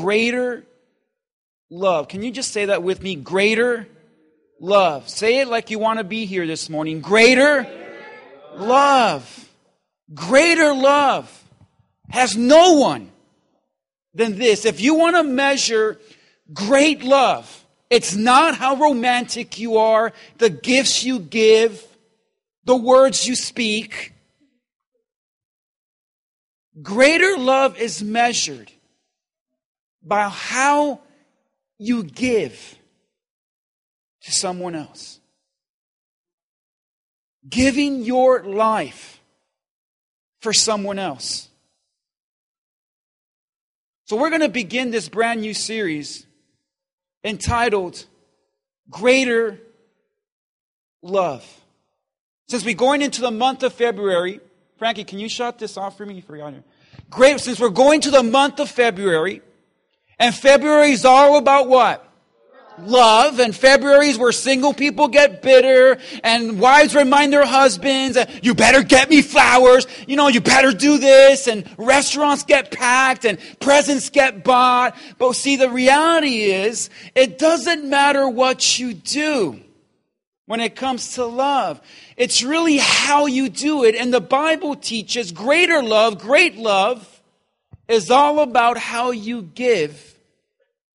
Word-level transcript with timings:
greater 0.00 0.64
love. 1.70 2.08
Can 2.08 2.22
you 2.22 2.30
just 2.30 2.52
say 2.52 2.66
that 2.66 2.82
with 2.82 3.02
me? 3.02 3.14
Greater 3.16 3.86
love. 4.60 5.08
Say 5.08 5.40
it 5.40 5.48
like 5.48 5.70
you 5.70 5.78
want 5.78 5.98
to 5.98 6.04
be 6.04 6.26
here 6.26 6.46
this 6.46 6.70
morning. 6.70 7.00
Greater 7.00 7.66
love. 8.54 9.48
Greater 10.12 10.72
love 10.72 11.44
has 12.08 12.36
no 12.36 12.74
one 12.74 13.10
than 14.14 14.38
this. 14.38 14.64
If 14.64 14.80
you 14.80 14.94
want 14.94 15.16
to 15.16 15.22
measure 15.22 15.98
great 16.52 17.02
love, 17.02 17.64
it's 17.90 18.16
not 18.16 18.56
how 18.56 18.76
romantic 18.76 19.58
you 19.58 19.76
are, 19.76 20.12
the 20.38 20.50
gifts 20.50 21.04
you 21.04 21.18
give, 21.18 21.84
the 22.64 22.76
words 22.76 23.26
you 23.28 23.36
speak. 23.36 24.14
Greater 26.82 27.36
love 27.36 27.78
is 27.78 28.02
measured 28.02 28.72
by 30.02 30.28
how 30.28 31.00
you 31.78 32.02
give 32.02 32.78
to 34.22 34.32
someone 34.32 34.74
else. 34.74 35.20
Giving 37.48 38.02
your 38.02 38.42
life 38.42 39.20
for 40.40 40.52
someone 40.52 40.98
else. 40.98 41.48
So, 44.04 44.16
we're 44.16 44.30
going 44.30 44.42
to 44.42 44.48
begin 44.48 44.90
this 44.90 45.08
brand 45.08 45.40
new 45.40 45.54
series 45.54 46.26
entitled 47.24 48.04
Greater 48.90 49.58
Love. 51.02 51.46
Since 52.48 52.64
we're 52.64 52.74
going 52.74 53.02
into 53.02 53.20
the 53.20 53.30
month 53.30 53.62
of 53.62 53.72
February, 53.72 54.40
Frankie, 54.76 55.04
can 55.04 55.18
you 55.18 55.28
shut 55.28 55.58
this 55.58 55.76
off 55.76 55.96
for 55.96 56.04
me? 56.04 56.14
You 56.14 56.22
here. 56.52 56.64
Great. 57.08 57.38
Since 57.40 57.60
we're 57.60 57.68
going 57.68 58.00
to 58.00 58.10
the 58.10 58.22
month 58.22 58.58
of 58.58 58.68
February, 58.68 59.42
and 60.20 60.32
February 60.32 60.92
is 60.92 61.04
all 61.04 61.36
about 61.36 61.68
what? 61.68 62.06
love, 62.86 63.40
and 63.40 63.54
February 63.54 64.08
is 64.08 64.18
where 64.18 64.32
single 64.32 64.72
people 64.72 65.08
get 65.08 65.42
bitter, 65.42 65.98
and 66.22 66.60
wives 66.60 66.94
remind 66.94 67.32
their 67.32 67.46
husbands, 67.46 68.18
you 68.42 68.54
better 68.54 68.82
get 68.82 69.10
me 69.10 69.22
flowers, 69.22 69.86
you 70.06 70.16
know, 70.16 70.28
you 70.28 70.40
better 70.40 70.72
do 70.72 70.98
this, 70.98 71.46
and 71.46 71.64
restaurants 71.78 72.44
get 72.44 72.70
packed, 72.70 73.24
and 73.24 73.38
presents 73.60 74.10
get 74.10 74.44
bought. 74.44 74.96
But 75.18 75.34
see, 75.34 75.56
the 75.56 75.70
reality 75.70 76.44
is, 76.44 76.90
it 77.14 77.38
doesn't 77.38 77.88
matter 77.88 78.28
what 78.28 78.78
you 78.78 78.94
do 78.94 79.60
when 80.46 80.60
it 80.60 80.74
comes 80.74 81.14
to 81.14 81.24
love. 81.24 81.80
It's 82.16 82.42
really 82.42 82.78
how 82.78 83.26
you 83.26 83.48
do 83.48 83.84
it, 83.84 83.94
and 83.94 84.12
the 84.12 84.20
Bible 84.20 84.76
teaches 84.76 85.32
greater 85.32 85.82
love, 85.82 86.18
great 86.18 86.56
love, 86.56 87.19
is 87.90 88.10
all 88.10 88.38
about 88.40 88.78
how 88.78 89.10
you 89.10 89.42
give 89.42 90.14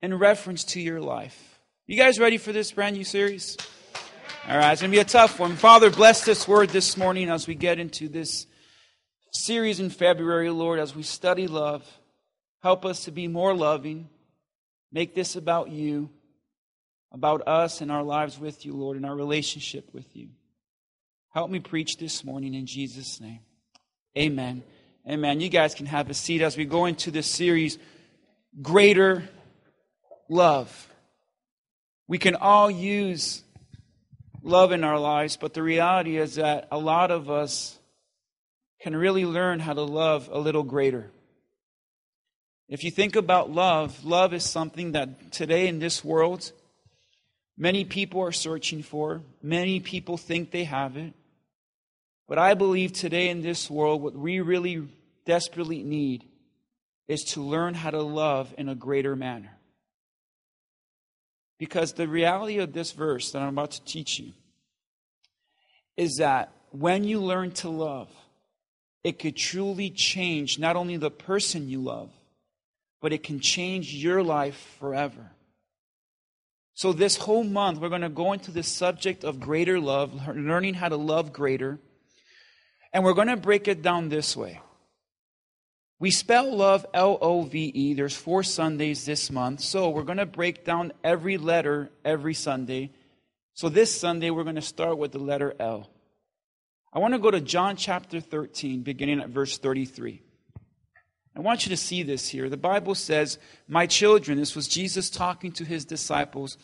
in 0.02 0.14
reference 0.18 0.64
to 0.64 0.80
your 0.80 1.02
life. 1.02 1.60
You 1.88 1.98
guys 1.98 2.20
ready 2.20 2.38
for 2.38 2.54
this 2.54 2.72
brand 2.72 2.96
new 2.96 3.04
series? 3.04 3.58
All 4.48 4.58
right, 4.58 4.72
it's 4.72 4.82
going 4.82 4.92
to 4.92 4.96
be 4.96 5.02
a 5.02 5.04
tough 5.04 5.38
one. 5.38 5.58
Father, 5.58 5.90
bless 5.90 6.24
this 6.24 6.48
word 6.48 6.70
this 6.70 6.96
morning 6.96 7.30
as 7.30 7.48
we 7.48 7.56
get 7.56 7.80
into 7.80 8.08
this 8.08 8.48
series 9.34 9.82
in 9.82 9.90
February, 9.90 10.50
Lord, 10.50 10.80
as 10.80 10.96
we 10.96 11.04
study 11.04 11.48
love. 11.48 11.86
Help 12.64 12.86
us 12.86 13.04
to 13.06 13.12
be 13.12 13.28
more 13.28 13.54
loving. 13.54 14.08
Make 14.92 15.14
this 15.16 15.36
about 15.36 15.70
you, 15.70 16.10
about 17.12 17.46
us 17.46 17.82
and 17.82 17.92
our 17.92 18.04
lives 18.04 18.40
with 18.40 18.66
you, 18.66 18.74
Lord, 18.74 18.96
and 18.96 19.06
our 19.06 19.16
relationship 19.16 19.94
with 19.94 20.16
you. 20.16 20.30
Help 21.34 21.52
me 21.52 21.60
preach 21.60 21.98
this 21.98 22.24
morning 22.24 22.54
in 22.54 22.66
Jesus' 22.66 23.20
name. 23.20 23.42
Amen. 24.18 24.64
Amen. 25.08 25.40
You 25.40 25.50
guys 25.50 25.76
can 25.76 25.86
have 25.86 26.10
a 26.10 26.16
seat 26.16 26.42
as 26.42 26.58
we 26.58 26.66
go 26.66 26.86
into 26.86 27.12
this 27.12 27.28
series, 27.28 27.78
Greater 28.60 29.30
Love. 30.30 30.92
We 32.08 32.18
can 32.18 32.34
all 32.34 32.72
use 32.72 33.44
love 34.42 34.72
in 34.72 34.84
our 34.84 34.98
lives, 34.98 35.38
but 35.38 35.54
the 35.54 35.62
reality 35.62 36.18
is 36.18 36.36
that 36.36 36.68
a 36.72 36.80
lot 36.80 37.12
of 37.12 37.30
us 37.30 37.78
can 38.82 38.96
really 38.96 39.26
learn 39.26 39.60
how 39.60 39.74
to 39.74 39.84
love 39.84 40.28
a 40.32 40.40
little 40.40 40.64
greater. 40.64 41.12
If 42.68 42.84
you 42.84 42.90
think 42.90 43.16
about 43.16 43.52
love, 43.52 44.04
love 44.04 44.34
is 44.34 44.44
something 44.44 44.94
that 44.94 45.32
today 45.32 45.68
in 45.68 45.78
this 45.78 46.04
world, 46.04 46.52
many 47.56 47.86
people 47.86 48.22
are 48.22 48.32
searching 48.32 48.82
for. 48.82 49.22
Many 49.44 49.80
people 49.80 50.18
think 50.18 50.50
they 50.50 50.64
have 50.64 50.98
it. 50.98 51.14
But 52.28 52.40
I 52.40 52.56
believe 52.56 52.92
today 52.92 53.30
in 53.30 53.44
this 53.44 53.70
world, 53.70 54.02
what 54.02 54.16
we 54.16 54.40
really 54.40 54.88
desperately 55.26 55.84
need 55.84 56.26
is 57.08 57.24
to 57.24 57.42
learn 57.42 57.74
how 57.74 57.92
to 57.92 58.02
love 58.02 58.54
in 58.58 58.70
a 58.70 58.76
greater 58.76 59.16
manner. 59.16 59.58
Because 61.58 61.94
the 61.94 62.08
reality 62.08 62.58
of 62.58 62.74
this 62.74 62.92
verse 62.92 63.32
that 63.32 63.42
I'm 63.42 63.50
about 63.50 63.72
to 63.72 63.84
teach 63.86 64.20
you 64.20 64.34
is 65.96 66.18
that 66.18 66.52
when 66.72 67.04
you 67.04 67.22
learn 67.22 67.52
to 67.52 67.70
love, 67.70 68.10
it 69.04 69.20
could 69.20 69.38
truly 69.38 69.90
change 69.90 70.60
not 70.60 70.76
only 70.76 70.98
the 70.98 71.12
person 71.12 71.70
you 71.70 71.80
love, 71.80 72.12
but 73.02 73.14
it 73.14 73.24
can 73.24 73.40
change 73.40 73.94
your 73.94 74.24
life 74.24 74.76
forever. 74.80 75.32
So, 76.74 76.92
this 76.92 77.16
whole 77.16 77.46
month, 77.46 77.80
we're 77.80 77.90
going 77.90 78.02
to 78.02 78.10
go 78.10 78.34
into 78.34 78.52
the 78.52 78.64
subject 78.64 79.24
of 79.24 79.40
greater 79.40 79.80
love, 79.80 80.28
learning 80.36 80.74
how 80.74 80.90
to 80.90 80.98
love 80.98 81.32
greater. 81.32 81.80
And 82.92 83.04
we're 83.04 83.14
going 83.14 83.30
to 83.30 83.38
break 83.38 83.68
it 83.68 83.82
down 83.82 84.10
this 84.10 84.36
way 84.36 84.60
we 86.00 86.12
spell 86.12 86.54
love 86.54 86.86
L 86.94 87.18
O 87.22 87.44
V 87.44 87.72
E. 87.74 87.94
There's 87.94 88.16
four 88.16 88.44
Sundays 88.44 89.06
this 89.06 89.32
month. 89.32 89.62
So 89.62 89.90
we're 89.90 90.04
going 90.04 90.18
to 90.18 90.26
break 90.26 90.66
down 90.66 90.92
every 91.04 91.38
letter 91.38 91.90
every 92.04 92.34
Sunday. 92.34 92.92
So 93.54 93.70
this 93.70 93.98
Sunday, 93.98 94.30
we're 94.30 94.44
going 94.44 94.56
to 94.56 94.62
start 94.62 94.98
with 94.98 95.14
the 95.14 95.20
letter 95.20 95.54
L. 95.60 95.90
I 96.92 97.00
want 97.00 97.14
to 97.14 97.20
go 97.20 97.32
to 97.32 97.42
John 97.42 97.78
chapter 97.78 98.20
13, 98.20 98.82
beginning 98.82 99.22
at 99.22 99.30
verse 99.30 99.58
33. 99.58 100.22
I 101.36 101.40
want 101.42 101.66
you 101.66 101.70
to 101.70 101.78
see 101.78 102.04
this 102.04 102.30
here. 102.30 102.50
The 102.50 102.58
Bible 102.58 102.96
says, 102.96 103.38
My 103.68 103.88
children, 103.88 104.38
this 104.38 104.56
was 104.56 104.68
Jesus 104.68 105.10
talking 105.10 105.52
to 105.54 105.66
his 105.66 105.86
disciples, 105.86 106.58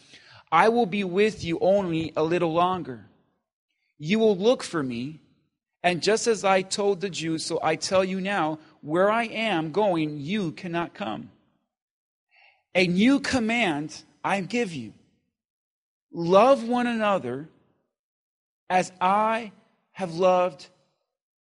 I 0.52 0.70
will 0.70 0.86
be 0.86 1.04
with 1.04 1.44
you 1.44 1.60
only 1.60 2.12
a 2.16 2.24
little 2.24 2.54
longer. 2.54 3.06
You 3.98 4.20
will 4.20 4.36
look 4.36 4.64
for 4.64 4.84
me, 4.84 5.22
and 5.84 6.02
just 6.02 6.28
as 6.28 6.44
I 6.44 6.62
told 6.62 7.02
the 7.02 7.10
Jews, 7.10 7.46
so 7.46 7.60
I 7.62 7.76
tell 7.76 8.04
you 8.04 8.22
now, 8.22 8.60
where 8.82 9.10
I 9.10 9.24
am 9.26 9.72
going, 9.72 10.20
you 10.20 10.52
cannot 10.52 10.94
come. 10.94 11.32
A 12.76 12.88
new 12.88 13.20
command 13.20 14.04
I 14.24 14.42
give 14.42 14.74
you 14.74 14.94
love 16.14 16.68
one 16.68 16.88
another 16.88 17.50
as 18.70 18.92
I 19.02 19.52
have 19.94 20.14
loved 20.14 20.68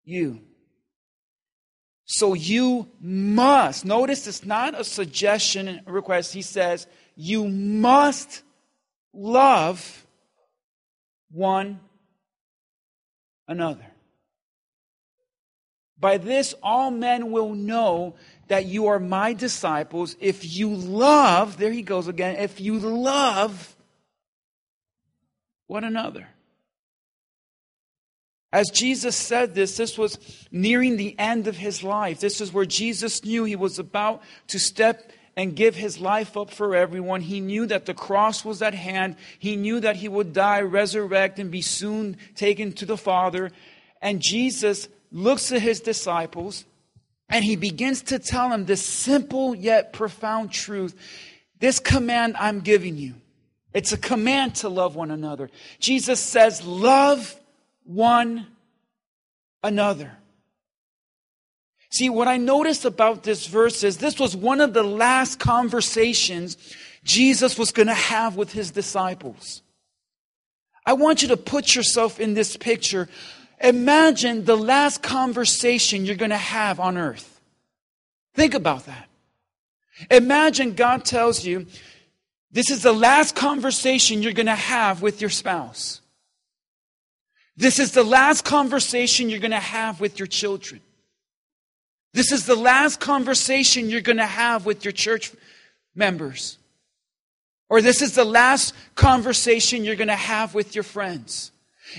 you. 0.04 0.40
So 2.06 2.34
you 2.34 2.88
must, 3.00 3.84
notice 3.84 4.26
it's 4.26 4.44
not 4.44 4.78
a 4.78 4.82
suggestion 4.82 5.80
request. 5.86 6.32
He 6.32 6.42
says, 6.42 6.86
you 7.14 7.48
must 7.48 8.42
love 9.12 10.06
one 11.30 11.78
another. 13.46 13.89
By 16.00 16.16
this, 16.16 16.54
all 16.62 16.90
men 16.90 17.30
will 17.30 17.54
know 17.54 18.14
that 18.48 18.64
you 18.64 18.86
are 18.86 18.98
my 18.98 19.34
disciples 19.34 20.16
if 20.18 20.56
you 20.56 20.70
love, 20.74 21.58
there 21.58 21.70
he 21.70 21.82
goes 21.82 22.08
again, 22.08 22.36
if 22.36 22.60
you 22.60 22.78
love 22.78 23.76
one 25.66 25.84
another. 25.84 26.26
As 28.52 28.70
Jesus 28.70 29.14
said 29.14 29.54
this, 29.54 29.76
this 29.76 29.96
was 29.96 30.18
nearing 30.50 30.96
the 30.96 31.16
end 31.18 31.46
of 31.46 31.56
his 31.56 31.84
life. 31.84 32.18
This 32.18 32.40
is 32.40 32.52
where 32.52 32.64
Jesus 32.64 33.24
knew 33.24 33.44
he 33.44 33.54
was 33.54 33.78
about 33.78 34.22
to 34.48 34.58
step 34.58 35.12
and 35.36 35.54
give 35.54 35.76
his 35.76 36.00
life 36.00 36.36
up 36.36 36.50
for 36.50 36.74
everyone. 36.74 37.20
He 37.20 37.38
knew 37.38 37.66
that 37.66 37.86
the 37.86 37.94
cross 37.94 38.44
was 38.44 38.60
at 38.62 38.74
hand. 38.74 39.14
He 39.38 39.54
knew 39.54 39.78
that 39.80 39.96
he 39.96 40.08
would 40.08 40.32
die, 40.32 40.62
resurrect, 40.62 41.38
and 41.38 41.52
be 41.52 41.62
soon 41.62 42.16
taken 42.34 42.72
to 42.72 42.86
the 42.86 42.96
Father. 42.96 43.52
And 44.02 44.20
Jesus 44.20 44.88
looks 45.10 45.52
at 45.52 45.62
his 45.62 45.80
disciples 45.80 46.64
and 47.28 47.44
he 47.44 47.56
begins 47.56 48.02
to 48.02 48.18
tell 48.18 48.48
them 48.48 48.66
this 48.66 48.84
simple 48.84 49.54
yet 49.54 49.92
profound 49.92 50.50
truth. 50.50 50.94
This 51.58 51.78
command 51.78 52.36
I'm 52.38 52.60
giving 52.60 52.96
you. 52.96 53.14
It's 53.72 53.92
a 53.92 53.98
command 53.98 54.56
to 54.56 54.68
love 54.68 54.96
one 54.96 55.10
another. 55.10 55.48
Jesus 55.78 56.18
says, 56.18 56.64
love 56.64 57.38
one 57.84 58.46
another. 59.62 60.12
See, 61.90 62.08
what 62.08 62.28
I 62.28 62.36
noticed 62.36 62.84
about 62.84 63.24
this 63.24 63.46
verse 63.46 63.82
is 63.82 63.98
this 63.98 64.18
was 64.18 64.36
one 64.36 64.60
of 64.60 64.74
the 64.74 64.82
last 64.82 65.38
conversations 65.40 66.56
Jesus 67.02 67.58
was 67.58 67.72
going 67.72 67.88
to 67.88 67.94
have 67.94 68.36
with 68.36 68.52
his 68.52 68.70
disciples. 68.70 69.62
I 70.86 70.92
want 70.94 71.22
you 71.22 71.28
to 71.28 71.36
put 71.36 71.74
yourself 71.74 72.20
in 72.20 72.34
this 72.34 72.56
picture. 72.56 73.08
Imagine 73.60 74.44
the 74.44 74.56
last 74.56 75.02
conversation 75.02 76.04
you're 76.06 76.16
going 76.16 76.30
to 76.30 76.36
have 76.36 76.80
on 76.80 76.96
earth. 76.96 77.40
Think 78.34 78.54
about 78.54 78.86
that. 78.86 79.08
Imagine 80.10 80.74
God 80.74 81.04
tells 81.04 81.44
you, 81.44 81.66
this 82.50 82.70
is 82.70 82.82
the 82.82 82.92
last 82.92 83.36
conversation 83.36 84.22
you're 84.22 84.32
going 84.32 84.46
to 84.46 84.54
have 84.54 85.02
with 85.02 85.20
your 85.20 85.30
spouse. 85.30 86.00
This 87.56 87.78
is 87.78 87.92
the 87.92 88.02
last 88.02 88.44
conversation 88.44 89.28
you're 89.28 89.38
going 89.38 89.50
to 89.50 89.58
have 89.58 90.00
with 90.00 90.18
your 90.18 90.26
children. 90.26 90.80
This 92.12 92.32
is 92.32 92.46
the 92.46 92.56
last 92.56 92.98
conversation 92.98 93.90
you're 93.90 94.00
going 94.00 94.16
to 94.16 94.26
have 94.26 94.64
with 94.64 94.84
your 94.84 94.92
church 94.92 95.32
members. 95.94 96.56
Or 97.68 97.82
this 97.82 98.02
is 98.02 98.14
the 98.14 98.24
last 98.24 98.74
conversation 98.94 99.84
you're 99.84 99.96
going 99.96 100.08
to 100.08 100.16
have 100.16 100.54
with 100.54 100.74
your 100.74 100.82
friends. 100.82 101.52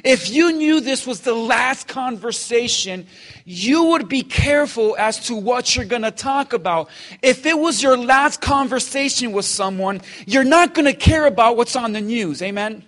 If 0.03 0.29
you 0.29 0.51
knew 0.51 0.79
this 0.79 1.05
was 1.05 1.21
the 1.21 1.33
last 1.33 1.87
conversation, 1.87 3.07
you 3.45 3.83
would 3.85 4.07
be 4.07 4.23
careful 4.23 4.95
as 4.97 5.27
to 5.27 5.35
what 5.35 5.75
you're 5.75 5.85
going 5.85 6.01
to 6.03 6.11
talk 6.11 6.53
about. 6.53 6.89
If 7.21 7.45
it 7.45 7.57
was 7.57 7.83
your 7.83 7.97
last 7.97 8.41
conversation 8.41 9.31
with 9.31 9.45
someone, 9.45 10.01
you're 10.25 10.43
not 10.43 10.73
going 10.73 10.85
to 10.85 10.93
care 10.93 11.25
about 11.25 11.57
what's 11.57 11.75
on 11.75 11.93
the 11.93 12.01
news. 12.01 12.41
Amen? 12.41 12.83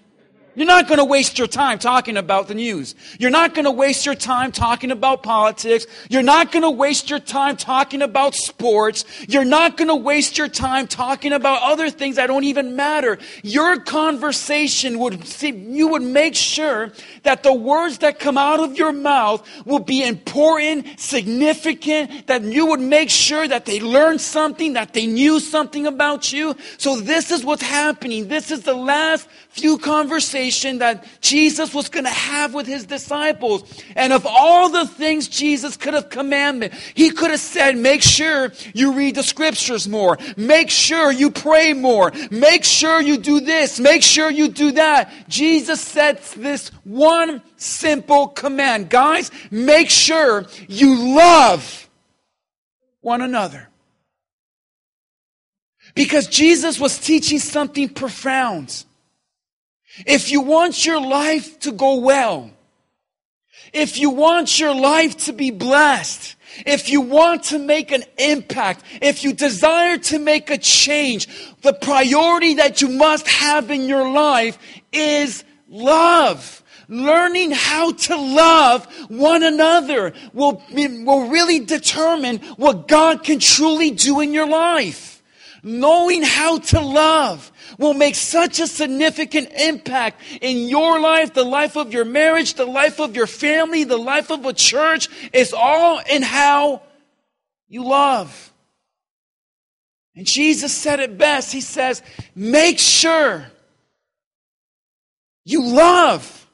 You're 0.55 0.67
not 0.67 0.87
going 0.87 0.99
to 0.99 1.05
waste 1.05 1.39
your 1.39 1.47
time 1.47 1.79
talking 1.79 2.15
about 2.15 2.47
the 2.47 2.53
news. 2.53 2.93
You're 3.17 3.31
not 3.31 3.55
going 3.55 3.65
to 3.65 3.71
waste 3.71 4.05
your 4.05 4.15
time 4.15 4.51
talking 4.51 4.91
about 4.91 5.23
politics. 5.23 5.87
You're 6.09 6.21
not 6.21 6.51
going 6.51 6.61
to 6.63 6.69
waste 6.69 7.09
your 7.09 7.19
time 7.19 7.57
talking 7.57 8.01
about 8.01 8.35
sports. 8.35 9.05
You're 9.27 9.45
not 9.45 9.77
going 9.77 9.87
to 9.87 9.95
waste 9.95 10.37
your 10.37 10.47
time 10.47 10.87
talking 10.87 11.33
about 11.33 11.63
other 11.63 11.89
things 11.89 12.17
that 12.17 12.27
don't 12.27 12.43
even 12.43 12.75
matter. 12.75 13.17
Your 13.41 13.79
conversation 13.79 14.99
would, 14.99 15.25
see, 15.25 15.49
you 15.49 15.87
would 15.87 16.03
make 16.03 16.35
sure 16.35 16.91
that 17.23 17.41
the 17.41 17.53
words 17.53 17.99
that 17.99 18.19
come 18.19 18.37
out 18.37 18.59
of 18.59 18.77
your 18.77 18.91
mouth 18.91 19.47
will 19.65 19.79
be 19.79 20.03
important, 20.03 20.99
significant, 20.99 22.27
that 22.27 22.43
you 22.43 22.67
would 22.67 22.79
make 22.79 23.09
sure 23.09 23.47
that 23.47 23.65
they 23.65 23.79
learned 23.79 24.21
something, 24.21 24.73
that 24.73 24.93
they 24.93 25.07
knew 25.07 25.39
something 25.39 25.87
about 25.87 26.31
you. 26.31 26.55
So 26.77 26.99
this 26.99 27.31
is 27.31 27.43
what's 27.43 27.63
happening. 27.63 28.27
This 28.27 28.51
is 28.51 28.61
the 28.61 28.75
last 28.75 29.27
few 29.53 29.77
conversation 29.77 30.79
that 30.79 31.05
Jesus 31.21 31.75
was 31.75 31.87
going 31.87 32.05
to 32.05 32.09
have 32.09 32.55
with 32.55 32.65
his 32.65 32.87
disciples. 32.87 33.63
And 33.95 34.11
of 34.11 34.25
all 34.25 34.69
the 34.69 34.87
things 34.87 35.27
Jesus 35.27 35.77
could 35.77 35.93
have 35.93 36.09
commanded, 36.09 36.73
he 36.95 37.11
could 37.11 37.29
have 37.29 37.39
said, 37.39 37.77
make 37.77 38.01
sure 38.01 38.51
you 38.73 38.93
read 38.93 39.13
the 39.13 39.21
scriptures 39.21 39.87
more. 39.87 40.17
Make 40.35 40.71
sure 40.71 41.11
you 41.11 41.29
pray 41.29 41.73
more. 41.73 42.11
Make 42.31 42.63
sure 42.63 42.99
you 42.99 43.17
do 43.17 43.41
this. 43.41 43.79
Make 43.79 44.01
sure 44.01 44.31
you 44.31 44.47
do 44.47 44.71
that. 44.71 45.29
Jesus 45.29 45.79
said 45.79 46.17
this 46.35 46.69
one 46.83 47.43
simple 47.55 48.29
command. 48.29 48.89
Guys, 48.89 49.29
make 49.51 49.91
sure 49.91 50.47
you 50.67 51.15
love 51.15 51.87
one 53.01 53.21
another. 53.21 53.69
Because 55.93 56.25
Jesus 56.25 56.79
was 56.79 56.97
teaching 56.97 57.37
something 57.37 57.87
profound. 57.87 58.83
If 60.05 60.31
you 60.31 60.41
want 60.41 60.85
your 60.85 61.01
life 61.01 61.59
to 61.59 61.71
go 61.71 61.99
well, 61.99 62.51
if 63.71 63.97
you 63.97 64.09
want 64.09 64.59
your 64.59 64.75
life 64.75 65.17
to 65.25 65.33
be 65.33 65.51
blessed, 65.51 66.35
if 66.65 66.89
you 66.89 67.01
want 67.01 67.45
to 67.45 67.59
make 67.59 67.91
an 67.91 68.03
impact, 68.17 68.83
if 69.01 69.23
you 69.23 69.33
desire 69.33 69.97
to 69.97 70.19
make 70.19 70.49
a 70.49 70.57
change, 70.57 71.27
the 71.61 71.73
priority 71.73 72.55
that 72.55 72.81
you 72.81 72.89
must 72.89 73.27
have 73.27 73.71
in 73.71 73.87
your 73.87 74.09
life 74.09 74.57
is 74.91 75.43
love. 75.67 76.61
Learning 76.89 77.51
how 77.51 77.93
to 77.93 78.15
love 78.15 78.85
one 79.09 79.41
another 79.41 80.13
will, 80.33 80.61
will 80.71 81.29
really 81.29 81.59
determine 81.59 82.39
what 82.57 82.87
God 82.87 83.23
can 83.23 83.39
truly 83.39 83.89
do 83.89 84.19
in 84.19 84.33
your 84.33 84.47
life. 84.47 85.23
Knowing 85.63 86.23
how 86.23 86.59
to 86.59 86.81
love 86.81 87.51
will 87.77 87.93
make 87.93 88.15
such 88.15 88.59
a 88.59 88.67
significant 88.67 89.51
impact 89.51 90.21
in 90.41 90.69
your 90.69 90.99
life, 90.99 91.33
the 91.33 91.43
life 91.43 91.75
of 91.75 91.93
your 91.93 92.05
marriage, 92.05 92.53
the 92.55 92.65
life 92.65 92.99
of 92.99 93.15
your 93.15 93.27
family, 93.27 93.83
the 93.83 93.97
life 93.97 94.31
of 94.31 94.45
a 94.45 94.53
church. 94.53 95.09
It's 95.31 95.53
all 95.53 95.99
in 96.09 96.21
how 96.21 96.81
you 97.67 97.83
love. 97.83 98.53
And 100.15 100.25
Jesus 100.25 100.73
said 100.73 100.99
it 100.99 101.17
best. 101.17 101.51
He 101.51 101.61
says, 101.61 102.01
make 102.35 102.79
sure 102.79 103.47
you 105.43 105.63
love 105.63 106.47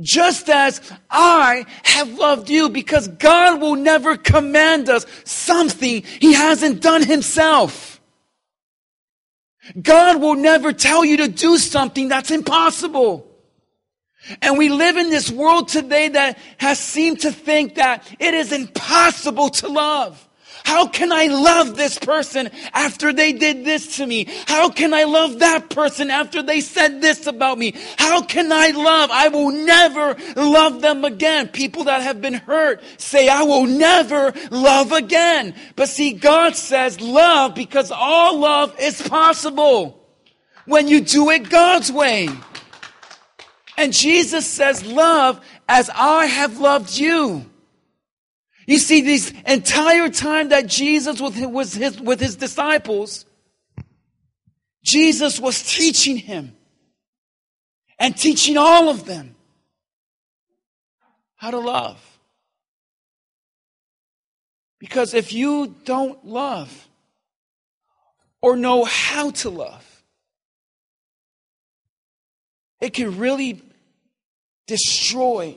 just 0.00 0.50
as 0.50 0.80
I 1.10 1.64
have 1.82 2.12
loved 2.14 2.50
you 2.50 2.68
because 2.68 3.08
God 3.08 3.60
will 3.60 3.76
never 3.76 4.16
command 4.16 4.88
us 4.88 5.06
something 5.24 6.02
he 6.02 6.34
hasn't 6.34 6.82
done 6.82 7.02
himself. 7.02 7.95
God 9.80 10.20
will 10.20 10.34
never 10.34 10.72
tell 10.72 11.04
you 11.04 11.18
to 11.18 11.28
do 11.28 11.58
something 11.58 12.08
that's 12.08 12.30
impossible. 12.30 13.26
And 14.42 14.58
we 14.58 14.68
live 14.68 14.96
in 14.96 15.10
this 15.10 15.30
world 15.30 15.68
today 15.68 16.08
that 16.08 16.38
has 16.58 16.78
seemed 16.78 17.20
to 17.20 17.32
think 17.32 17.76
that 17.76 18.06
it 18.18 18.34
is 18.34 18.52
impossible 18.52 19.50
to 19.50 19.68
love. 19.68 20.25
How 20.66 20.88
can 20.88 21.12
I 21.12 21.28
love 21.28 21.76
this 21.76 21.96
person 21.96 22.50
after 22.74 23.12
they 23.12 23.32
did 23.32 23.64
this 23.64 23.98
to 23.98 24.06
me? 24.06 24.26
How 24.48 24.68
can 24.68 24.92
I 24.92 25.04
love 25.04 25.38
that 25.38 25.70
person 25.70 26.10
after 26.10 26.42
they 26.42 26.60
said 26.60 27.00
this 27.00 27.28
about 27.28 27.56
me? 27.56 27.76
How 27.96 28.20
can 28.22 28.50
I 28.50 28.70
love? 28.70 29.10
I 29.12 29.28
will 29.28 29.52
never 29.52 30.16
love 30.34 30.80
them 30.80 31.04
again. 31.04 31.46
People 31.46 31.84
that 31.84 32.02
have 32.02 32.20
been 32.20 32.34
hurt 32.34 32.82
say, 32.98 33.28
I 33.28 33.44
will 33.44 33.66
never 33.66 34.34
love 34.50 34.90
again. 34.90 35.54
But 35.76 35.88
see, 35.88 36.12
God 36.12 36.56
says 36.56 37.00
love 37.00 37.54
because 37.54 37.92
all 37.92 38.36
love 38.40 38.74
is 38.80 39.00
possible 39.00 40.04
when 40.64 40.88
you 40.88 41.00
do 41.00 41.30
it 41.30 41.48
God's 41.48 41.92
way. 41.92 42.28
And 43.76 43.92
Jesus 43.92 44.44
says, 44.48 44.84
love 44.84 45.40
as 45.68 45.90
I 45.94 46.26
have 46.26 46.58
loved 46.58 46.98
you. 46.98 47.46
You 48.66 48.78
see, 48.78 49.00
this 49.00 49.32
entire 49.46 50.08
time 50.08 50.48
that 50.48 50.66
Jesus 50.66 51.20
was 51.20 51.72
his, 51.74 52.00
with 52.00 52.20
his 52.20 52.34
disciples, 52.34 53.24
Jesus 54.84 55.38
was 55.38 55.62
teaching 55.62 56.16
him 56.16 56.56
and 57.98 58.16
teaching 58.16 58.56
all 58.56 58.88
of 58.88 59.04
them 59.04 59.36
how 61.36 61.52
to 61.52 61.58
love. 61.58 62.00
Because 64.80 65.14
if 65.14 65.32
you 65.32 65.74
don't 65.84 66.26
love 66.26 66.88
or 68.42 68.56
know 68.56 68.84
how 68.84 69.30
to 69.30 69.50
love, 69.50 70.04
it 72.80 72.92
can 72.92 73.16
really 73.18 73.62
destroy 74.66 75.56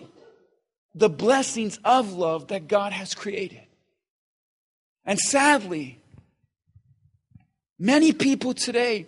the 0.95 1.09
blessings 1.09 1.79
of 1.83 2.13
love 2.13 2.47
that 2.47 2.67
God 2.67 2.93
has 2.93 3.13
created. 3.13 3.61
And 5.05 5.19
sadly, 5.19 5.99
many 7.77 8.11
people 8.11 8.53
today, 8.53 9.07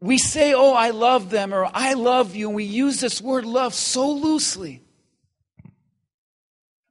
we 0.00 0.18
say, 0.18 0.54
Oh, 0.54 0.74
I 0.74 0.90
love 0.90 1.30
them, 1.30 1.54
or 1.54 1.68
I 1.72 1.94
love 1.94 2.34
you, 2.34 2.48
and 2.48 2.56
we 2.56 2.64
use 2.64 3.00
this 3.00 3.20
word 3.20 3.44
love 3.44 3.74
so 3.74 4.10
loosely. 4.10 4.82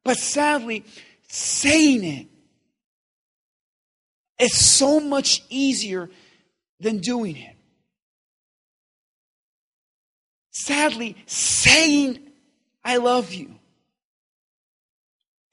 But 0.04 0.16
sadly, 0.16 0.84
saying 1.28 2.04
it 2.04 2.26
is 4.38 4.56
so 4.56 4.98
much 4.98 5.42
easier 5.48 6.10
than 6.80 6.98
doing 6.98 7.36
it. 7.36 7.56
Sadly, 10.50 11.16
saying, 11.26 12.18
I 12.84 12.96
love 12.96 13.32
you 13.32 13.54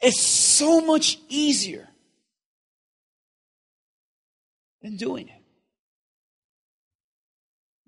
is 0.01 0.19
so 0.19 0.81
much 0.81 1.19
easier 1.29 1.87
than 4.81 4.95
doing 4.95 5.27
it. 5.27 5.41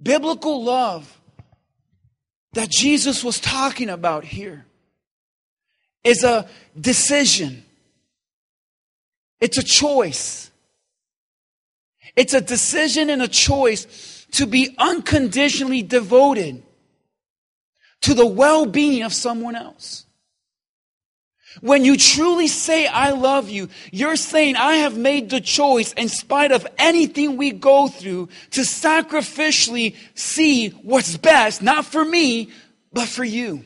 Biblical 0.01 0.63
love 0.63 1.20
that 2.53 2.70
Jesus 2.70 3.24
was 3.24 3.39
talking 3.39 3.89
about 3.89 4.25
here 4.25 4.65
is 6.03 6.24
a 6.24 6.48
decision. 6.80 7.63
It's 9.39 9.58
a 9.58 9.63
choice. 9.63 10.51
It's 12.15 12.34
a 12.34 12.41
decision 12.41 13.10
and 13.10 13.22
a 13.22 13.27
choice 13.27 14.25
to 14.32 14.46
be 14.46 14.75
unconditionally 14.77 15.82
devoted 15.82 16.63
to 18.01 18.13
the 18.13 18.25
well 18.25 18.65
being 18.65 19.03
of 19.03 19.13
someone 19.13 19.56
else. 19.56 20.06
When 21.60 21.84
you 21.84 21.98
truly 21.98 22.48
say, 22.48 22.88
I 22.88 23.12
love 23.12 23.50
you, 23.50 23.67
you're 23.91 24.15
saying, 24.15 24.55
I 24.55 24.77
have 24.77 24.98
made 24.98 25.29
the 25.29 25.41
choice 25.41 25.91
in 25.93 26.08
spite 26.08 26.51
of 26.51 26.65
anything 26.77 27.36
we 27.36 27.51
go 27.51 27.89
through 27.89 28.29
to 28.51 28.62
sacrificially 28.62 29.96
see 30.15 30.70
what's 30.70 31.17
best, 31.17 31.62
not 31.62 31.86
for 31.86 32.05
me, 32.05 32.51
but 32.93 33.08
for 33.08 33.25
you. 33.25 33.65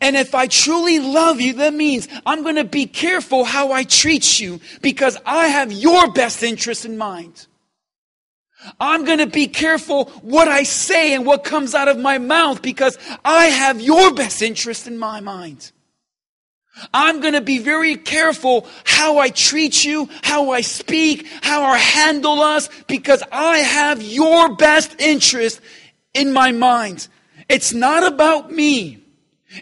And 0.00 0.16
if 0.16 0.34
I 0.34 0.48
truly 0.48 0.98
love 0.98 1.40
you, 1.40 1.54
that 1.54 1.72
means 1.72 2.08
I'm 2.26 2.42
going 2.42 2.56
to 2.56 2.64
be 2.64 2.86
careful 2.86 3.44
how 3.44 3.72
I 3.72 3.84
treat 3.84 4.40
you 4.40 4.60
because 4.82 5.16
I 5.24 5.48
have 5.48 5.72
your 5.72 6.12
best 6.12 6.42
interest 6.42 6.84
in 6.84 6.98
mind. 6.98 7.46
I'm 8.80 9.04
going 9.04 9.18
to 9.18 9.26
be 9.26 9.46
careful 9.46 10.06
what 10.22 10.48
I 10.48 10.64
say 10.64 11.14
and 11.14 11.24
what 11.24 11.44
comes 11.44 11.74
out 11.74 11.88
of 11.88 11.98
my 11.98 12.18
mouth 12.18 12.62
because 12.62 12.98
I 13.24 13.46
have 13.46 13.80
your 13.80 14.12
best 14.12 14.42
interest 14.42 14.86
in 14.86 14.98
my 14.98 15.20
mind. 15.20 15.70
I'm 16.92 17.20
going 17.20 17.34
to 17.34 17.40
be 17.40 17.58
very 17.58 17.96
careful 17.96 18.66
how 18.84 19.18
I 19.18 19.30
treat 19.30 19.84
you, 19.84 20.08
how 20.22 20.50
I 20.50 20.60
speak, 20.60 21.26
how 21.42 21.62
I 21.62 21.78
handle 21.78 22.40
us 22.40 22.68
because 22.86 23.22
I 23.32 23.58
have 23.58 24.02
your 24.02 24.56
best 24.56 25.00
interest 25.00 25.60
in 26.14 26.32
my 26.32 26.52
mind. 26.52 27.08
It's 27.48 27.72
not 27.72 28.06
about 28.06 28.50
me. 28.50 29.02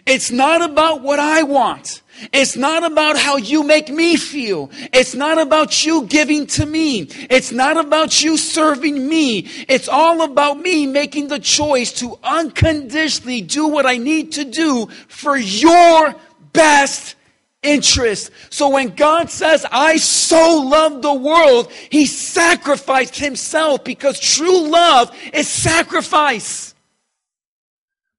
It's 0.05 0.31
not 0.31 0.61
about 0.61 1.01
what 1.01 1.19
I 1.19 1.43
want. 1.43 2.01
It's 2.33 2.55
not 2.55 2.89
about 2.89 3.17
how 3.17 3.37
you 3.37 3.63
make 3.63 3.89
me 3.89 4.15
feel. 4.15 4.69
It's 4.93 5.13
not 5.13 5.37
about 5.37 5.85
you 5.85 6.05
giving 6.05 6.47
to 6.47 6.65
me. 6.65 7.01
It's 7.29 7.51
not 7.51 7.77
about 7.77 8.23
you 8.23 8.37
serving 8.37 9.07
me. 9.07 9.47
It's 9.67 9.87
all 9.89 10.21
about 10.21 10.59
me 10.59 10.85
making 10.85 11.27
the 11.27 11.39
choice 11.39 11.91
to 11.99 12.17
unconditionally 12.23 13.41
do 13.41 13.67
what 13.67 13.85
I 13.85 13.97
need 13.97 14.31
to 14.33 14.45
do 14.45 14.87
for 15.07 15.37
your 15.37 16.15
best 16.55 17.15
interest. 17.61 18.31
So 18.49 18.69
when 18.69 18.95
God 18.95 19.29
says, 19.29 19.65
I 19.71 19.97
so 19.97 20.59
love 20.59 21.01
the 21.01 21.13
world, 21.13 21.71
He 21.89 22.05
sacrificed 22.05 23.17
Himself 23.17 23.83
because 23.83 24.19
true 24.19 24.67
love 24.69 25.15
is 25.33 25.47
sacrifice. 25.47 26.73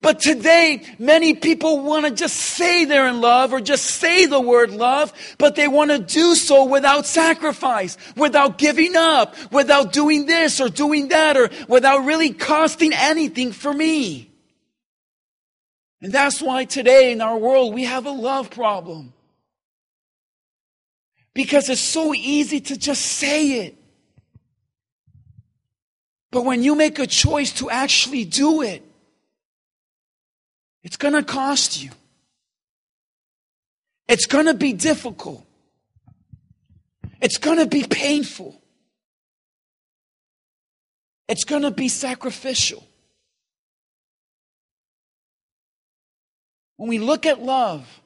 But 0.02 0.20
today, 0.20 0.84
many 1.00 1.34
people 1.34 1.80
want 1.82 2.06
to 2.06 2.12
just 2.12 2.36
say 2.36 2.84
they're 2.84 3.08
in 3.08 3.20
love 3.20 3.52
or 3.52 3.60
just 3.60 3.86
say 3.86 4.26
the 4.26 4.38
word 4.38 4.70
love, 4.70 5.12
but 5.38 5.56
they 5.56 5.66
want 5.66 5.90
to 5.90 5.98
do 5.98 6.34
so 6.36 6.64
without 6.64 7.06
sacrifice, 7.06 7.96
without 8.14 8.56
giving 8.56 8.94
up, 8.94 9.34
without 9.50 9.92
doing 9.92 10.26
this 10.26 10.60
or 10.60 10.68
doing 10.68 11.08
that, 11.08 11.36
or 11.36 11.50
without 11.66 12.04
really 12.04 12.32
costing 12.32 12.92
anything 12.92 13.50
for 13.50 13.72
me. 13.72 14.30
And 16.00 16.12
that's 16.12 16.42
why 16.42 16.64
today 16.64 17.12
in 17.12 17.20
our 17.20 17.38
world 17.38 17.74
we 17.74 17.84
have 17.84 18.06
a 18.06 18.10
love 18.10 18.50
problem. 18.50 19.12
Because 21.34 21.68
it's 21.68 21.80
so 21.80 22.14
easy 22.14 22.60
to 22.60 22.78
just 22.78 23.02
say 23.02 23.66
it. 23.66 23.76
But 26.30 26.44
when 26.44 26.62
you 26.62 26.74
make 26.74 26.98
a 26.98 27.06
choice 27.06 27.52
to 27.54 27.70
actually 27.70 28.24
do 28.24 28.62
it, 28.62 28.82
it's 30.82 30.96
going 30.96 31.14
to 31.14 31.22
cost 31.22 31.82
you. 31.82 31.90
It's 34.08 34.26
going 34.26 34.46
to 34.46 34.54
be 34.54 34.72
difficult. 34.72 35.44
It's 37.20 37.38
going 37.38 37.58
to 37.58 37.66
be 37.66 37.82
painful. 37.82 38.60
It's 41.28 41.44
going 41.44 41.62
to 41.62 41.70
be 41.70 41.88
sacrificial. 41.88 42.86
When 46.76 46.88
we 46.88 46.98
look 46.98 47.26
at 47.26 47.42
love, 47.42 48.00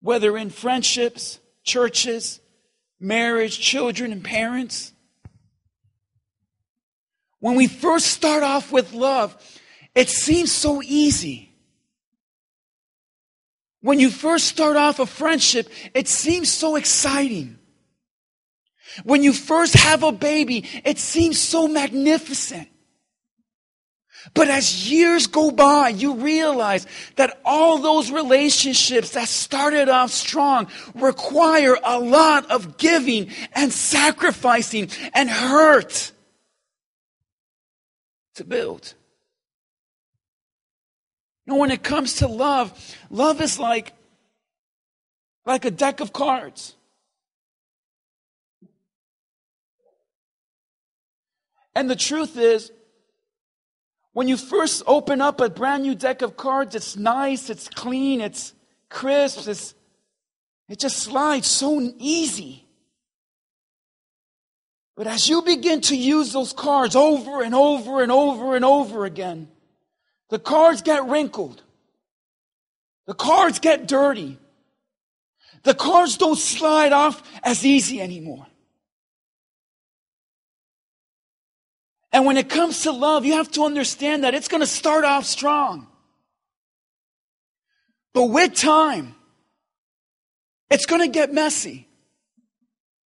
whether 0.00 0.36
in 0.36 0.50
friendships, 0.50 1.38
churches, 1.62 2.40
marriage, 3.00 3.58
children, 3.58 4.12
and 4.12 4.22
parents, 4.22 4.92
when 7.40 7.54
we 7.54 7.66
first 7.66 8.06
start 8.06 8.42
off 8.42 8.72
with 8.72 8.92
love, 8.92 9.36
it 9.94 10.08
seems 10.08 10.52
so 10.52 10.82
easy. 10.82 11.52
When 13.80 14.00
you 14.00 14.10
first 14.10 14.46
start 14.46 14.76
off 14.76 14.98
a 14.98 15.06
friendship, 15.06 15.68
it 15.94 16.08
seems 16.08 16.52
so 16.52 16.76
exciting. 16.76 17.58
When 19.04 19.22
you 19.22 19.32
first 19.32 19.74
have 19.74 20.02
a 20.02 20.12
baby, 20.12 20.64
it 20.84 20.98
seems 20.98 21.38
so 21.38 21.68
magnificent. 21.68 22.68
But 24.34 24.48
as 24.48 24.90
years 24.90 25.26
go 25.26 25.50
by, 25.50 25.88
you 25.90 26.14
realize 26.14 26.86
that 27.16 27.40
all 27.44 27.78
those 27.78 28.10
relationships 28.10 29.10
that 29.10 29.28
started 29.28 29.88
off 29.88 30.10
strong 30.10 30.68
require 30.94 31.76
a 31.82 31.98
lot 31.98 32.50
of 32.50 32.76
giving 32.76 33.30
and 33.52 33.72
sacrificing 33.72 34.90
and 35.14 35.30
hurt 35.30 36.12
to 38.34 38.44
build. 38.44 38.94
Know, 41.46 41.56
when 41.56 41.70
it 41.70 41.82
comes 41.82 42.14
to 42.14 42.26
love, 42.26 42.96
love 43.08 43.40
is 43.40 43.58
like, 43.58 43.92
like 45.44 45.64
a 45.64 45.70
deck 45.70 46.00
of 46.00 46.12
cards. 46.12 46.74
And 51.74 51.88
the 51.88 51.94
truth 51.94 52.36
is, 52.36 52.72
when 54.16 54.28
you 54.28 54.38
first 54.38 54.82
open 54.86 55.20
up 55.20 55.42
a 55.42 55.50
brand 55.50 55.82
new 55.82 55.94
deck 55.94 56.22
of 56.22 56.38
cards, 56.38 56.74
it's 56.74 56.96
nice, 56.96 57.50
it's 57.50 57.68
clean, 57.68 58.22
it's 58.22 58.54
crisp, 58.88 59.46
it's, 59.46 59.74
it 60.70 60.78
just 60.78 61.00
slides 61.00 61.46
so 61.46 61.92
easy. 61.98 62.64
But 64.96 65.06
as 65.06 65.28
you 65.28 65.42
begin 65.42 65.82
to 65.82 65.94
use 65.94 66.32
those 66.32 66.54
cards 66.54 66.96
over 66.96 67.42
and 67.42 67.54
over 67.54 68.02
and 68.02 68.10
over 68.10 68.56
and 68.56 68.64
over 68.64 69.04
again, 69.04 69.48
the 70.30 70.38
cards 70.38 70.80
get 70.80 71.04
wrinkled. 71.04 71.60
The 73.06 73.12
cards 73.12 73.58
get 73.58 73.86
dirty. 73.86 74.38
The 75.62 75.74
cards 75.74 76.16
don't 76.16 76.38
slide 76.38 76.94
off 76.94 77.22
as 77.42 77.66
easy 77.66 78.00
anymore. 78.00 78.46
And 82.16 82.24
when 82.24 82.38
it 82.38 82.48
comes 82.48 82.80
to 82.84 82.92
love, 82.92 83.26
you 83.26 83.34
have 83.34 83.50
to 83.50 83.66
understand 83.66 84.24
that 84.24 84.32
it's 84.32 84.48
going 84.48 84.62
to 84.62 84.66
start 84.66 85.04
off 85.04 85.26
strong. 85.26 85.86
But 88.14 88.30
with 88.30 88.54
time, 88.54 89.14
it's 90.70 90.86
going 90.86 91.02
to 91.02 91.08
get 91.08 91.34
messy. 91.34 91.86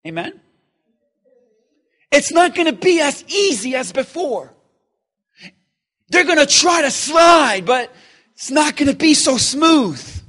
Amen? 0.06 0.40
It's 2.12 2.32
not 2.32 2.54
going 2.54 2.68
to 2.68 2.80
be 2.80 3.02
as 3.02 3.26
easy 3.28 3.74
as 3.74 3.92
before. 3.92 4.54
They're 6.10 6.24
going 6.24 6.38
to 6.38 6.46
try 6.46 6.84
to 6.84 6.92
slide, 6.92 7.66
but 7.66 7.92
it's 8.36 8.52
not 8.52 8.78
going 8.78 8.92
to 8.92 8.96
be 8.96 9.16
so 9.16 9.38
smooth. 9.38 10.22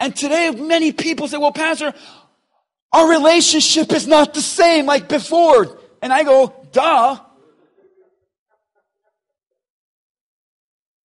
And 0.00 0.16
today, 0.16 0.50
many 0.50 0.90
people 0.90 1.28
say, 1.28 1.36
well, 1.36 1.52
Pastor, 1.52 1.94
our 2.92 3.08
relationship 3.10 3.92
is 3.92 4.06
not 4.06 4.34
the 4.34 4.40
same 4.40 4.86
like 4.86 5.08
before. 5.08 5.78
And 6.02 6.12
I 6.12 6.24
go, 6.24 6.54
duh. 6.72 7.18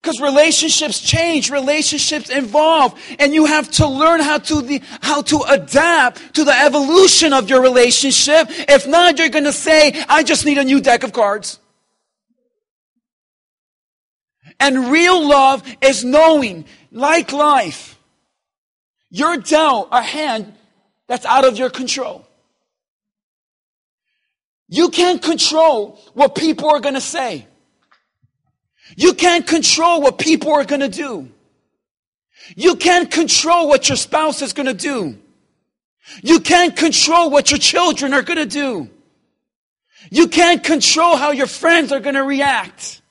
Because 0.01 0.19
relationships 0.19 0.99
change, 0.99 1.51
relationships 1.51 2.31
evolve, 2.31 2.99
and 3.19 3.35
you 3.35 3.45
have 3.45 3.69
to 3.73 3.87
learn 3.87 4.19
how 4.19 4.39
to 4.39 4.61
the, 4.61 4.81
how 5.01 5.21
to 5.23 5.41
adapt 5.47 6.33
to 6.35 6.43
the 6.43 6.53
evolution 6.53 7.33
of 7.33 7.49
your 7.49 7.61
relationship. 7.61 8.47
If 8.49 8.87
not, 8.87 9.19
you're 9.19 9.29
going 9.29 9.43
to 9.43 9.53
say, 9.53 10.03
"I 10.09 10.23
just 10.23 10.43
need 10.43 10.57
a 10.57 10.63
new 10.63 10.81
deck 10.81 11.03
of 11.03 11.13
cards." 11.13 11.59
And 14.59 14.91
real 14.91 15.27
love 15.27 15.61
is 15.81 16.03
knowing, 16.03 16.65
like 16.91 17.31
life, 17.31 17.99
you're 19.11 19.37
dealt 19.37 19.89
a 19.91 20.01
hand 20.01 20.53
that's 21.11 21.25
out 21.25 21.43
of 21.43 21.57
your 21.57 21.69
control. 21.69 22.25
You 24.69 24.87
can't 24.87 25.21
control 25.21 25.99
what 26.13 26.35
people 26.35 26.69
are 26.69 26.79
going 26.79 26.93
to 26.93 27.01
say. 27.01 27.45
You 28.95 29.13
can't 29.13 29.45
control 29.45 30.01
what 30.01 30.17
people 30.17 30.53
are 30.53 30.63
going 30.63 30.79
to 30.79 30.87
do. 30.87 31.29
You 32.55 32.77
can't 32.77 33.11
control 33.11 33.67
what 33.67 33.89
your 33.89 33.97
spouse 33.97 34.41
is 34.41 34.53
going 34.53 34.67
to 34.67 34.73
do. 34.73 35.19
You 36.23 36.39
can't 36.39 36.77
control 36.77 37.29
what 37.29 37.51
your 37.51 37.59
children 37.59 38.13
are 38.13 38.21
going 38.21 38.39
to 38.39 38.45
do. 38.45 38.89
You 40.11 40.29
can't 40.29 40.63
control 40.63 41.17
how 41.17 41.31
your 41.31 41.47
friends 41.47 41.91
are 41.91 41.99
going 41.99 42.15
to 42.15 42.23
react. 42.23 43.01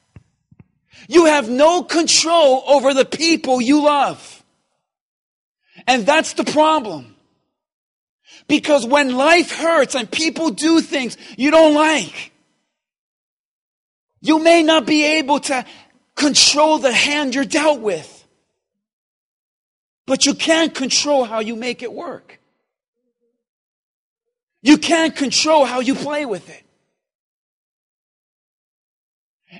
You 1.07 1.27
have 1.27 1.51
no 1.51 1.83
control 1.83 2.65
over 2.67 2.95
the 2.95 3.05
people 3.05 3.61
you 3.61 3.83
love. 3.83 4.43
And 5.87 6.07
that's 6.07 6.33
the 6.33 6.45
problem. 6.45 7.10
Because 8.51 8.85
when 8.85 9.15
life 9.15 9.53
hurts 9.53 9.95
and 9.95 10.11
people 10.11 10.51
do 10.51 10.81
things 10.81 11.17
you 11.39 11.53
don't 11.53 11.73
like, 11.73 12.33
you 14.21 14.41
may 14.41 14.65
not 14.65 14.87
be 14.87 15.05
able 15.19 15.39
to 15.39 15.65
control 16.17 16.79
the 16.79 16.93
hand 16.93 17.33
you're 17.33 17.45
dealt 17.45 17.81
with. 17.81 18.27
But 20.05 20.27
you 20.27 20.35
can't 20.35 20.75
control 20.75 21.23
how 21.23 21.39
you 21.39 21.55
make 21.55 21.85
it 21.85 21.93
work. 21.93 22.41
You 24.63 24.79
can't 24.79 25.15
control 25.15 25.65
how 25.65 25.79
you 25.79 25.95
play 25.95 26.27
with 26.27 26.51
it. 26.51 26.65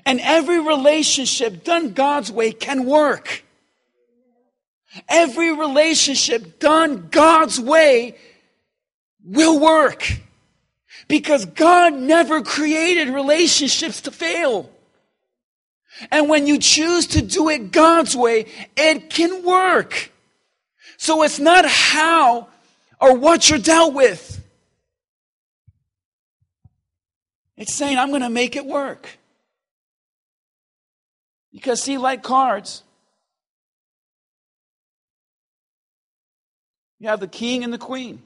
And 0.05 0.19
every 0.19 0.59
relationship 0.59 1.63
done 1.63 1.93
God's 1.93 2.29
way 2.29 2.51
can 2.51 2.85
work. 2.85 3.45
Every 5.07 5.55
relationship 5.55 6.59
done 6.59 7.07
God's 7.09 7.57
way 7.57 8.17
will 9.23 9.59
work. 9.59 10.19
Because 11.07 11.45
God 11.45 11.93
never 11.93 12.41
created 12.41 13.09
relationships 13.09 14.01
to 14.01 14.11
fail. 14.11 14.69
And 16.09 16.29
when 16.29 16.47
you 16.47 16.57
choose 16.57 17.07
to 17.07 17.21
do 17.21 17.49
it 17.49 17.71
God's 17.71 18.15
way, 18.15 18.45
it 18.77 19.09
can 19.09 19.43
work. 19.43 20.11
So 20.97 21.23
it's 21.23 21.39
not 21.39 21.65
how 21.65 22.47
or 22.99 23.17
what 23.17 23.49
you're 23.49 23.59
dealt 23.59 23.93
with. 23.93 24.37
It's 27.57 27.73
saying, 27.73 27.97
I'm 27.97 28.09
going 28.09 28.21
to 28.21 28.29
make 28.29 28.55
it 28.55 28.65
work. 28.65 29.07
Because, 31.51 31.81
see, 31.81 31.97
like 31.97 32.23
cards, 32.23 32.83
you 36.97 37.09
have 37.09 37.19
the 37.19 37.27
king 37.27 37.63
and 37.63 37.73
the 37.73 37.77
queen. 37.77 38.21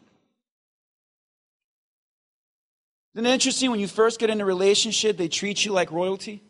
Isn't 3.16 3.26
it 3.28 3.34
interesting 3.34 3.72
when 3.72 3.80
you 3.80 3.88
first 3.88 4.20
get 4.20 4.30
in 4.30 4.42
a 4.42 4.46
relationship, 4.46 5.16
they 5.16 5.30
treat 5.30 5.64
you 5.64 5.72
like 5.72 5.90
royalty? 5.90 6.44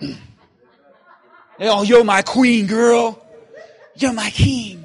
oh, 1.60 1.84
you're 1.84 2.02
my 2.02 2.22
queen, 2.22 2.66
girl. 2.66 3.24
You're 3.94 4.12
my 4.12 4.30
king. 4.30 4.84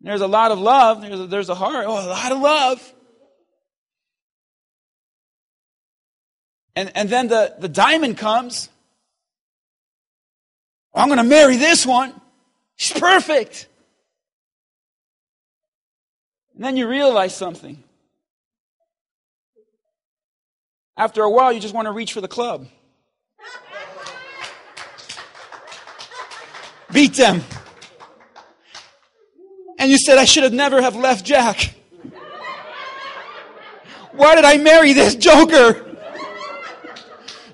There's 0.00 0.22
a 0.22 0.26
lot 0.26 0.50
of 0.50 0.60
love. 0.60 1.02
There's 1.02 1.20
a, 1.20 1.26
there's 1.26 1.48
a 1.50 1.54
heart. 1.54 1.84
Oh, 1.86 1.92
a 1.92 2.08
lot 2.08 2.32
of 2.32 2.38
love. 2.38 2.94
And, 6.74 6.90
and 6.94 7.10
then 7.10 7.28
the, 7.28 7.54
the 7.58 7.68
diamond 7.68 8.16
comes. 8.16 8.70
Oh, 10.94 11.02
I'm 11.02 11.08
going 11.08 11.18
to 11.18 11.24
marry 11.24 11.58
this 11.58 11.84
one. 11.84 12.18
She's 12.76 12.98
perfect. 12.98 13.68
And 16.54 16.64
then 16.64 16.76
you 16.76 16.88
realize 16.88 17.34
something. 17.34 17.82
After 20.96 21.22
a 21.22 21.30
while, 21.30 21.52
you 21.52 21.60
just 21.60 21.74
want 21.74 21.86
to 21.86 21.92
reach 21.92 22.12
for 22.12 22.20
the 22.20 22.28
club. 22.28 22.66
Beat 26.92 27.14
them. 27.14 27.42
And 29.78 29.90
you 29.90 29.96
said, 29.98 30.18
I 30.18 30.26
should 30.26 30.44
have 30.44 30.52
never 30.52 30.82
have 30.82 30.94
left 30.94 31.24
Jack. 31.24 31.74
Why 34.12 34.34
did 34.34 34.44
I 34.44 34.58
marry 34.58 34.92
this 34.92 35.14
joker? 35.14 35.96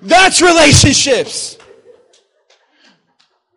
That's 0.01 0.41
relationships. 0.41 1.57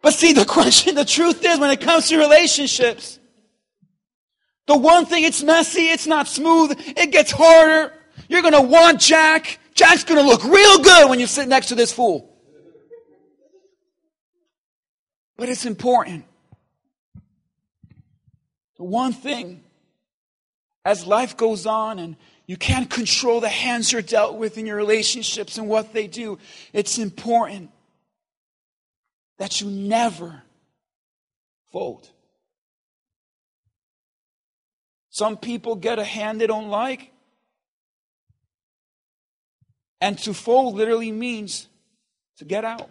But 0.00 0.14
see, 0.14 0.32
the 0.32 0.44
question, 0.44 0.94
the 0.94 1.04
truth 1.04 1.44
is, 1.44 1.58
when 1.58 1.70
it 1.70 1.80
comes 1.80 2.08
to 2.08 2.18
relationships, 2.18 3.18
the 4.66 4.76
one 4.76 5.06
thing, 5.06 5.24
it's 5.24 5.42
messy, 5.42 5.88
it's 5.88 6.06
not 6.06 6.28
smooth, 6.28 6.72
it 6.96 7.10
gets 7.10 7.30
harder. 7.30 7.92
You're 8.28 8.42
gonna 8.42 8.62
want 8.62 9.00
Jack. 9.00 9.58
Jack's 9.74 10.04
gonna 10.04 10.22
look 10.22 10.44
real 10.44 10.78
good 10.78 11.10
when 11.10 11.18
you 11.20 11.26
sit 11.26 11.48
next 11.48 11.66
to 11.68 11.74
this 11.74 11.92
fool. 11.92 12.28
But 15.36 15.48
it's 15.48 15.66
important. 15.66 16.24
The 18.76 18.84
one 18.84 19.12
thing, 19.12 19.62
as 20.84 21.06
life 21.06 21.36
goes 21.36 21.66
on 21.66 21.98
and 21.98 22.16
you 22.46 22.56
can't 22.56 22.90
control 22.90 23.40
the 23.40 23.48
hands 23.48 23.92
you're 23.92 24.02
dealt 24.02 24.36
with 24.36 24.58
in 24.58 24.66
your 24.66 24.76
relationships 24.76 25.58
and 25.58 25.68
what 25.68 25.92
they 25.92 26.06
do. 26.06 26.38
It's 26.72 26.98
important 26.98 27.70
that 29.38 29.60
you 29.60 29.70
never 29.70 30.42
fold. 31.70 32.10
Some 35.12 35.36
people 35.36 35.76
get 35.76 35.98
a 35.98 36.04
hand 36.04 36.40
they 36.40 36.46
don't 36.46 36.70
like. 36.70 37.12
And 40.00 40.18
to 40.20 40.32
fold 40.32 40.74
literally 40.74 41.12
means 41.12 41.68
to 42.38 42.46
get 42.46 42.64
out. 42.64 42.88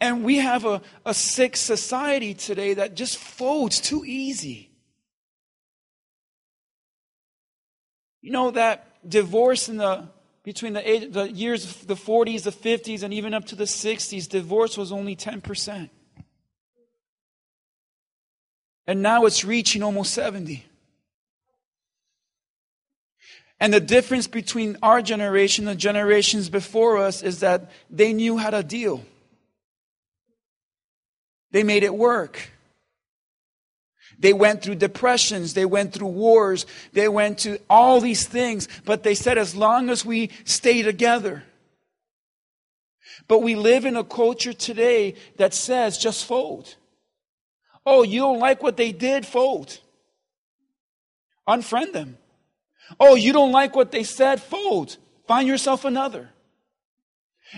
And 0.00 0.24
we 0.24 0.38
have 0.38 0.64
a, 0.64 0.82
a 1.06 1.14
sick 1.14 1.56
society 1.56 2.34
today 2.34 2.74
that 2.74 2.96
just 2.96 3.16
folds 3.16 3.80
too 3.80 4.04
easy. 4.04 4.70
You 8.20 8.32
know 8.32 8.50
that 8.50 9.08
divorce 9.08 9.68
in 9.68 9.76
the 9.76 10.08
between 10.42 10.72
the, 10.72 10.88
age, 10.88 11.12
the 11.12 11.30
years 11.32 11.64
of 11.64 11.86
the 11.86 11.94
40s, 11.94 12.42
the 12.42 12.50
50s, 12.50 13.02
and 13.04 13.14
even 13.14 13.34
up 13.34 13.46
to 13.46 13.56
the 13.56 13.64
60s, 13.64 14.28
divorce 14.28 14.76
was 14.76 14.92
only 14.92 15.16
10%. 15.16 15.90
And 18.86 19.02
now 19.02 19.24
it's 19.24 19.44
reaching 19.44 19.82
almost 19.82 20.14
70. 20.14 20.64
And 23.58 23.72
the 23.72 23.80
difference 23.80 24.26
between 24.26 24.76
our 24.82 25.00
generation 25.00 25.66
and 25.66 25.80
generations 25.80 26.48
before 26.48 26.98
us 26.98 27.22
is 27.22 27.40
that 27.40 27.70
they 27.90 28.12
knew 28.12 28.36
how 28.36 28.50
to 28.50 28.62
deal. 28.62 29.04
They 31.52 31.62
made 31.62 31.82
it 31.82 31.94
work. 31.94 32.50
They 34.18 34.32
went 34.32 34.62
through 34.62 34.76
depressions. 34.76 35.54
They 35.54 35.64
went 35.64 35.92
through 35.92 36.08
wars. 36.08 36.66
They 36.92 37.08
went 37.08 37.38
to 37.40 37.58
all 37.68 38.00
these 38.00 38.26
things. 38.26 38.68
But 38.84 39.02
they 39.02 39.14
said, 39.14 39.38
as 39.38 39.54
long 39.54 39.90
as 39.90 40.04
we 40.04 40.30
stay 40.44 40.82
together. 40.82 41.42
But 43.28 43.42
we 43.42 43.54
live 43.54 43.84
in 43.84 43.96
a 43.96 44.04
culture 44.04 44.52
today 44.52 45.14
that 45.36 45.54
says, 45.54 45.98
just 45.98 46.24
fold. 46.24 46.76
Oh, 47.86 48.02
you 48.02 48.18
don't 48.18 48.40
like 48.40 48.62
what 48.62 48.76
they 48.76 48.90
did? 48.90 49.24
Fold. 49.24 49.78
Unfriend 51.48 51.92
them. 51.92 52.18
Oh, 52.98 53.14
you 53.14 53.32
don't 53.32 53.52
like 53.52 53.76
what 53.76 53.92
they 53.92 54.02
said? 54.02 54.42
Fold. 54.42 54.96
Find 55.28 55.46
yourself 55.46 55.84
another. 55.84 56.30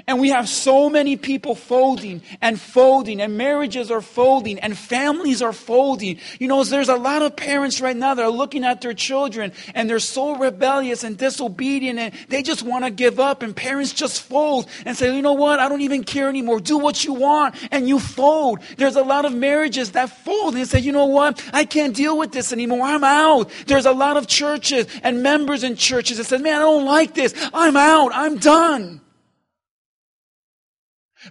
And 0.07 0.21
we 0.21 0.29
have 0.29 0.49
so 0.49 0.91
many 0.91 1.17
people 1.17 1.55
folding 1.55 2.23
and 2.41 2.61
folding, 2.61 3.21
and 3.21 3.39
marriages 3.39 3.91
are 3.91 4.03
folding, 4.03 4.59
and 4.59 4.77
families 4.77 5.41
are 5.41 5.53
folding. 5.53 6.19
You 6.39 6.47
know, 6.47 6.63
there's 6.63 6.91
a 6.91 6.97
lot 6.97 7.23
of 7.23 7.37
parents 7.37 7.81
right 7.81 7.97
now 7.97 8.15
that 8.15 8.23
are 8.23 8.31
looking 8.31 8.65
at 8.65 8.81
their 8.81 8.93
children, 8.93 9.53
and 9.75 9.89
they're 9.89 9.99
so 9.99 10.37
rebellious 10.37 11.05
and 11.05 11.17
disobedient, 11.17 11.99
and 11.99 12.15
they 12.29 12.43
just 12.43 12.63
want 12.63 12.85
to 12.85 12.91
give 12.91 13.19
up, 13.19 13.43
and 13.43 13.57
parents 13.57 13.93
just 13.93 14.23
fold 14.23 14.69
and 14.85 14.97
say, 14.97 15.15
you 15.15 15.23
know 15.23 15.33
what, 15.33 15.59
I 15.59 15.69
don't 15.69 15.81
even 15.81 16.05
care 16.05 16.29
anymore. 16.29 16.61
Do 16.61 16.79
what 16.79 17.05
you 17.05 17.15
want, 17.15 17.55
and 17.73 17.89
you 17.89 17.99
fold. 17.99 18.61
There's 18.77 18.97
a 18.97 19.03
lot 19.03 19.25
of 19.25 19.35
marriages 19.35 19.93
that 19.93 20.11
fold 20.11 20.55
and 20.55 20.69
say, 20.69 20.81
you 20.81 20.93
know 20.93 21.07
what, 21.07 21.43
I 21.53 21.65
can't 21.65 21.97
deal 21.97 22.19
with 22.19 22.33
this 22.33 22.53
anymore. 22.53 22.83
I'm 22.83 23.05
out. 23.05 23.51
There's 23.67 23.87
a 23.87 23.93
lot 23.93 24.17
of 24.17 24.27
churches 24.27 24.87
and 25.03 25.23
members 25.23 25.65
in 25.65 25.77
churches 25.77 26.19
that 26.19 26.25
say, 26.25 26.39
man, 26.39 26.57
I 26.57 26.65
don't 26.65 26.85
like 26.85 27.15
this. 27.15 27.35
I'm 27.55 27.77
out. 27.77 28.11
I'm 28.15 28.37
done. 28.37 29.01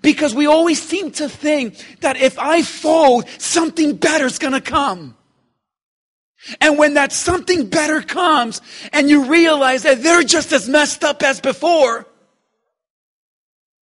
Because 0.02 0.36
we 0.36 0.48
always 0.48 0.82
seem 0.82 1.12
to 1.12 1.30
think 1.30 2.00
that 2.02 2.18
if 2.18 2.38
I 2.38 2.62
fold, 2.62 3.28
something 3.40 3.96
better 3.96 4.26
is 4.26 4.38
going 4.38 4.54
to 4.54 4.62
come. 4.62 5.16
And 6.62 6.78
when 6.78 6.94
that 6.96 7.12
something 7.12 7.68
better 7.68 8.02
comes 8.02 8.62
and 8.94 9.10
you 9.10 9.26
realize 9.26 9.84
that 9.84 10.04
they're 10.04 10.24
just 10.24 10.52
as 10.52 10.70
messed 10.70 11.04
up 11.04 11.24
as 11.24 11.42
before, 11.42 12.06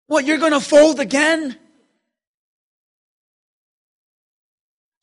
what, 0.06 0.26
you're 0.26 0.38
going 0.38 0.52
to 0.52 0.60
fold 0.60 1.00
again? 1.00 1.56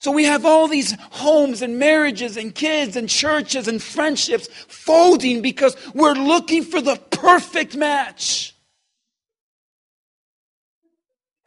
So 0.01 0.11
we 0.11 0.25
have 0.25 0.45
all 0.45 0.67
these 0.67 0.95
homes 1.11 1.61
and 1.61 1.77
marriages 1.77 2.37
and 2.37 2.55
kids 2.55 2.95
and 2.95 3.09
churches 3.09 3.67
and 3.67 3.81
friendships 3.81 4.47
folding 4.67 5.41
because 5.41 5.75
we're 5.93 6.13
looking 6.13 6.63
for 6.63 6.79
the 6.79 6.95
perfect 6.95 7.75
match. 7.75 8.55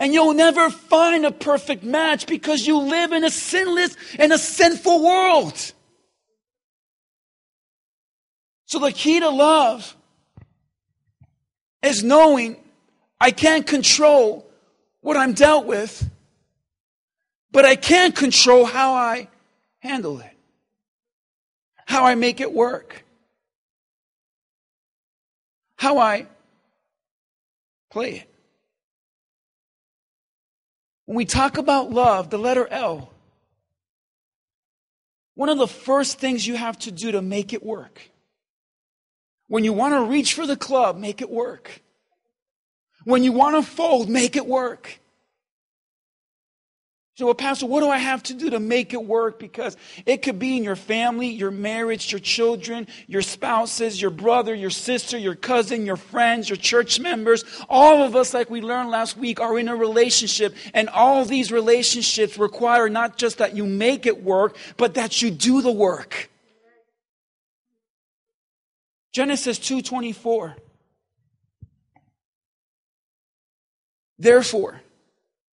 And 0.02 0.12
you'll 0.12 0.34
never 0.34 0.68
find 0.68 1.24
a 1.24 1.30
perfect 1.30 1.84
match 1.84 2.26
because 2.26 2.66
you 2.66 2.76
live 2.76 3.12
in 3.12 3.22
a 3.22 3.30
sinless 3.30 3.96
and 4.18 4.32
a 4.32 4.36
sinful 4.36 5.00
world. 5.00 5.72
So 8.66 8.80
the 8.80 8.90
key 8.90 9.20
to 9.20 9.28
love 9.28 9.96
is 11.84 12.02
knowing 12.02 12.56
I 13.20 13.30
can't 13.30 13.64
control 13.64 14.44
what 15.02 15.16
I'm 15.16 15.34
dealt 15.34 15.66
with, 15.66 16.10
but 17.52 17.64
I 17.64 17.76
can 17.76 18.10
control 18.10 18.64
how 18.64 18.94
I 18.94 19.28
handle 19.78 20.18
it, 20.18 20.36
how 21.86 22.06
I 22.06 22.16
make 22.16 22.40
it 22.40 22.52
work, 22.52 23.04
how 25.76 25.98
I 25.98 26.26
play 27.88 28.14
it. 28.16 28.31
When 31.06 31.16
we 31.16 31.24
talk 31.24 31.58
about 31.58 31.90
love, 31.90 32.30
the 32.30 32.38
letter 32.38 32.66
L, 32.68 33.12
one 35.34 35.48
of 35.48 35.58
the 35.58 35.66
first 35.66 36.18
things 36.18 36.46
you 36.46 36.56
have 36.56 36.78
to 36.80 36.92
do 36.92 37.12
to 37.12 37.22
make 37.22 37.52
it 37.52 37.62
work, 37.64 38.10
When 39.48 39.64
you 39.64 39.74
want 39.74 39.92
to 39.92 40.10
reach 40.10 40.32
for 40.32 40.46
the 40.46 40.56
club, 40.56 40.96
make 40.96 41.20
it 41.20 41.28
work. 41.28 41.82
When 43.04 43.22
you 43.22 43.32
want 43.32 43.56
to 43.56 43.62
fold, 43.62 44.08
make 44.08 44.34
it 44.34 44.46
work. 44.46 45.01
So, 47.14 47.27
well, 47.27 47.35
Pastor, 47.35 47.66
what 47.66 47.81
do 47.81 47.90
I 47.90 47.98
have 47.98 48.22
to 48.25 48.35
do 48.35 48.48
to 48.51 48.59
make 48.59 48.94
it 48.94 49.05
work? 49.05 49.38
Because 49.38 49.77
it 50.07 50.22
could 50.22 50.38
be 50.38 50.57
in 50.57 50.64
your 50.64 50.77
family, 50.77 51.29
your 51.29 51.51
marriage, 51.51 52.11
your 52.11 52.20
children, 52.20 52.88
your 53.07 53.20
spouses, 53.20 54.01
your 54.01 54.11
brother, 54.11 54.55
your 54.55 54.70
sister, 54.70 55.18
your 55.18 55.35
cousin, 55.35 55.85
your 55.85 55.96
friends, 55.96 56.48
your 56.48 56.57
church 56.57 56.98
members. 57.01 57.44
All 57.68 58.03
of 58.03 58.16
us, 58.16 58.33
like 58.33 58.48
we 58.48 58.62
learned 58.62 58.88
last 58.88 59.18
week, 59.18 59.40
are 59.40 59.59
in 59.59 59.68
a 59.68 59.77
relationship. 59.77 60.55
And 60.72 60.88
all 60.88 61.27
these 61.27 61.53
relationships 61.53 62.38
require 62.38 62.88
not 62.88 63.18
just 63.18 63.38
that 63.38 63.55
you 63.55 63.66
make 63.66 64.07
it 64.07 64.22
work, 64.22 64.57
but 64.79 64.94
that 64.94 65.20
you 65.20 65.31
do 65.31 65.61
the 65.61 65.70
work. 65.70 66.31
Genesis 69.12 69.59
2:24 69.59 70.57
Therefore 74.18 74.81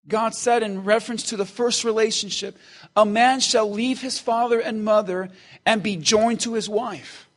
God 0.07 0.33
said 0.33 0.63
in 0.63 0.83
reference 0.83 1.23
to 1.23 1.37
the 1.37 1.45
first 1.45 1.83
relationship, 1.83 2.57
a 2.95 3.05
man 3.05 3.39
shall 3.39 3.69
leave 3.69 4.01
his 4.01 4.19
father 4.19 4.59
and 4.59 4.85
mother 4.85 5.29
and 5.65 5.83
be 5.83 5.97
joined 5.97 6.39
to 6.41 6.53
his 6.53 6.69
wife, 6.69 7.27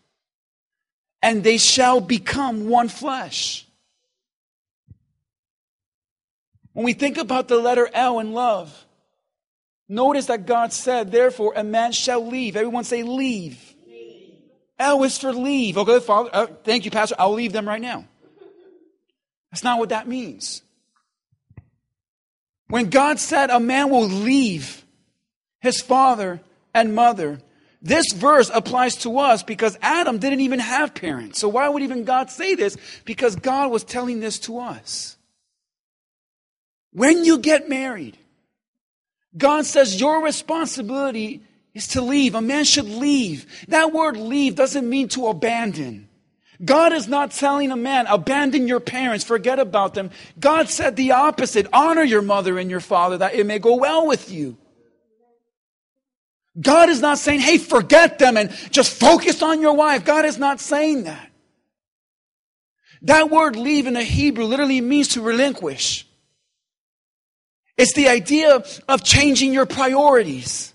and 1.22 1.42
they 1.42 1.58
shall 1.58 2.00
become 2.00 2.68
one 2.68 2.88
flesh. 2.88 3.66
When 6.72 6.84
we 6.84 6.92
think 6.92 7.18
about 7.18 7.48
the 7.48 7.58
letter 7.58 7.90
L 7.92 8.20
in 8.20 8.32
love, 8.32 8.86
notice 9.88 10.26
that 10.26 10.46
God 10.46 10.72
said, 10.72 11.10
therefore, 11.10 11.52
a 11.56 11.64
man 11.64 11.90
shall 11.90 12.24
leave. 12.24 12.56
Everyone 12.56 12.84
say, 12.84 13.02
leave. 13.02 13.74
leave. 13.88 14.34
L 14.78 15.02
is 15.02 15.18
for 15.18 15.32
leave. 15.32 15.76
Okay, 15.76 15.98
Father, 15.98 16.30
uh, 16.32 16.46
thank 16.62 16.84
you, 16.84 16.92
Pastor. 16.92 17.16
I'll 17.18 17.32
leave 17.32 17.52
them 17.52 17.66
right 17.66 17.80
now. 17.80 18.04
That's 19.50 19.64
not 19.64 19.80
what 19.80 19.88
that 19.88 20.06
means. 20.06 20.62
When 22.70 22.88
God 22.88 23.18
said 23.18 23.50
a 23.50 23.60
man 23.60 23.90
will 23.90 24.06
leave 24.06 24.84
his 25.60 25.80
father 25.80 26.40
and 26.72 26.94
mother, 26.94 27.40
this 27.82 28.12
verse 28.12 28.50
applies 28.54 28.96
to 28.96 29.18
us 29.18 29.42
because 29.42 29.76
Adam 29.82 30.18
didn't 30.18 30.40
even 30.40 30.60
have 30.60 30.94
parents. 30.94 31.40
So 31.40 31.48
why 31.48 31.68
would 31.68 31.82
even 31.82 32.04
God 32.04 32.30
say 32.30 32.54
this? 32.54 32.76
Because 33.04 33.36
God 33.36 33.70
was 33.70 33.84
telling 33.84 34.20
this 34.20 34.38
to 34.40 34.60
us. 34.60 35.16
When 36.92 37.24
you 37.24 37.38
get 37.38 37.68
married, 37.68 38.16
God 39.36 39.64
says 39.64 40.00
your 40.00 40.22
responsibility 40.22 41.42
is 41.74 41.88
to 41.88 42.02
leave. 42.02 42.34
A 42.34 42.42
man 42.42 42.64
should 42.64 42.88
leave. 42.88 43.46
That 43.68 43.92
word 43.92 44.16
leave 44.16 44.56
doesn't 44.56 44.88
mean 44.88 45.08
to 45.10 45.28
abandon. 45.28 46.08
God 46.62 46.92
is 46.92 47.08
not 47.08 47.30
telling 47.30 47.70
a 47.70 47.76
man, 47.76 48.06
abandon 48.06 48.68
your 48.68 48.80
parents, 48.80 49.24
forget 49.24 49.58
about 49.58 49.94
them. 49.94 50.10
God 50.38 50.68
said 50.68 50.96
the 50.96 51.12
opposite. 51.12 51.66
Honor 51.72 52.02
your 52.02 52.22
mother 52.22 52.58
and 52.58 52.70
your 52.70 52.80
father 52.80 53.18
that 53.18 53.34
it 53.34 53.46
may 53.46 53.58
go 53.58 53.76
well 53.76 54.06
with 54.06 54.30
you. 54.30 54.58
God 56.60 56.90
is 56.90 57.00
not 57.00 57.18
saying, 57.18 57.40
hey, 57.40 57.58
forget 57.58 58.18
them 58.18 58.36
and 58.36 58.50
just 58.70 58.92
focus 58.92 59.42
on 59.42 59.60
your 59.62 59.74
wife. 59.74 60.04
God 60.04 60.24
is 60.24 60.36
not 60.36 60.60
saying 60.60 61.04
that. 61.04 61.30
That 63.02 63.30
word 63.30 63.56
leave 63.56 63.86
in 63.86 63.94
the 63.94 64.02
Hebrew 64.02 64.44
literally 64.44 64.80
means 64.80 65.08
to 65.08 65.22
relinquish. 65.22 66.06
It's 67.78 67.94
the 67.94 68.08
idea 68.08 68.62
of 68.88 69.04
changing 69.04 69.54
your 69.54 69.64
priorities. 69.64 70.74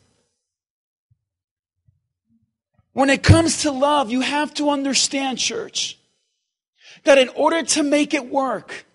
When 2.95 3.09
it 3.09 3.23
comes 3.23 3.63
to 3.63 3.71
love, 3.71 4.09
you 4.09 4.21
have 4.21 4.53
to 4.53 4.69
understand, 4.69 5.37
church, 5.37 5.99
that 7.03 7.17
in 7.17 7.27
order 7.27 7.61
to 7.61 7.83
make 7.83 8.13
it 8.13 8.29
work, 8.29 8.85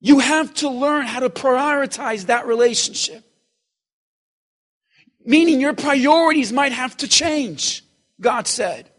you 0.00 0.18
have 0.18 0.52
to 0.54 0.68
learn 0.68 1.06
how 1.06 1.20
to 1.20 1.30
prioritize 1.30 2.26
that 2.26 2.48
relationship. 2.48 3.22
Meaning 5.24 5.60
your 5.60 5.74
priorities 5.74 6.52
might 6.52 6.72
have 6.72 6.96
to 6.96 7.06
change, 7.06 7.84
God 8.20 8.48
said. 8.48 8.90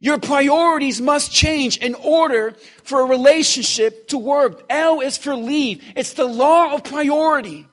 Your 0.00 0.18
priorities 0.18 1.00
must 1.00 1.30
change 1.30 1.76
in 1.76 1.94
order 1.94 2.56
for 2.82 3.02
a 3.02 3.04
relationship 3.04 4.08
to 4.08 4.18
work. 4.18 4.64
L 4.68 4.98
is 5.00 5.18
for 5.18 5.36
leave. 5.36 5.84
It's 5.94 6.14
the 6.14 6.24
law 6.24 6.74
of 6.74 6.82
priority. 6.82 7.68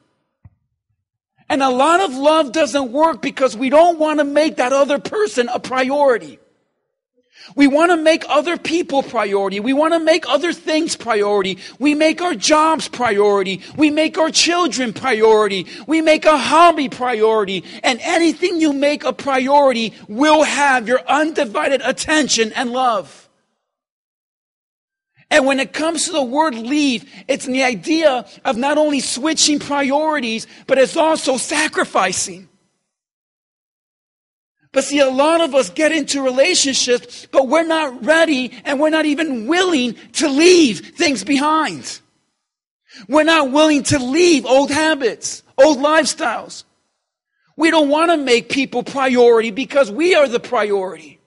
And 1.50 1.64
a 1.64 1.70
lot 1.70 2.02
of 2.02 2.16
love 2.16 2.52
doesn't 2.52 2.92
work 2.92 3.22
because 3.22 3.58
we 3.58 3.70
don't 3.70 3.98
want 3.98 4.20
to 4.20 4.24
make 4.24 4.58
that 4.58 4.72
other 4.72 5.00
person 5.00 5.50
a 5.50 5.60
priority. 5.60 6.40
We 7.56 7.68
want 7.68 7.92
to 7.92 7.98
make 7.98 8.24
other 8.28 8.58
people 8.58 9.02
priority. 9.02 9.60
We 9.60 9.74
want 9.74 9.94
to 9.94 10.00
make 10.00 10.30
other 10.30 10.54
things 10.54 10.96
priority. 10.96 11.58
We 11.80 11.96
make 11.96 12.22
our 12.22 12.36
jobs 12.36 12.88
priority. 12.88 13.62
We 13.76 13.90
make 13.90 14.18
our 14.18 14.30
children 14.30 14.94
priority. 14.94 15.66
We 15.88 16.02
make 16.02 16.26
a 16.26 16.38
hobby 16.38 16.90
priority. 16.90 17.64
And 17.84 18.00
anything 18.02 18.62
you 18.62 18.74
make 18.74 19.04
a 19.04 19.14
priority 19.14 19.94
will 20.08 20.44
have 20.44 20.88
your 20.88 21.02
undivided 21.08 21.82
attention 21.84 22.52
and 22.54 22.72
love. 22.72 23.29
And 25.32 25.46
when 25.46 25.60
it 25.60 25.74
comes 25.74 26.06
to 26.06 26.12
the 26.12 26.24
word 26.24 26.56
leave, 26.56 27.10
it's 27.28 27.46
the 27.46 27.64
idea 27.64 28.26
of 28.44 28.58
not 28.58 28.78
only 28.78 29.00
switching 29.00 29.60
priorities, 29.60 30.48
but 30.66 30.78
it's 30.78 30.98
also 30.98 31.38
sacrificing. 31.38 32.50
But 34.72 34.84
see, 34.84 35.00
a 35.00 35.10
lot 35.10 35.42
of 35.42 35.56
us 35.56 35.70
get 35.70 35.92
into 35.92 36.22
relationships, 36.22 37.28
but 37.32 37.48
we're 37.48 37.66
not 37.66 38.06
ready 38.06 38.54
and 38.66 38.80
we're 38.80 38.92
not 38.92 39.06
even 39.06 39.48
willing 39.48 39.96
to 40.14 40.30
leave 40.30 40.96
things 40.96 41.24
behind. 41.24 42.00
We're 43.08 43.24
not 43.24 43.52
willing 43.52 43.84
to 43.84 44.00
leave 44.00 44.46
old 44.46 44.72
habits, 44.72 45.44
old 45.58 45.78
lifestyles. 45.78 46.64
We 47.56 47.72
don't 47.72 47.90
want 47.90 48.12
to 48.12 48.18
make 48.18 48.50
people 48.50 48.84
priority 48.84 49.52
because 49.52 49.92
we 49.92 50.16
are 50.16 50.28
the 50.28 50.40
priority. 50.40 51.19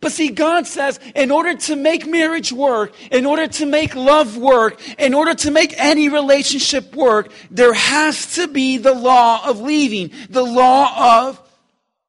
But 0.00 0.12
see, 0.12 0.28
God 0.28 0.66
says, 0.66 0.98
in 1.14 1.30
order 1.30 1.54
to 1.54 1.76
make 1.76 2.06
marriage 2.06 2.52
work, 2.52 2.94
in 3.10 3.26
order 3.26 3.46
to 3.46 3.66
make 3.66 3.94
love 3.94 4.36
work, 4.36 4.80
in 4.98 5.14
order 5.14 5.34
to 5.34 5.50
make 5.50 5.74
any 5.76 6.08
relationship 6.08 6.94
work, 6.94 7.30
there 7.50 7.74
has 7.74 8.34
to 8.34 8.48
be 8.48 8.78
the 8.78 8.94
law 8.94 9.46
of 9.48 9.60
leaving, 9.60 10.10
the 10.30 10.42
law 10.42 11.26
of 11.26 11.40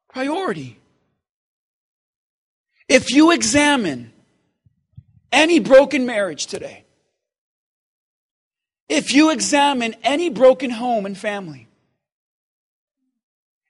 priority. 0.09 0.79
If 2.87 3.11
you 3.11 3.31
examine 3.31 4.13
any 5.31 5.59
broken 5.59 6.05
marriage 6.05 6.47
today, 6.47 6.85
if 8.87 9.13
you 9.13 9.31
examine 9.31 9.95
any 10.03 10.29
broken 10.29 10.69
home 10.69 11.05
and 11.05 11.17
family, 11.17 11.67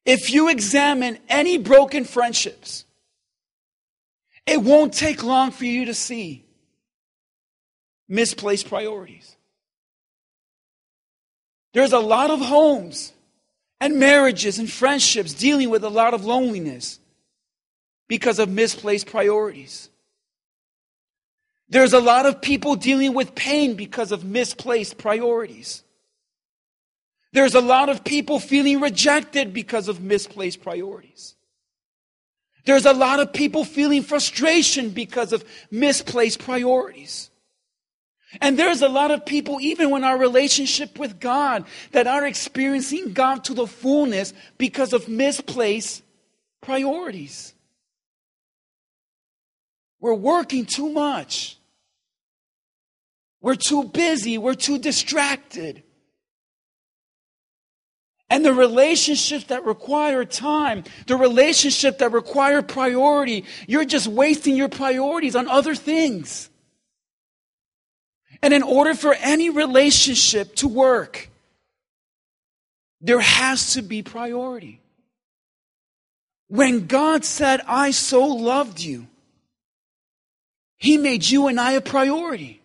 if 0.05 0.33
you 0.33 0.49
examine 0.49 1.17
any 1.29 1.57
broken 1.57 2.03
friendships, 2.03 2.83
it 4.45 4.61
won't 4.61 4.93
take 4.93 5.23
long 5.23 5.51
for 5.51 5.65
you 5.65 5.85
to 5.85 5.93
see 5.93 6.45
misplaced 8.07 8.67
priorities. 8.67 9.35
There's 11.73 11.93
a 11.93 11.99
lot 11.99 12.29
of 12.29 12.39
homes 12.39 13.13
and 13.79 13.99
marriages 13.99 14.59
and 14.59 14.71
friendships 14.71 15.33
dealing 15.33 15.69
with 15.69 15.83
a 15.83 15.89
lot 15.89 16.13
of 16.13 16.23
loneliness 16.23 16.99
because 18.07 18.39
of 18.39 18.49
misplaced 18.49 19.07
priorities. 19.07 19.89
There's 21.69 21.93
a 21.93 21.99
lot 21.99 22.27
of 22.27 22.41
people 22.41 22.75
dealing 22.75 23.13
with 23.13 23.33
pain 23.33 23.75
because 23.75 24.11
of 24.11 24.23
misplaced 24.23 24.97
priorities. 24.97 25.83
There's 27.31 27.55
a 27.55 27.61
lot 27.61 27.89
of 27.89 28.03
people 28.03 28.39
feeling 28.39 28.79
rejected 28.79 29.53
because 29.53 29.87
of 29.87 29.99
misplaced 29.99 30.61
priorities. 30.61 31.35
There's 32.65 32.85
a 32.85 32.93
lot 32.93 33.19
of 33.19 33.33
people 33.33 33.65
feeling 33.65 34.03
frustration 34.03 34.89
because 34.89 35.33
of 35.33 35.43
misplaced 35.69 36.39
priorities. 36.39 37.29
And 38.41 38.57
there's 38.57 38.81
a 38.81 38.89
lot 38.89 39.11
of 39.11 39.25
people, 39.25 39.59
even 39.61 39.93
in 39.93 40.03
our 40.03 40.17
relationship 40.17 40.97
with 40.97 41.19
God, 41.19 41.65
that 41.91 42.07
are 42.07 42.25
experiencing 42.25 43.13
God 43.13 43.43
to 43.45 43.53
the 43.53 43.67
fullness 43.67 44.33
because 44.57 44.93
of 44.93 45.07
misplaced 45.07 46.03
priorities. 46.61 47.53
We're 49.99 50.13
working 50.15 50.65
too 50.65 50.89
much. 50.89 51.57
We're 53.41 53.55
too 53.55 53.83
busy. 53.83 54.37
We're 54.37 54.55
too 54.55 54.79
distracted. 54.79 55.82
And 58.33 58.43
the 58.43 58.51
relationships 58.51 59.43
that 59.45 59.63
require 59.63 60.25
time, 60.25 60.85
the 61.05 61.15
relationship 61.15 61.99
that 61.99 62.11
require 62.11 62.63
priority, 62.63 63.45
you're 63.67 63.85
just 63.85 64.07
wasting 64.07 64.55
your 64.55 64.69
priorities 64.69 65.35
on 65.35 65.47
other 65.47 65.75
things. 65.75 66.49
And 68.41 68.51
in 68.51 68.63
order 68.63 68.95
for 68.95 69.13
any 69.13 69.51
relationship 69.51 70.55
to 70.55 70.67
work, 70.67 71.29
there 73.01 73.19
has 73.19 73.73
to 73.73 73.83
be 73.83 74.01
priority. 74.01 74.81
When 76.47 76.87
God 76.87 77.25
said, 77.25 77.61
I 77.67 77.91
so 77.91 78.25
loved 78.25 78.79
you, 78.79 79.05
He 80.79 80.97
made 80.97 81.29
you 81.29 81.45
and 81.45 81.59
I 81.59 81.73
a 81.73 81.81
priority. 81.81 82.62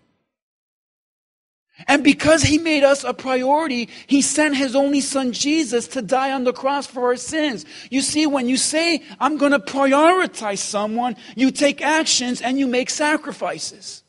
And 1.86 2.02
because 2.02 2.42
He 2.42 2.58
made 2.58 2.82
us 2.82 3.04
a 3.04 3.14
priority, 3.14 3.88
He 4.06 4.20
sent 4.20 4.56
His 4.56 4.74
only 4.74 5.00
Son 5.00 5.32
Jesus 5.32 5.86
to 5.88 6.02
die 6.02 6.32
on 6.32 6.44
the 6.44 6.52
cross 6.52 6.86
for 6.86 7.04
our 7.04 7.16
sins. 7.16 7.64
You 7.90 8.00
see, 8.00 8.26
when 8.26 8.48
you 8.48 8.56
say, 8.56 9.02
I'm 9.20 9.36
going 9.36 9.52
to 9.52 9.58
prioritize 9.58 10.58
someone, 10.58 11.16
you 11.36 11.50
take 11.50 11.80
actions 11.80 12.40
and 12.42 12.58
you 12.58 12.66
make 12.66 12.90
sacrifices. 12.90 14.02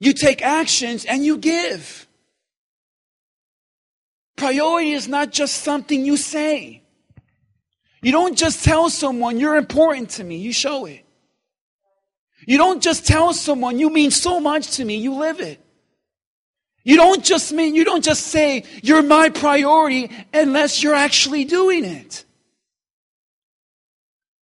You 0.00 0.12
take 0.12 0.42
actions 0.42 1.04
and 1.04 1.24
you 1.24 1.38
give. 1.38 2.06
Priority 4.36 4.92
is 4.92 5.08
not 5.08 5.32
just 5.32 5.62
something 5.62 6.04
you 6.04 6.16
say. 6.16 6.82
You 8.00 8.12
don't 8.12 8.38
just 8.38 8.64
tell 8.64 8.90
someone 8.90 9.38
you're 9.38 9.56
important 9.56 10.10
to 10.10 10.24
me, 10.24 10.36
you 10.36 10.52
show 10.52 10.86
it. 10.86 11.04
You 12.48 12.56
don't 12.56 12.82
just 12.82 13.06
tell 13.06 13.34
someone 13.34 13.78
you 13.78 13.90
mean 13.90 14.10
so 14.10 14.40
much 14.40 14.76
to 14.76 14.84
me, 14.86 14.96
you 14.96 15.16
live 15.16 15.38
it. 15.38 15.60
You 16.82 16.96
don't 16.96 17.22
just 17.22 17.52
mean, 17.52 17.74
you 17.74 17.84
don't 17.84 18.02
just 18.02 18.28
say 18.28 18.64
you're 18.82 19.02
my 19.02 19.28
priority 19.28 20.10
unless 20.32 20.82
you're 20.82 20.94
actually 20.94 21.44
doing 21.44 21.84
it. 21.84 22.24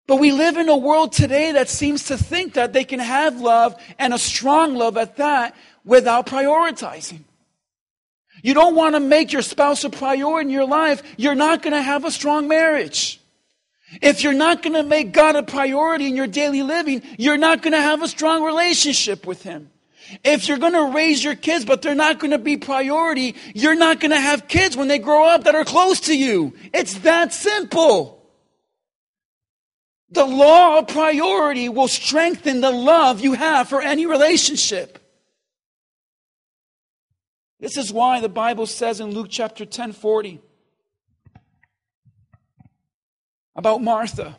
But 0.05 0.17
we 0.17 0.31
live 0.31 0.57
in 0.57 0.69
a 0.69 0.77
world 0.77 1.13
today 1.13 1.53
that 1.53 1.67
seems 1.67 2.03
to 2.09 2.15
think 2.15 2.53
that 2.53 2.73
they 2.73 2.83
can 2.83 2.99
have 2.99 3.41
love 3.41 3.75
and 3.97 4.13
a 4.13 4.19
strong 4.19 4.75
love 4.75 4.97
at 4.97 5.17
that 5.17 5.55
without 5.83 6.27
prioritizing. 6.27 7.23
You 8.43 8.53
don't 8.53 8.75
want 8.75 8.93
to 8.93 8.99
make 8.99 9.33
your 9.33 9.41
spouse 9.41 9.83
a 9.83 9.89
priority 9.89 10.49
in 10.49 10.53
your 10.53 10.67
life, 10.67 11.01
you're 11.17 11.33
not 11.33 11.63
going 11.63 11.73
to 11.73 11.81
have 11.81 12.05
a 12.05 12.11
strong 12.11 12.47
marriage. 12.47 13.19
If 14.01 14.23
you're 14.23 14.33
not 14.33 14.61
going 14.61 14.73
to 14.73 14.83
make 14.83 15.11
God 15.11 15.35
a 15.35 15.43
priority 15.43 16.07
in 16.07 16.15
your 16.15 16.27
daily 16.27 16.63
living, 16.63 17.01
you're 17.17 17.37
not 17.37 17.61
going 17.61 17.73
to 17.73 17.81
have 17.81 18.01
a 18.01 18.07
strong 18.07 18.43
relationship 18.43 19.25
with 19.25 19.43
Him. 19.43 19.69
If 20.23 20.47
you're 20.47 20.57
going 20.57 20.73
to 20.73 20.91
raise 20.93 21.23
your 21.23 21.35
kids, 21.35 21.65
but 21.65 21.81
they're 21.81 21.95
not 21.95 22.19
going 22.19 22.31
to 22.31 22.37
be 22.37 22.57
priority, 22.57 23.35
you're 23.53 23.75
not 23.75 23.99
going 23.99 24.11
to 24.11 24.19
have 24.19 24.47
kids 24.47 24.77
when 24.77 24.87
they 24.87 24.99
grow 24.99 25.25
up 25.25 25.45
that 25.45 25.55
are 25.55 25.65
close 25.65 25.99
to 26.01 26.17
you. 26.17 26.53
It's 26.73 26.99
that 26.99 27.33
simple. 27.33 28.15
The 30.11 30.25
law 30.25 30.79
of 30.79 30.87
priority 30.87 31.69
will 31.69 31.87
strengthen 31.87 32.61
the 32.61 32.71
love 32.71 33.21
you 33.21 33.33
have 33.33 33.67
for 33.67 33.81
any 33.81 34.05
relationship. 34.05 34.99
This 37.59 37.77
is 37.77 37.91
why 37.91 38.19
the 38.19 38.29
Bible 38.29 38.67
says 38.67 38.99
in 38.99 39.11
Luke 39.11 39.27
chapter 39.29 39.65
10 39.65 39.93
40, 39.93 40.39
about 43.55 43.81
Martha. 43.81 44.37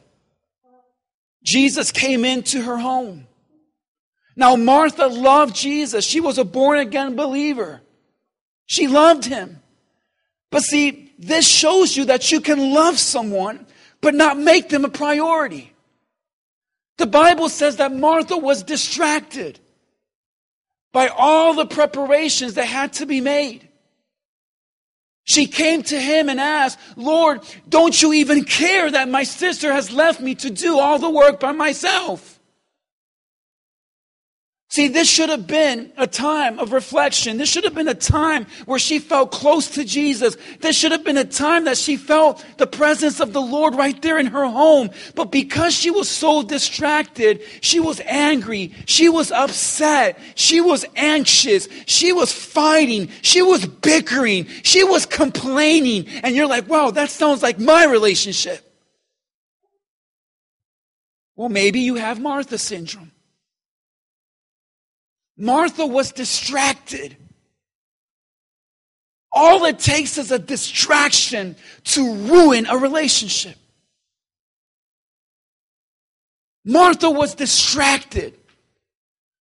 Jesus 1.42 1.92
came 1.92 2.24
into 2.24 2.62
her 2.62 2.76
home. 2.76 3.26
Now, 4.35 4.57
Martha 4.57 5.07
loved 5.07 5.55
Jesus. 5.55 6.05
She 6.05 6.20
was 6.20 6.38
a 6.38 6.44
born 6.44 6.79
again 6.79 7.16
believer. 7.16 7.81
She 8.66 8.87
loved 8.88 9.24
him. 9.24 9.62
But 10.50 10.62
see, 10.62 11.12
this 11.18 11.48
shows 11.48 11.96
you 11.96 12.07
that 12.07 12.31
you 12.31 12.40
can 12.40 12.74
love 12.74 12.98
someone, 12.98 13.66
but 14.00 14.14
not 14.14 14.38
make 14.38 14.68
them 14.68 14.85
a 14.85 14.90
priority. 14.90 15.72
The 16.98 17.07
Bible 17.07 17.48
says 17.48 17.76
that 17.76 17.92
Martha 17.92 18.37
was 18.37 18.62
distracted 18.62 19.61
by 20.92 21.09
all 21.09 21.55
the 21.55 21.66
preparations 21.66 22.55
that 22.55 22.64
had 22.64 22.94
to 22.94 23.07
be 23.07 23.20
made. 23.20 23.68
She 25.26 25.48
came 25.48 25.82
to 25.82 26.00
him 26.00 26.28
and 26.28 26.40
asked, 26.40 26.78
Lord, 26.94 27.40
don't 27.68 28.00
you 28.00 28.12
even 28.12 28.44
care 28.44 28.88
that 28.88 29.08
my 29.08 29.24
sister 29.24 29.72
has 29.72 29.90
left 29.90 30.20
me 30.20 30.36
to 30.36 30.50
do 30.50 30.78
all 30.78 31.00
the 31.00 31.10
work 31.10 31.40
by 31.40 31.50
myself? 31.50 32.36
See, 34.76 34.88
this 34.88 35.08
should 35.08 35.30
have 35.30 35.46
been 35.46 35.90
a 35.96 36.06
time 36.06 36.58
of 36.58 36.70
reflection. 36.70 37.38
This 37.38 37.48
should 37.48 37.64
have 37.64 37.74
been 37.74 37.88
a 37.88 37.94
time 37.94 38.44
where 38.66 38.78
she 38.78 38.98
felt 38.98 39.32
close 39.32 39.70
to 39.70 39.86
Jesus. 39.86 40.36
This 40.60 40.76
should 40.76 40.92
have 40.92 41.02
been 41.02 41.16
a 41.16 41.24
time 41.24 41.64
that 41.64 41.78
she 41.78 41.96
felt 41.96 42.44
the 42.58 42.66
presence 42.66 43.18
of 43.18 43.32
the 43.32 43.40
Lord 43.40 43.74
right 43.74 43.98
there 44.02 44.18
in 44.18 44.26
her 44.26 44.44
home. 44.44 44.90
But 45.14 45.32
because 45.32 45.72
she 45.72 45.90
was 45.90 46.10
so 46.10 46.42
distracted, 46.42 47.40
she 47.62 47.80
was 47.80 48.02
angry. 48.04 48.74
She 48.84 49.08
was 49.08 49.32
upset. 49.32 50.18
She 50.34 50.60
was 50.60 50.84
anxious. 50.94 51.70
She 51.86 52.12
was 52.12 52.30
fighting. 52.30 53.08
She 53.22 53.40
was 53.40 53.64
bickering. 53.64 54.44
She 54.62 54.84
was 54.84 55.06
complaining. 55.06 56.06
And 56.22 56.36
you're 56.36 56.48
like, 56.48 56.68
wow, 56.68 56.90
that 56.90 57.08
sounds 57.08 57.42
like 57.42 57.58
my 57.58 57.86
relationship. 57.86 58.60
Well, 61.34 61.48
maybe 61.48 61.80
you 61.80 61.94
have 61.94 62.20
Martha 62.20 62.58
syndrome. 62.58 63.12
Martha 65.37 65.87
was 65.87 66.12
distracted. 66.12 67.16
All 69.33 69.64
it 69.66 69.79
takes 69.79 70.16
is 70.16 70.33
a 70.33 70.38
distraction 70.38 71.57
to 71.85 72.14
ruin 72.14 72.66
a 72.66 72.79
relationship. 72.79 73.57
Martha 76.64 77.11
was 77.11 77.35
distracted 77.35 78.35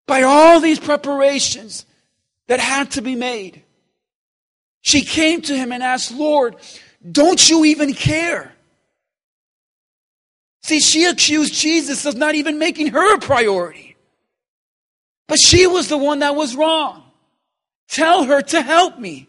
by 0.05 0.23
all 0.23 0.59
these 0.59 0.79
preparations 0.79 1.85
that 2.47 2.59
had 2.59 2.91
to 2.91 3.01
be 3.01 3.15
made. 3.15 3.63
She 4.81 5.01
came 5.01 5.41
to 5.43 5.57
him 5.57 5.71
and 5.71 5.81
asked, 5.81 6.11
Lord, 6.11 6.57
don't 7.09 7.49
you 7.49 7.65
even 7.65 7.93
care? 7.93 8.53
See, 10.63 10.79
she 10.79 11.05
accused 11.05 11.53
Jesus 11.53 12.05
of 12.05 12.15
not 12.17 12.33
even 12.33 12.57
making 12.57 12.87
her 12.87 13.15
a 13.15 13.19
priority. 13.19 13.84
But 15.27 15.39
she 15.39 15.67
was 15.67 15.87
the 15.87 15.97
one 15.97 16.19
that 16.19 16.35
was 16.35 16.55
wrong. 16.55 17.03
Tell 17.87 18.23
her 18.25 18.41
to 18.41 18.61
help 18.61 18.99
me. 18.99 19.27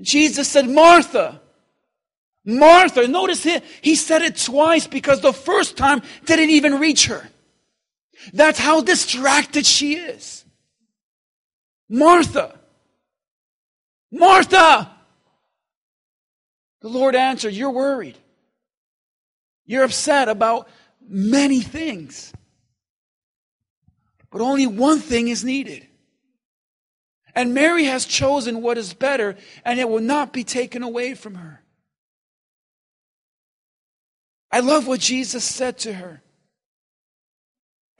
Jesus 0.00 0.48
said, 0.48 0.68
Martha, 0.68 1.40
Martha. 2.44 3.06
Notice 3.06 3.44
he, 3.44 3.60
he 3.80 3.94
said 3.94 4.22
it 4.22 4.36
twice 4.36 4.86
because 4.86 5.20
the 5.20 5.32
first 5.32 5.76
time 5.76 6.02
didn't 6.24 6.50
even 6.50 6.78
reach 6.78 7.06
her. 7.06 7.28
That's 8.32 8.58
how 8.58 8.80
distracted 8.80 9.66
she 9.66 9.94
is. 9.94 10.44
Martha, 11.88 12.58
Martha. 14.10 14.90
The 16.80 16.88
Lord 16.88 17.14
answered, 17.14 17.54
You're 17.54 17.70
worried. 17.70 18.18
You're 19.66 19.84
upset 19.84 20.28
about 20.28 20.68
many 21.06 21.60
things. 21.60 22.32
But 24.32 24.40
only 24.40 24.66
one 24.66 24.98
thing 24.98 25.28
is 25.28 25.44
needed. 25.44 25.86
And 27.34 27.54
Mary 27.54 27.84
has 27.84 28.06
chosen 28.06 28.62
what 28.62 28.78
is 28.78 28.94
better, 28.94 29.36
and 29.64 29.78
it 29.78 29.88
will 29.88 30.00
not 30.00 30.32
be 30.32 30.42
taken 30.42 30.82
away 30.82 31.14
from 31.14 31.36
her. 31.36 31.62
I 34.50 34.60
love 34.60 34.86
what 34.86 35.00
Jesus 35.00 35.44
said 35.44 35.78
to 35.80 35.94
her. 35.94 36.21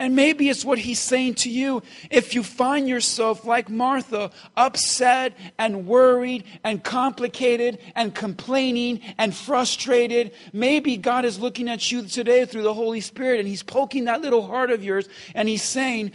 And 0.02 0.16
maybe 0.16 0.48
it's 0.48 0.64
what 0.64 0.80
he's 0.80 0.98
saying 0.98 1.34
to 1.34 1.48
you. 1.48 1.80
If 2.10 2.34
you 2.34 2.42
find 2.42 2.88
yourself 2.88 3.44
like 3.44 3.70
Martha, 3.70 4.32
upset 4.56 5.38
and 5.60 5.86
worried 5.86 6.42
and 6.64 6.82
complicated 6.82 7.78
and 7.94 8.12
complaining 8.12 9.00
and 9.16 9.32
frustrated, 9.32 10.32
maybe 10.52 10.96
God 10.96 11.24
is 11.24 11.38
looking 11.38 11.68
at 11.68 11.92
you 11.92 12.02
today 12.02 12.44
through 12.46 12.64
the 12.64 12.74
Holy 12.74 13.00
Spirit 13.00 13.38
and 13.38 13.48
he's 13.48 13.62
poking 13.62 14.06
that 14.06 14.22
little 14.22 14.44
heart 14.44 14.72
of 14.72 14.82
yours 14.82 15.08
and 15.36 15.48
he's 15.48 15.62
saying, 15.62 16.10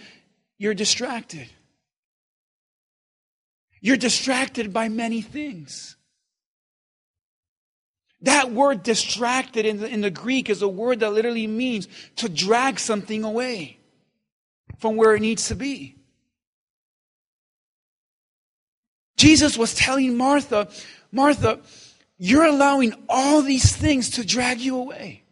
You're 0.58 0.73
distracted. 0.73 1.47
You're 3.80 3.95
distracted 3.95 4.73
by 4.73 4.89
many 4.89 5.21
things. 5.21 5.96
That 8.21 8.51
word 8.51 8.84
distracted 8.84 9.65
in 9.65 9.80
the, 9.80 9.88
in 9.88 10.01
the 10.01 10.10
Greek 10.10 10.49
is 10.49 10.62
a 10.62 10.67
word 10.67 11.01
that 11.01 11.13
literally 11.13 11.47
means 11.47 11.88
to 12.17 12.27
drag 12.27 12.80
something 12.80 13.23
away 13.23 13.77
from 14.80 14.95
where 14.95 15.15
it 15.15 15.21
needs 15.21 15.47
to 15.49 15.56
be. 15.56 15.95
Jesus 19.17 19.58
was 19.58 19.73
telling 19.73 20.15
Martha, 20.15 20.67
Martha, 21.12 21.60
you're 22.17 22.45
allowing 22.45 22.93
all 23.10 23.41
these 23.41 23.75
things 23.75 24.12
to 24.12 24.25
drag 24.25 24.60
you 24.60 24.77
away. 24.77 25.23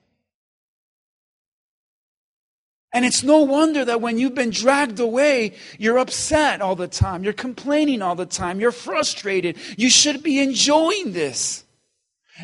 And 2.96 3.04
it's 3.04 3.24
no 3.24 3.40
wonder 3.40 3.84
that 3.84 4.00
when 4.00 4.18
you've 4.18 4.36
been 4.36 4.52
dragged 4.52 5.02
away, 5.02 5.56
you're 5.78 5.98
upset 5.98 6.62
all 6.62 6.78
the 6.78 6.88
time. 6.88 7.26
You're 7.26 7.34
complaining 7.34 8.02
all 8.02 8.16
the 8.16 8.26
time. 8.26 8.60
You're 8.62 8.72
frustrated. 8.72 9.58
You 9.76 9.90
should 9.90 10.24
be 10.24 10.40
enjoying 10.40 11.12
this. 11.12 11.65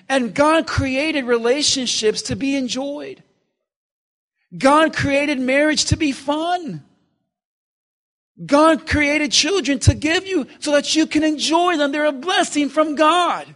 And 0.07 0.33
God 0.33 0.67
created 0.67 1.25
relationships 1.25 2.21
to 2.23 2.35
be 2.35 2.55
enjoyed. 2.55 3.23
God 4.57 4.95
created 4.95 5.39
marriage 5.39 5.85
to 5.85 5.97
be 5.97 6.11
fun. 6.11 6.83
God 8.45 8.87
created 8.87 9.31
children 9.31 9.79
to 9.79 9.93
give 9.93 10.25
you 10.25 10.47
so 10.59 10.71
that 10.71 10.95
you 10.95 11.05
can 11.05 11.23
enjoy 11.23 11.77
them. 11.77 11.91
They're 11.91 12.05
a 12.05 12.11
blessing 12.11 12.69
from 12.69 12.95
God. 12.95 13.55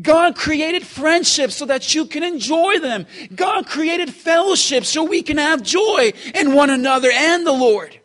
God 0.00 0.36
created 0.36 0.86
friendships 0.86 1.56
so 1.56 1.66
that 1.66 1.94
you 1.94 2.06
can 2.06 2.22
enjoy 2.22 2.78
them. 2.78 3.06
God 3.34 3.66
created 3.66 4.12
fellowship 4.12 4.84
so 4.84 5.02
we 5.04 5.22
can 5.22 5.38
have 5.38 5.62
joy 5.62 6.12
in 6.34 6.54
one 6.54 6.70
another 6.70 7.10
and 7.12 7.46
the 7.46 7.52
Lord. 7.52 7.97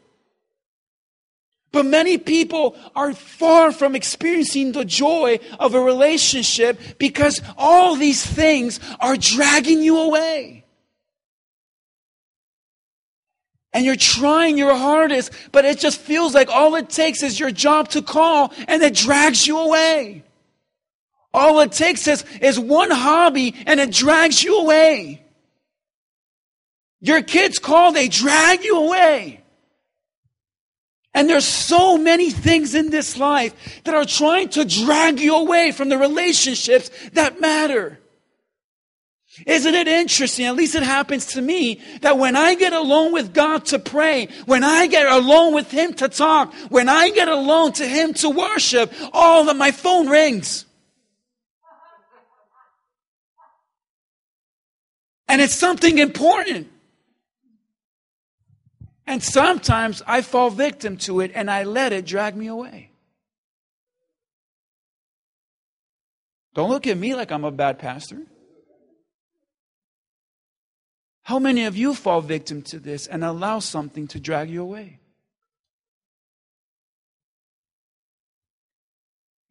But 1.74 1.88
many 1.88 2.20
people 2.20 2.76
are 2.96 3.14
far 3.14 3.72
from 3.72 3.96
experiencing 3.96 4.72
the 4.72 4.86
joy 4.86 5.40
of 5.60 5.74
a 5.74 5.80
relationship 5.80 6.80
because 7.00 7.42
all 7.58 7.96
these 7.96 8.24
things 8.24 8.80
are 9.00 9.18
dragging 9.18 9.82
you 9.82 9.98
away. 9.98 10.66
And 13.74 13.84
you're 13.84 13.96
trying 13.96 14.56
your 14.56 14.76
hardest, 14.76 15.32
but 15.52 15.66
it 15.66 15.80
just 15.80 16.00
feels 16.00 16.36
like 16.36 16.50
all 16.50 16.76
it 16.76 16.92
takes 16.92 17.24
is 17.24 17.40
your 17.40 17.50
job 17.50 17.90
to 17.90 18.04
call 18.04 18.54
and 18.68 18.84
it 18.84 18.94
drags 18.94 19.48
you 19.48 19.58
away. 19.58 20.24
All 21.34 21.60
it 21.62 21.72
takes 21.72 22.08
is, 22.08 22.24
is 22.40 22.60
one 22.60 22.92
hobby 22.92 23.56
and 23.66 23.80
it 23.80 23.90
drags 23.90 24.44
you 24.44 24.60
away. 24.60 25.24
Your 27.02 27.24
kids 27.24 27.58
call, 27.58 27.94
they 27.94 28.10
drag 28.10 28.64
you 28.64 28.78
away. 28.78 29.43
And 31.14 31.30
there's 31.30 31.46
so 31.46 31.98
many 31.98 32.32
things 32.32 32.74
in 32.74 32.90
this 32.90 33.18
life 33.18 33.82
that 33.84 33.94
are 33.94 34.06
trying 34.06 34.50
to 34.50 34.66
drag 34.66 35.20
you 35.20 35.36
away 35.36 35.72
from 35.72 35.90
the 35.90 35.98
relationships 35.98 36.90
that 37.14 37.40
matter. 37.40 38.00
Isn't 39.46 39.74
it 39.74 39.88
interesting? 39.88 40.46
At 40.46 40.56
least 40.56 40.76
it 40.76 40.84
happens 40.84 41.28
to 41.28 41.42
me 41.42 41.82
that 42.02 42.18
when 42.18 42.36
I 42.36 42.56
get 42.56 42.74
alone 42.74 43.14
with 43.14 43.34
God 43.34 43.66
to 43.66 43.80
pray, 43.80 44.28
when 44.46 44.64
I 44.64 44.88
get 44.88 45.08
alone 45.08 45.54
with 45.54 45.72
Him 45.72 45.94
to 45.96 46.10
talk, 46.10 46.54
when 46.70 46.90
I 46.90 47.10
get 47.10 47.28
alone 47.28 47.74
to 47.74 47.88
Him 47.88 48.14
to 48.16 48.30
worship, 48.30 48.94
all 49.12 49.50
of 49.50 49.58
my 49.58 49.72
phone 49.72 50.08
rings. 50.08 50.66
And 55.28 55.42
it's 55.42 55.56
something 55.56 55.98
important. 55.98 56.73
And 59.06 59.22
sometimes 59.22 60.02
I 60.08 60.22
fall 60.22 60.50
victim 60.50 60.98
to 60.98 61.20
it 61.20 61.32
and 61.36 61.52
I 61.52 61.64
let 61.64 61.92
it 61.92 62.06
drag 62.06 62.36
me 62.36 62.48
away. 62.48 62.92
Don't 66.54 66.70
look 66.70 66.88
at 66.88 66.98
me 66.98 67.16
like 67.16 67.32
I'm 67.32 67.44
a 67.44 67.52
bad 67.52 67.80
pastor. 67.80 68.22
How 71.24 71.40
many 71.40 71.66
of 71.66 71.76
you 71.76 71.94
fall 71.94 72.22
victim 72.22 72.62
to 72.64 72.80
this 72.80 73.08
and 73.08 73.24
allow 73.24 73.60
something 73.60 74.08
to 74.10 74.20
drag 74.20 74.50
you 74.50 74.62
away? 74.62 75.00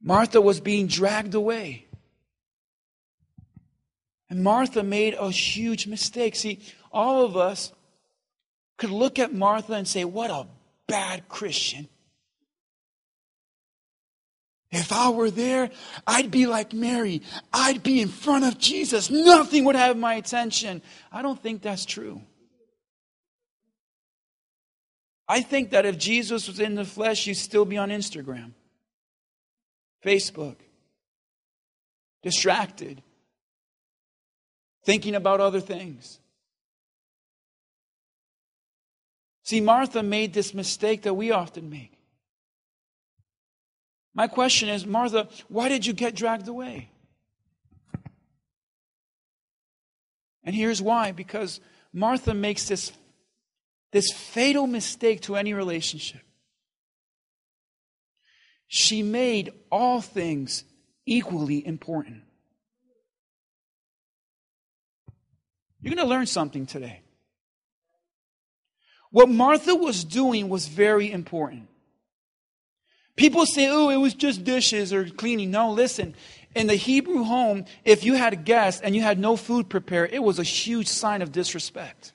Martha 0.03 0.41
was 0.41 0.61
being 0.61 0.87
dragged 0.87 1.35
away. 1.35 1.87
And 4.29 4.43
Martha 4.43 4.83
made 4.83 5.15
a 5.15 5.31
huge 5.31 5.87
mistake. 5.87 6.35
See, 6.37 6.61
all 6.91 7.25
of 7.25 7.37
us 7.37 7.73
could 8.83 8.90
look 8.90 9.21
at 9.21 9.33
Martha 9.33 9.75
and 9.75 9.87
say, 9.87 10.05
What 10.05 10.33
a 10.33 10.49
bad 10.88 11.29
Christian. 11.29 11.88
If 14.73 14.90
I 14.90 15.11
were 15.11 15.31
there, 15.31 15.71
I'd 16.05 16.33
be 16.33 16.47
like 16.47 16.73
Mary. 16.73 17.23
I'd 17.53 17.85
be 17.85 18.01
in 18.01 18.09
front 18.09 18.45
of 18.45 18.59
Jesus. 18.59 19.09
Nothing 19.09 19.66
would 19.66 19.77
have 19.77 19.97
my 19.97 20.14
attention. 20.14 20.83
I 21.12 21.23
don't 21.23 21.40
think 21.40 21.62
that's 21.62 21.85
true. 21.85 22.23
I 25.29 25.42
think 25.42 25.71
that 25.71 25.87
if 25.87 25.97
Jesus 25.97 26.49
was 26.49 26.59
in 26.59 26.75
the 26.75 26.85
flesh, 26.85 27.29
you'd 27.29 27.37
still 27.37 27.64
be 27.64 27.79
on 27.79 27.90
Instagram, 27.90 28.51
Facebook, 30.05 30.57
distracted, 32.23 33.01
thinking 34.85 35.14
about 35.14 35.40
other 35.40 35.61
things. 35.61 36.18
See, 39.45 39.61
Martha 39.61 40.03
made 40.03 40.33
this 40.33 40.55
mistake 40.55 41.03
that 41.03 41.15
we 41.15 41.33
often 41.33 41.69
make. 41.69 41.99
My 44.15 44.29
question 44.29 44.69
is, 44.69 44.87
Martha, 44.87 45.29
why 45.49 45.69
did 45.69 45.87
you 45.87 45.93
get 45.93 46.15
dragged 46.15 46.47
away? 46.47 46.91
And 50.45 50.55
here's 50.55 50.83
why 50.83 51.13
because 51.13 51.61
Martha 51.93 52.35
makes 52.35 52.69
this, 52.69 52.93
this 53.93 54.11
fatal 54.13 54.67
mistake 54.67 55.23
to 55.23 55.37
any 55.37 55.55
relationship. 55.55 56.21
She 58.67 59.03
made 59.03 59.53
all 59.71 60.01
things 60.01 60.65
equally 61.05 61.67
important. 61.67 62.23
You're 65.81 65.95
going 65.95 66.07
to 66.07 66.11
learn 66.11 66.27
something 66.27 66.65
today. 66.65 67.03
What 69.12 69.29
Martha 69.29 69.75
was 69.75 70.05
doing 70.05 70.48
was 70.48 70.66
very 70.66 71.12
important. 71.12 71.68
People 73.14 73.44
say, 73.44 73.68
oh, 73.68 73.90
it 73.90 73.98
was 73.98 74.14
just 74.14 74.42
dishes 74.42 74.92
or 74.92 75.05
cleaning. 75.05 75.51
No, 75.51 75.70
listen. 75.70 76.14
In 76.57 76.66
the 76.66 76.75
Hebrew 76.75 77.22
home, 77.22 77.66
if 77.85 78.05
you 78.05 78.14
had 78.14 78.33
a 78.33 78.37
guest 78.37 78.81
and 78.83 78.96
you 78.96 79.03
had 79.03 79.18
no 79.18 79.37
food 79.37 79.68
prepared, 79.68 80.12
it 80.12 80.22
was 80.22 80.38
a 80.38 80.42
huge 80.42 80.88
sign 80.88 81.20
of 81.22 81.31
disrespect. 81.31 82.14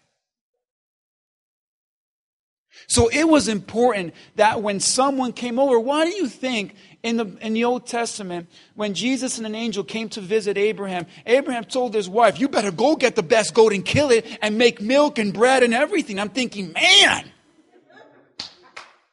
So 2.88 3.10
it 3.10 3.28
was 3.28 3.48
important 3.48 4.14
that 4.36 4.62
when 4.62 4.80
someone 4.80 5.34
came 5.34 5.60
over, 5.60 5.80
why 5.80 6.06
do 6.06 6.12
you 6.12 6.28
think 6.28 6.76
in 7.08 7.16
the, 7.16 7.38
in 7.40 7.54
the 7.54 7.64
Old 7.64 7.88
Testament, 7.88 8.50
when 8.76 8.94
Jesus 8.94 9.38
and 9.38 9.48
an 9.48 9.56
angel 9.56 9.86
came 9.86 10.10
to 10.10 10.20
visit 10.20 10.58
Abraham, 10.58 11.06
Abraham 11.26 11.64
told 11.64 11.94
his 11.94 12.10
wife, 12.10 12.38
You 12.38 12.50
better 12.50 12.70
go 12.70 12.98
get 12.98 13.16
the 13.16 13.24
best 13.24 13.54
goat 13.54 13.72
and 13.72 13.86
kill 13.86 14.12
it 14.12 14.26
and 14.42 14.58
make 14.58 14.82
milk 14.82 15.18
and 15.18 15.34
bread 15.34 15.64
and 15.64 15.74
everything. 15.74 16.20
I'm 16.20 16.28
thinking, 16.28 16.74
Man, 16.74 17.32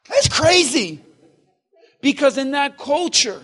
that's 0.09 0.28
crazy. 0.28 1.04
Because 2.00 2.37
in 2.37 2.50
that 2.50 2.78
culture, 2.78 3.40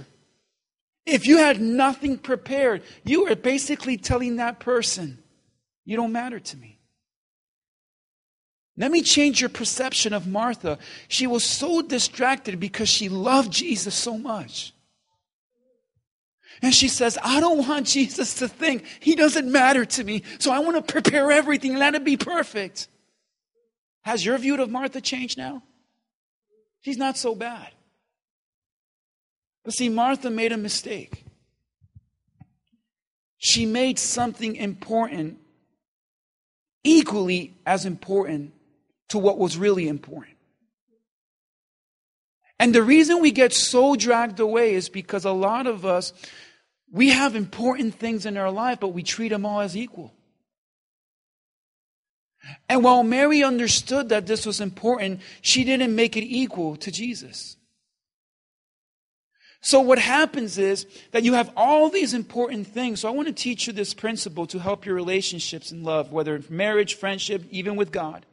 if 1.06 1.28
you 1.28 1.38
had 1.38 1.60
nothing 1.60 2.18
prepared, 2.18 2.82
you 3.04 3.26
were 3.26 3.36
basically 3.36 3.98
telling 3.98 4.36
that 4.36 4.58
person, 4.58 5.22
You 5.84 5.96
don't 5.96 6.12
matter 6.12 6.40
to 6.40 6.56
me. 6.56 6.79
Let 8.76 8.90
me 8.90 9.02
change 9.02 9.40
your 9.40 9.50
perception 9.50 10.12
of 10.12 10.26
Martha. 10.26 10.78
She 11.08 11.26
was 11.26 11.44
so 11.44 11.82
distracted 11.82 12.58
because 12.58 12.88
she 12.88 13.08
loved 13.08 13.52
Jesus 13.52 13.94
so 13.94 14.16
much. 14.16 14.72
And 16.62 16.74
she 16.74 16.88
says, 16.88 17.18
I 17.22 17.40
don't 17.40 17.66
want 17.66 17.86
Jesus 17.86 18.34
to 18.34 18.48
think 18.48 18.84
he 19.00 19.16
doesn't 19.16 19.50
matter 19.50 19.84
to 19.84 20.04
me, 20.04 20.22
so 20.38 20.50
I 20.50 20.58
want 20.58 20.76
to 20.76 20.92
prepare 20.92 21.30
everything, 21.30 21.76
let 21.76 21.94
it 21.94 22.04
be 22.04 22.16
perfect. 22.16 22.88
Has 24.02 24.24
your 24.24 24.36
view 24.38 24.60
of 24.60 24.70
Martha 24.70 25.00
changed 25.00 25.38
now? 25.38 25.62
She's 26.82 26.98
not 26.98 27.16
so 27.16 27.34
bad. 27.34 27.68
But 29.64 29.74
see, 29.74 29.88
Martha 29.88 30.30
made 30.30 30.52
a 30.52 30.56
mistake. 30.56 31.24
She 33.38 33.66
made 33.66 33.98
something 33.98 34.56
important 34.56 35.38
equally 36.82 37.54
as 37.66 37.84
important 37.84 38.52
to 39.10 39.18
what 39.18 39.38
was 39.38 39.56
really 39.56 39.86
important. 39.86 40.36
And 42.58 42.74
the 42.74 42.82
reason 42.82 43.20
we 43.20 43.30
get 43.30 43.52
so 43.52 43.96
dragged 43.96 44.40
away 44.40 44.74
is 44.74 44.88
because 44.88 45.24
a 45.24 45.30
lot 45.30 45.66
of 45.66 45.86
us, 45.86 46.12
we 46.92 47.08
have 47.10 47.34
important 47.34 47.94
things 47.94 48.26
in 48.26 48.36
our 48.36 48.50
life, 48.50 48.80
but 48.80 48.88
we 48.88 49.02
treat 49.02 49.28
them 49.28 49.46
all 49.46 49.60
as 49.60 49.76
equal. 49.76 50.12
And 52.68 52.82
while 52.82 53.02
Mary 53.02 53.42
understood 53.42 54.08
that 54.10 54.26
this 54.26 54.46
was 54.46 54.60
important, 54.60 55.20
she 55.40 55.64
didn't 55.64 55.94
make 55.94 56.16
it 56.16 56.24
equal 56.24 56.76
to 56.76 56.90
Jesus. 56.90 57.56
So 59.62 59.80
what 59.80 59.98
happens 59.98 60.56
is 60.56 60.86
that 61.12 61.22
you 61.22 61.34
have 61.34 61.52
all 61.54 61.90
these 61.90 62.14
important 62.14 62.66
things. 62.66 63.00
So 63.00 63.08
I 63.08 63.12
want 63.12 63.28
to 63.28 63.34
teach 63.34 63.66
you 63.66 63.72
this 63.72 63.92
principle 63.92 64.46
to 64.46 64.58
help 64.58 64.86
your 64.86 64.94
relationships 64.94 65.70
in 65.70 65.82
love, 65.82 66.12
whether 66.12 66.42
marriage, 66.48 66.94
friendship, 66.94 67.44
even 67.50 67.76
with 67.76 67.92
God. 67.92 68.24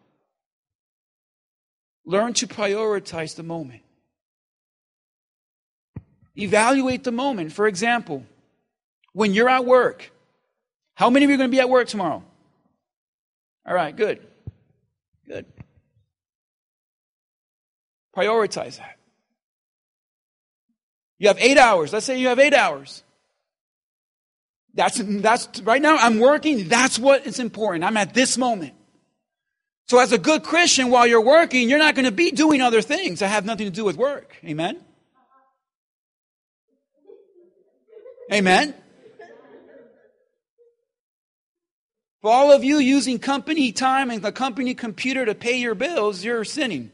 Learn 2.08 2.32
to 2.36 2.48
prioritize 2.48 3.36
the 3.36 3.44
moment. 3.44 3.82
Evaluate 6.38 7.04
the 7.04 7.12
moment. 7.12 7.52
For 7.52 7.68
example, 7.68 8.26
when 9.12 9.34
you're 9.34 9.50
at 9.50 9.66
work, 9.66 10.10
how 10.96 11.10
many 11.10 11.26
of 11.26 11.30
you 11.30 11.36
are 11.36 11.38
going 11.38 11.52
to 11.52 11.56
be 11.56 11.60
at 11.60 11.70
work 11.70 11.90
tomorrow? 11.90 12.24
All 13.68 13.74
right, 13.74 13.94
good. 13.94 14.26
Good. 15.28 15.46
Prioritize 18.16 18.78
that. 18.78 18.98
You 21.20 21.28
have 21.28 21.40
eight 21.40 21.58
hours. 21.58 21.92
Let's 21.92 22.06
say 22.06 22.22
you 22.22 22.30
have 22.30 22.40
eight 22.40 22.54
hours. 22.54 23.04
That's, 24.74 25.02
that's 25.04 25.62
right 25.62 25.82
now 25.82 25.98
I'm 25.98 26.20
working. 26.20 26.70
That's 26.70 26.98
what 26.98 27.28
is 27.28 27.40
important. 27.40 27.84
I'm 27.84 27.98
at 27.98 28.14
this 28.14 28.38
moment. 28.38 28.76
So, 29.90 30.00
as 30.00 30.12
a 30.12 30.18
good 30.18 30.44
Christian, 30.44 30.90
while 30.90 31.08
you're 31.08 31.22
working, 31.22 31.70
you're 31.70 31.80
not 31.80 31.96
going 31.96 32.06
to 32.06 32.12
be 32.12 32.32
doing 32.32 32.62
other 32.62 32.82
things 32.82 33.20
that 33.20 33.30
have 33.30 33.46
nothing 33.46 33.68
to 33.68 33.72
do 33.72 33.86
with 33.86 33.96
work. 33.96 34.36
Amen? 34.44 34.78
Amen? 38.34 38.74
For 42.22 42.32
all 42.32 42.52
of 42.52 42.66
you 42.66 42.80
using 42.80 43.20
company 43.20 43.72
time 43.72 44.12
and 44.12 44.22
the 44.22 44.34
company 44.34 44.74
computer 44.74 45.26
to 45.26 45.34
pay 45.34 45.58
your 45.58 45.76
bills, 45.76 46.22
you're 46.22 46.44
sinning. 46.44 46.92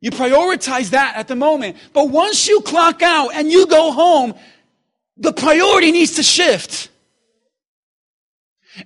You 0.00 0.12
prioritize 0.12 0.90
that 0.90 1.16
at 1.16 1.26
the 1.26 1.34
moment. 1.34 1.76
But 1.92 2.10
once 2.10 2.46
you 2.46 2.60
clock 2.60 3.02
out 3.02 3.34
and 3.34 3.50
you 3.50 3.66
go 3.66 3.90
home, 3.90 4.34
the 5.16 5.32
priority 5.32 5.90
needs 5.90 6.14
to 6.14 6.22
shift. 6.22 6.89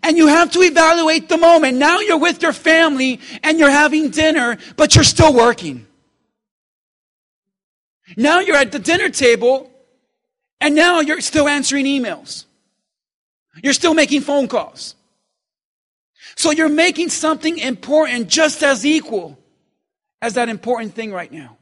And 0.02 0.16
you 0.16 0.28
have 0.28 0.50
to 0.52 0.62
evaluate 0.62 1.28
the 1.28 1.36
moment. 1.36 1.76
Now 1.76 2.00
you're 2.00 2.18
with 2.18 2.42
your 2.42 2.52
family 2.52 3.20
and 3.42 3.58
you're 3.58 3.70
having 3.70 4.10
dinner, 4.10 4.56
but 4.76 4.94
you're 4.94 5.04
still 5.04 5.32
working. 5.32 5.86
Now 8.16 8.40
you're 8.40 8.56
at 8.56 8.72
the 8.72 8.78
dinner 8.78 9.08
table 9.08 9.70
and 10.60 10.74
now 10.74 11.00
you're 11.00 11.20
still 11.20 11.48
answering 11.48 11.84
emails. 11.84 12.44
You're 13.62 13.72
still 13.72 13.94
making 13.94 14.22
phone 14.22 14.48
calls. 14.48 14.94
So 16.36 16.50
you're 16.50 16.68
making 16.68 17.10
something 17.10 17.58
important 17.58 18.28
just 18.28 18.62
as 18.62 18.84
equal 18.84 19.38
as 20.20 20.34
that 20.34 20.48
important 20.48 20.94
thing 20.94 21.12
right 21.12 21.30
now. 21.30 21.56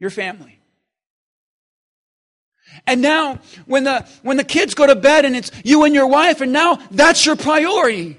Your 0.00 0.10
family. 0.10 0.58
And 2.86 3.00
now, 3.00 3.38
when 3.66 3.84
the, 3.84 4.06
when 4.22 4.36
the 4.36 4.44
kids 4.44 4.74
go 4.74 4.86
to 4.86 4.94
bed 4.94 5.24
and 5.24 5.36
it's 5.36 5.50
you 5.64 5.84
and 5.84 5.94
your 5.94 6.06
wife, 6.06 6.40
and 6.40 6.52
now 6.52 6.78
that's 6.90 7.24
your 7.24 7.36
priority. 7.36 8.18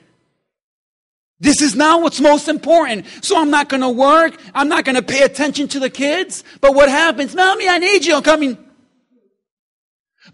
This 1.40 1.62
is 1.62 1.76
now 1.76 2.00
what's 2.00 2.22
most 2.22 2.48
important. 2.48 3.06
So 3.22 3.40
I'm 3.40 3.52
not 3.52 3.68
going 3.70 3.82
to 3.82 3.90
work. 3.90 4.40
I'm 4.54 4.70
not 4.70 4.86
going 4.86 4.96
to 4.96 5.02
pay 5.02 5.24
attention 5.24 5.68
to 5.70 5.80
the 5.80 5.90
kids. 5.90 6.44
But 6.62 6.74
what 6.74 6.90
happens? 6.90 7.36
Mommy, 7.36 7.68
I 7.68 7.78
need 7.78 8.06
you. 8.06 8.16
I'm 8.16 8.24
coming. 8.24 8.58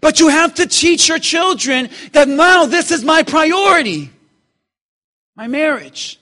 But 0.00 0.20
you 0.20 0.28
have 0.28 0.54
to 0.54 0.66
teach 0.66 1.08
your 1.08 1.18
children 1.18 1.90
that 2.12 2.28
now 2.28 2.66
this 2.66 2.90
is 2.90 3.04
my 3.04 3.22
priority. 3.22 4.10
My 5.36 5.48
marriage. 5.48 6.20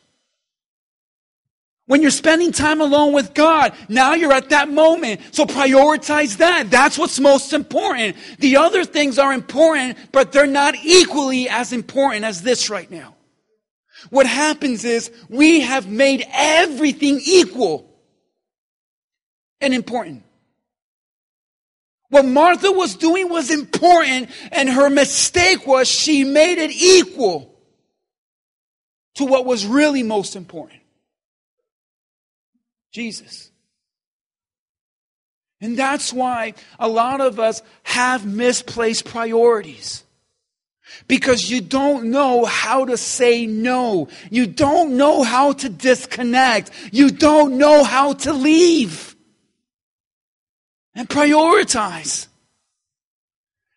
When 1.91 2.03
you're 2.03 2.13
spending 2.13 2.53
time 2.53 2.81
alone 2.81 3.13
with 3.13 3.35
God, 3.35 3.73
now 3.89 4.15
you're 4.15 4.33
at 4.33 4.51
that 4.51 4.69
moment. 4.69 5.23
So 5.35 5.45
prioritize 5.45 6.37
that. 6.37 6.71
That's 6.71 6.97
what's 6.97 7.19
most 7.19 7.53
important. 7.53 8.17
The 8.39 8.59
other 8.59 8.85
things 8.85 9.19
are 9.19 9.33
important, 9.33 9.99
but 10.13 10.31
they're 10.31 10.47
not 10.47 10.77
equally 10.85 11.49
as 11.49 11.73
important 11.73 12.25
as 12.25 12.43
this 12.43 12.71
right 12.71 12.89
now. 12.89 13.17
What 14.11 14.27
happens 14.27 14.85
is 14.85 15.11
we 15.29 15.63
have 15.63 15.89
made 15.89 16.25
everything 16.33 17.21
equal 17.25 17.93
and 19.61 19.75
important. 19.75 20.23
What 22.09 22.25
Martha 22.25 22.71
was 22.71 22.95
doing 22.95 23.29
was 23.29 23.51
important, 23.51 24.31
and 24.53 24.69
her 24.69 24.91
mistake 24.91 25.67
was 25.67 25.89
she 25.89 26.23
made 26.23 26.59
it 26.59 26.71
equal 26.71 27.53
to 29.17 29.25
what 29.25 29.45
was 29.45 29.67
really 29.67 30.05
most 30.05 30.37
important. 30.37 30.80
Jesus. 32.91 33.51
And 35.61 35.79
that's 35.79 36.13
why 36.13 36.55
a 36.79 36.89
lot 36.89 37.21
of 37.21 37.39
us 37.39 37.63
have 37.83 38.25
misplaced 38.25 39.05
priorities. 39.05 40.05
Because 41.07 41.49
you 41.51 41.61
don't 41.61 42.11
know 42.11 42.45
how 42.45 42.87
to 42.87 42.97
say 42.97 43.47
no. 43.47 44.09
You 44.31 44.47
don't 44.47 44.97
know 44.97 45.23
how 45.23 45.53
to 45.53 45.69
disconnect. 45.69 46.71
You 46.93 47.11
don't 47.11 47.59
know 47.59 47.85
how 47.85 48.15
to 48.15 48.33
leave. 48.33 49.15
And 50.95 51.09
prioritize. 51.09 52.27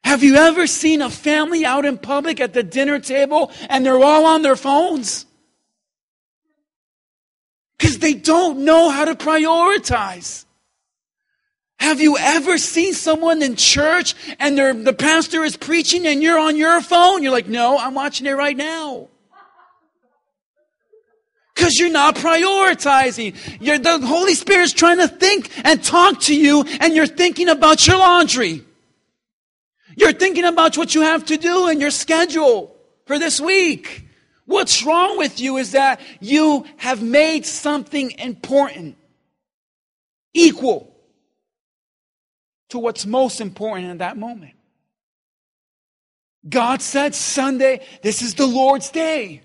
Have 0.03 0.23
you 0.23 0.35
ever 0.35 0.67
seen 0.67 1.01
a 1.01 1.09
family 1.09 1.65
out 1.65 1.85
in 1.85 1.97
public 1.97 2.41
at 2.41 2.53
the 2.53 2.63
dinner 2.63 2.99
table 2.99 3.51
and 3.69 3.85
they're 3.85 4.03
all 4.03 4.25
on 4.25 4.41
their 4.41 4.55
phones? 4.55 5.25
Because 7.83 7.99
they 7.99 8.13
don't 8.13 8.59
know 8.59 8.89
how 8.89 9.03
to 9.03 9.13
prioritize. 9.13 10.45
Have 11.79 11.99
you 11.99 12.17
ever 12.17 12.57
seen 12.57 12.93
someone 12.93 13.43
in 13.43 13.57
church 13.57 14.15
and 14.39 14.57
the 14.57 14.93
pastor 14.93 15.43
is 15.43 15.57
preaching 15.57 16.07
and 16.07 16.23
you're 16.23 16.39
on 16.39 16.55
your 16.55 16.79
phone? 16.79 17.23
You're 17.23 17.33
like, 17.33 17.49
no, 17.49 17.77
I'm 17.77 17.93
watching 17.93 18.25
it 18.25 18.31
right 18.31 18.55
now. 18.55 19.09
Because 21.53 21.77
you're 21.77 21.91
not 21.91 22.15
prioritizing. 22.15 23.35
You're, 23.59 23.79
the 23.79 23.99
Holy 23.99 24.33
Spirit's 24.33 24.71
trying 24.71 24.99
to 24.99 25.09
think 25.09 25.49
and 25.65 25.83
talk 25.83 26.21
to 26.21 26.33
you 26.33 26.63
and 26.79 26.95
you're 26.95 27.05
thinking 27.05 27.49
about 27.49 27.85
your 27.85 27.97
laundry. 27.97 28.63
You're 29.97 30.13
thinking 30.13 30.45
about 30.45 30.77
what 30.77 30.95
you 30.95 31.01
have 31.01 31.25
to 31.25 31.35
do 31.35 31.67
in 31.67 31.81
your 31.81 31.91
schedule 31.91 32.73
for 33.07 33.19
this 33.19 33.41
week. 33.41 34.02
What's 34.45 34.83
wrong 34.83 35.17
with 35.17 35.39
you 35.39 35.57
is 35.57 35.71
that 35.71 36.01
you 36.19 36.65
have 36.77 37.01
made 37.01 37.45
something 37.45 38.11
important 38.19 38.97
equal 40.33 40.93
to 42.69 42.79
what's 42.79 43.05
most 43.05 43.39
important 43.39 43.89
in 43.89 43.99
that 43.99 44.17
moment. 44.17 44.53
God 46.47 46.81
said 46.81 47.15
Sunday, 47.15 47.85
this 48.01 48.21
is 48.21 48.35
the 48.35 48.47
Lord's 48.47 48.89
day. 48.89 49.41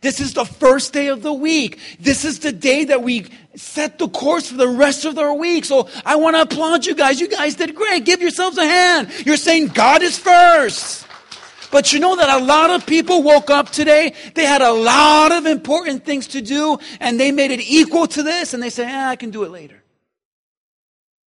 This 0.00 0.20
is 0.20 0.32
the 0.32 0.46
first 0.46 0.94
day 0.94 1.08
of 1.08 1.22
the 1.22 1.32
week. 1.32 1.78
This 1.98 2.24
is 2.24 2.38
the 2.38 2.52
day 2.52 2.84
that 2.86 3.02
we 3.02 3.26
set 3.54 3.98
the 3.98 4.08
course 4.08 4.50
for 4.50 4.56
the 4.56 4.68
rest 4.68 5.04
of 5.04 5.18
our 5.18 5.34
week. 5.34 5.66
So 5.66 5.90
I 6.06 6.16
want 6.16 6.36
to 6.36 6.42
applaud 6.42 6.86
you 6.86 6.94
guys. 6.94 7.20
You 7.20 7.28
guys 7.28 7.56
did 7.56 7.74
great. 7.74 8.06
Give 8.06 8.22
yourselves 8.22 8.56
a 8.56 8.64
hand. 8.64 9.10
You're 9.26 9.36
saying 9.36 9.68
God 9.68 10.00
is 10.00 10.18
first. 10.18 11.06
But 11.70 11.92
you 11.92 12.00
know 12.00 12.16
that 12.16 12.40
a 12.40 12.44
lot 12.44 12.70
of 12.70 12.84
people 12.84 13.22
woke 13.22 13.50
up 13.50 13.70
today, 13.70 14.14
they 14.34 14.44
had 14.44 14.62
a 14.62 14.72
lot 14.72 15.32
of 15.32 15.46
important 15.46 16.04
things 16.04 16.26
to 16.28 16.40
do, 16.40 16.78
and 16.98 17.18
they 17.18 17.30
made 17.30 17.50
it 17.50 17.60
equal 17.60 18.06
to 18.08 18.22
this, 18.22 18.54
and 18.54 18.62
they 18.62 18.70
say, 18.70 18.84
eh, 18.84 19.08
I 19.08 19.16
can 19.16 19.30
do 19.30 19.44
it 19.44 19.50
later. 19.50 19.82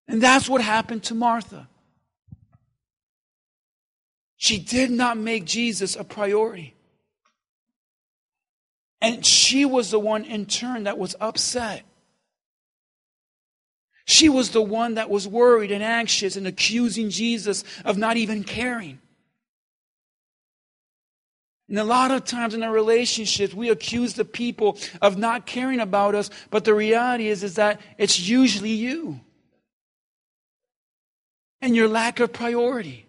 And 0.08 0.22
that's 0.22 0.50
what 0.50 0.62
happened 0.62 1.04
to 1.04 1.16
Martha. 1.16 1.70
She 4.36 4.60
did 4.60 4.92
not 4.92 5.18
make 5.18 5.46
Jesus 5.46 5.96
a 5.96 6.04
priority. 6.04 6.76
And 9.00 9.26
she 9.26 9.64
was 9.64 9.92
the 9.92 10.00
one 10.00 10.26
in 10.26 10.46
turn 10.46 10.84
that 10.84 10.98
was 10.98 11.16
upset. 11.22 11.84
She 14.06 14.28
was 14.28 14.50
the 14.50 14.62
one 14.62 14.96
that 14.96 15.10
was 15.10 15.28
worried 15.28 15.72
and 15.72 15.82
anxious 15.82 16.36
and 16.36 16.46
accusing 16.46 17.10
Jesus 17.10 17.64
of 17.86 17.98
not 17.98 18.18
even 18.18 18.44
caring. 18.44 19.00
And 21.74 21.80
a 21.80 21.84
lot 21.84 22.12
of 22.12 22.24
times 22.24 22.54
in 22.54 22.62
our 22.62 22.72
relationships, 22.72 23.52
we 23.52 23.72
accuse 23.72 24.14
the 24.14 24.26
people 24.26 24.78
of 25.02 25.18
not 25.18 25.48
caring 25.48 25.80
about 25.80 26.14
us, 26.14 26.30
but 26.52 26.66
the 26.66 26.74
reality 26.76 27.28
is, 27.28 27.42
is 27.42 27.56
that 27.56 27.82
it's 27.98 28.20
usually 28.20 28.70
you 28.70 29.20
and 31.64 31.76
your 31.76 31.88
lack 31.88 32.20
of 32.20 32.32
priority. 32.32 33.08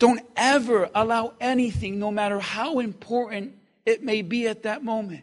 Don't 0.00 0.20
ever 0.36 0.90
allow 0.92 1.34
anything, 1.40 2.00
no 2.00 2.10
matter 2.10 2.40
how 2.40 2.80
important 2.80 3.56
it 3.86 4.02
may 4.02 4.22
be 4.22 4.48
at 4.48 4.64
that 4.64 4.82
moment. 4.82 5.22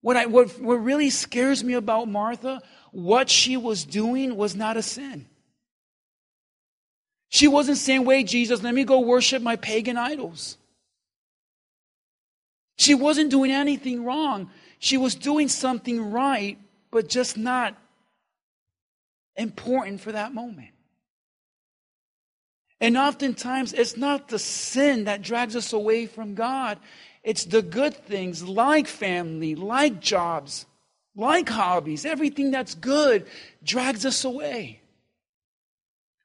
What, 0.00 0.16
I, 0.16 0.26
what, 0.26 0.60
what 0.60 0.82
really 0.82 1.10
scares 1.10 1.62
me 1.62 1.74
about 1.74 2.08
Martha, 2.08 2.62
what 2.90 3.30
she 3.30 3.56
was 3.56 3.84
doing 3.84 4.34
was 4.34 4.56
not 4.56 4.76
a 4.76 4.82
sin. 4.82 5.28
She 7.34 7.48
wasn't 7.48 7.78
saying, 7.78 8.04
wait, 8.04 8.28
Jesus, 8.28 8.62
let 8.62 8.74
me 8.74 8.84
go 8.84 9.00
worship 9.00 9.42
my 9.42 9.56
pagan 9.56 9.96
idols. 9.96 10.56
She 12.78 12.94
wasn't 12.94 13.32
doing 13.32 13.50
anything 13.50 14.04
wrong. 14.04 14.50
She 14.78 14.96
was 14.96 15.16
doing 15.16 15.48
something 15.48 16.12
right, 16.12 16.56
but 16.92 17.08
just 17.08 17.36
not 17.36 17.76
important 19.34 20.00
for 20.00 20.12
that 20.12 20.32
moment. 20.32 20.70
And 22.80 22.96
oftentimes, 22.96 23.72
it's 23.72 23.96
not 23.96 24.28
the 24.28 24.38
sin 24.38 25.02
that 25.06 25.20
drags 25.20 25.56
us 25.56 25.72
away 25.72 26.06
from 26.06 26.36
God, 26.36 26.78
it's 27.24 27.46
the 27.46 27.62
good 27.62 27.96
things 27.96 28.44
like 28.44 28.86
family, 28.86 29.56
like 29.56 30.00
jobs, 30.00 30.66
like 31.16 31.48
hobbies. 31.48 32.04
Everything 32.04 32.52
that's 32.52 32.76
good 32.76 33.26
drags 33.64 34.06
us 34.06 34.24
away. 34.24 34.82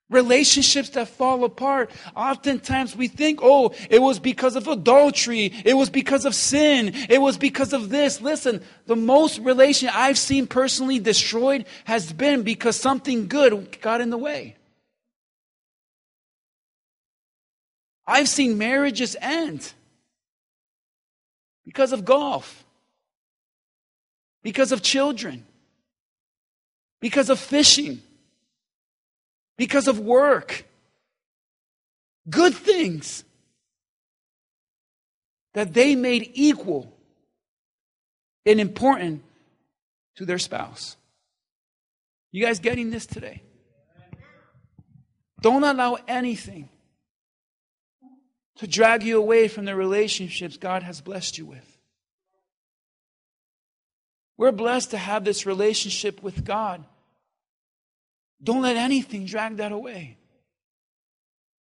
Relationships 0.09 0.89
that 0.89 1.07
fall 1.07 1.43
apart. 1.43 1.91
Oftentimes 2.15 2.95
we 2.95 3.07
think, 3.07 3.39
oh, 3.43 3.73
it 3.91 4.01
was 4.01 4.17
because 4.17 4.55
of 4.55 4.67
adultery. 4.67 5.53
It 5.63 5.75
was 5.75 5.91
because 5.91 6.25
of 6.25 6.33
sin. 6.33 6.93
It 7.09 7.21
was 7.21 7.37
because 7.37 7.73
of 7.73 7.89
this. 7.89 8.19
Listen, 8.19 8.63
the 8.87 8.95
most 8.95 9.37
relation 9.39 9.87
I've 9.93 10.17
seen 10.17 10.47
personally 10.47 10.97
destroyed 10.97 11.65
has 11.85 12.11
been 12.11 12.41
because 12.41 12.75
something 12.75 13.27
good 13.27 13.79
got 13.81 14.01
in 14.01 14.09
the 14.09 14.17
way. 14.17 14.55
I've 18.07 18.27
seen 18.27 18.57
marriages 18.57 19.15
end 19.21 19.71
because 21.65 21.93
of 21.93 22.03
golf, 22.03 22.65
because 24.41 24.71
of 24.71 24.81
children, 24.81 25.45
because 26.99 27.29
of 27.29 27.37
fishing 27.37 28.01
because 29.59 29.89
of 29.89 29.99
work. 29.99 30.65
good 32.29 32.53
things 32.53 33.23
that 35.53 35.73
they 35.73 35.95
made 35.95 36.31
equal 36.33 36.93
and 38.45 38.59
important 38.59 39.23
to 40.15 40.25
their 40.25 40.37
spouse. 40.37 40.95
You 42.31 42.45
guys 42.45 42.59
getting 42.59 42.91
this 42.91 43.05
today? 43.07 43.41
Don't 45.41 45.63
allow 45.63 45.97
anything 46.07 46.69
to 48.57 48.67
drag 48.67 49.03
you 49.03 49.17
away 49.17 49.47
from 49.47 49.65
the 49.65 49.75
relationships 49.75 50.57
God 50.57 50.83
has 50.83 51.01
blessed 51.01 51.37
you 51.37 51.45
with. 51.45 51.77
We're 54.37 54.51
blessed 54.51 54.91
to 54.91 54.97
have 54.97 55.25
this 55.25 55.45
relationship 55.45 56.21
with 56.21 56.45
God. 56.45 56.85
Don't 58.41 58.61
let 58.61 58.77
anything 58.77 59.25
drag 59.25 59.57
that 59.57 59.71
away. 59.71 60.17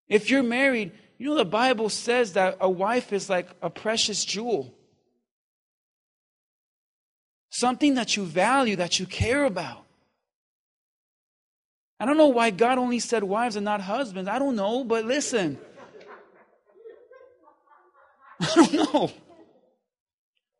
If 0.07 0.30
you're 0.30 0.43
married, 0.43 0.91
you 1.17 1.28
know 1.28 1.36
the 1.36 1.45
Bible 1.45 1.89
says 1.89 2.34
that 2.34 2.57
a 2.61 2.69
wife 2.69 3.11
is 3.11 3.30
like 3.30 3.47
a 3.61 3.69
precious 3.69 4.23
jewel. 4.23 4.73
Something 7.49 7.95
that 7.95 8.15
you 8.15 8.23
value, 8.25 8.75
that 8.75 8.99
you 8.99 9.05
care 9.05 9.43
about. 9.45 9.84
I 11.99 12.05
don't 12.05 12.17
know 12.17 12.28
why 12.28 12.51
God 12.51 12.78
only 12.78 12.99
said 12.99 13.23
wives 13.23 13.55
and 13.55 13.65
not 13.65 13.82
husbands. 13.82 14.30
I 14.30 14.38
don't 14.38 14.55
know, 14.55 14.84
but 14.84 15.05
listen. 15.05 15.57
I 18.39 18.51
don't 18.53 18.73
know. 18.73 19.11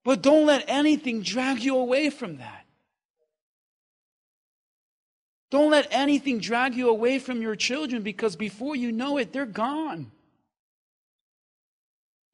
But 0.04 0.24
don't 0.24 0.48
let 0.48 0.66
anything 0.68 1.22
drag 1.22 1.60
you 1.60 1.78
away 1.78 2.10
from 2.10 2.38
that. 2.38 2.57
Don't 5.50 5.72
let 5.72 5.88
anything 5.92 6.40
drag 6.40 6.76
you 6.76 6.90
away 6.90 7.20
from 7.20 7.42
your 7.42 7.56
children 7.56 8.02
because 8.02 8.36
before 8.36 8.76
you 8.76 8.92
know 8.92 9.18
it, 9.18 9.32
they're 9.32 9.46
gone. 9.46 10.12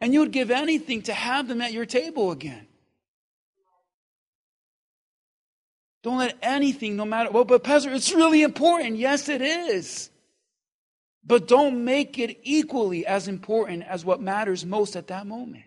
And 0.02 0.14
you 0.14 0.22
would 0.22 0.32
give 0.32 0.52
anything 0.52 1.04
to 1.04 1.14
have 1.14 1.48
them 1.48 1.62
at 1.62 1.72
your 1.72 1.86
table 1.86 2.32
again. 2.32 2.68
Don't 6.02 6.18
let 6.18 6.38
anything, 6.42 6.98
no 6.98 7.06
matter, 7.06 7.32
well, 7.32 7.46
but 7.46 7.64
Pastor, 7.64 7.92
it's 7.92 8.12
really 8.12 8.42
important. 8.42 8.98
Yes, 8.98 9.30
it 9.30 9.42
is. 9.42 10.10
But 11.26 11.48
don't 11.48 11.86
make 11.86 12.20
it 12.20 12.40
equally 12.44 13.06
as 13.06 13.30
important 13.30 13.84
as 13.84 14.04
what 14.04 14.20
matters 14.20 14.66
most 14.66 14.98
at 14.98 15.08
that 15.08 15.26
moment. 15.26 15.64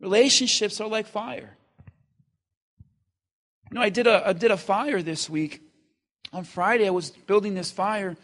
Relationships 0.00 0.80
are 0.80 0.88
like 0.88 1.06
fire. 1.06 1.57
You 3.70 3.76
know, 3.76 3.82
I 3.82 3.88
did 3.90 4.06
a, 4.06 4.28
I 4.28 4.32
did 4.32 4.50
a 4.50 4.56
fire 4.56 5.02
this 5.02 5.28
week. 5.28 5.62
On 6.32 6.44
Friday, 6.44 6.86
I 6.86 6.90
was 6.90 7.10
building 7.10 7.54
this 7.54 7.70
fire. 7.70 8.16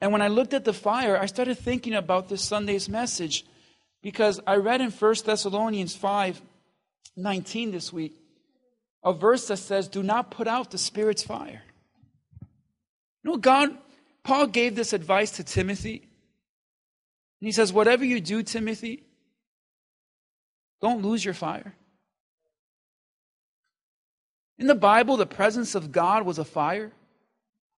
And 0.00 0.12
when 0.12 0.22
I 0.22 0.28
looked 0.28 0.54
at 0.54 0.64
the 0.64 0.72
fire, 0.72 1.18
I 1.18 1.26
started 1.26 1.58
thinking 1.58 1.94
about 1.94 2.28
this 2.28 2.42
Sunday's 2.42 2.88
message 2.88 3.44
because 4.02 4.40
I 4.46 4.56
read 4.56 4.80
in 4.80 4.90
1 4.90 5.14
Thessalonians 5.24 5.94
5 5.94 6.42
19 7.18 7.70
this 7.70 7.92
week 7.92 8.20
a 9.06 9.12
verse 9.12 9.46
that 9.46 9.58
says, 9.58 9.88
Do 9.88 10.02
not 10.02 10.32
put 10.32 10.48
out 10.48 10.72
the 10.72 10.78
Spirit's 10.78 11.22
fire. 11.22 11.62
You 13.22 13.30
know, 13.30 13.36
God, 13.36 13.70
Paul 14.24 14.48
gave 14.48 14.74
this 14.74 14.92
advice 14.92 15.30
to 15.32 15.44
Timothy. 15.44 16.02
And 17.40 17.46
he 17.46 17.52
says, 17.52 17.72
Whatever 17.72 18.04
you 18.04 18.20
do, 18.20 18.42
Timothy, 18.42 19.04
don't 20.82 21.02
lose 21.02 21.24
your 21.24 21.34
fire. 21.34 21.74
In 24.58 24.66
the 24.66 24.74
Bible, 24.74 25.16
the 25.16 25.26
presence 25.26 25.74
of 25.74 25.92
God 25.92 26.24
was 26.24 26.38
a 26.38 26.44
fire. 26.44 26.92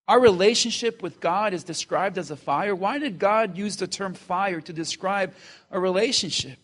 Our 0.07 0.21
relationship 0.21 1.03
with 1.03 1.21
God 1.21 1.53
is 1.53 1.65
described 1.65 2.19
as 2.19 2.31
a 2.31 2.37
fire. 2.37 2.75
Why 2.75 2.99
did 2.99 3.19
God 3.19 3.59
use 3.59 3.77
the 3.77 3.87
term 3.87 4.15
fire 4.15 4.61
to 4.61 4.73
describe 4.73 5.35
a 5.71 5.79
relationship? 5.79 6.59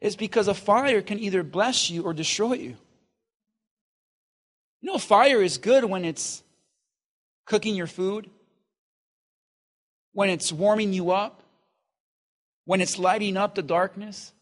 It's 0.00 0.16
because 0.16 0.48
a 0.48 0.54
fire 0.54 1.00
can 1.00 1.18
either 1.18 1.42
bless 1.42 1.90
you 1.90 2.02
or 2.02 2.12
destroy 2.12 2.54
you. 2.54 2.76
You 4.80 4.92
know, 4.92 4.98
fire 4.98 5.42
is 5.42 5.58
good 5.58 5.84
when 5.84 6.04
it's 6.04 6.42
cooking 7.46 7.74
your 7.74 7.86
food, 7.86 8.28
when 10.12 10.28
it's 10.28 10.52
warming 10.52 10.92
you 10.92 11.10
up, 11.10 11.42
when 12.64 12.80
it's 12.80 12.98
lighting 12.98 13.36
up 13.36 13.54
the 13.54 13.62
darkness. 13.62 14.32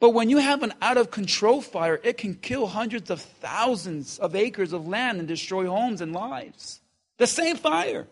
But 0.00 0.10
when 0.10 0.30
you 0.30 0.38
have 0.38 0.62
an 0.62 0.74
out 0.80 0.96
of 0.96 1.10
control 1.10 1.60
fire, 1.60 2.00
it 2.04 2.18
can 2.18 2.34
kill 2.34 2.68
hundreds 2.68 3.10
of 3.10 3.20
thousands 3.20 4.18
of 4.18 4.36
acres 4.36 4.72
of 4.72 4.86
land 4.86 5.18
and 5.18 5.26
destroy 5.26 5.66
homes 5.66 6.00
and 6.00 6.12
lives. 6.12 6.80
The 7.18 7.26
same 7.26 7.56
fire. 7.56 8.06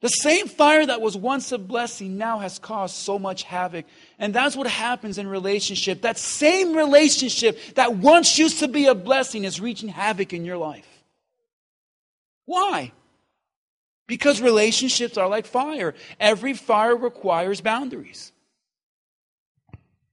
The 0.00 0.08
same 0.08 0.46
fire 0.46 0.84
that 0.86 1.02
was 1.02 1.16
once 1.16 1.52
a 1.52 1.58
blessing 1.58 2.16
now 2.16 2.38
has 2.38 2.58
caused 2.58 2.96
so 2.96 3.18
much 3.18 3.42
havoc. 3.42 3.84
And 4.18 4.34
that's 4.34 4.56
what 4.56 4.66
happens 4.66 5.18
in 5.18 5.26
relationship. 5.26 6.02
That 6.02 6.18
same 6.18 6.74
relationship 6.74 7.58
that 7.74 7.96
once 7.96 8.38
used 8.38 8.60
to 8.60 8.68
be 8.68 8.86
a 8.86 8.94
blessing 8.94 9.44
is 9.44 9.60
wreaking 9.60 9.90
havoc 9.90 10.32
in 10.32 10.44
your 10.44 10.56
life. 10.56 10.86
Why? 12.46 12.92
Because 14.06 14.40
relationships 14.40 15.18
are 15.18 15.28
like 15.28 15.46
fire. 15.46 15.94
Every 16.18 16.54
fire 16.54 16.96
requires 16.96 17.60
boundaries. 17.60 18.32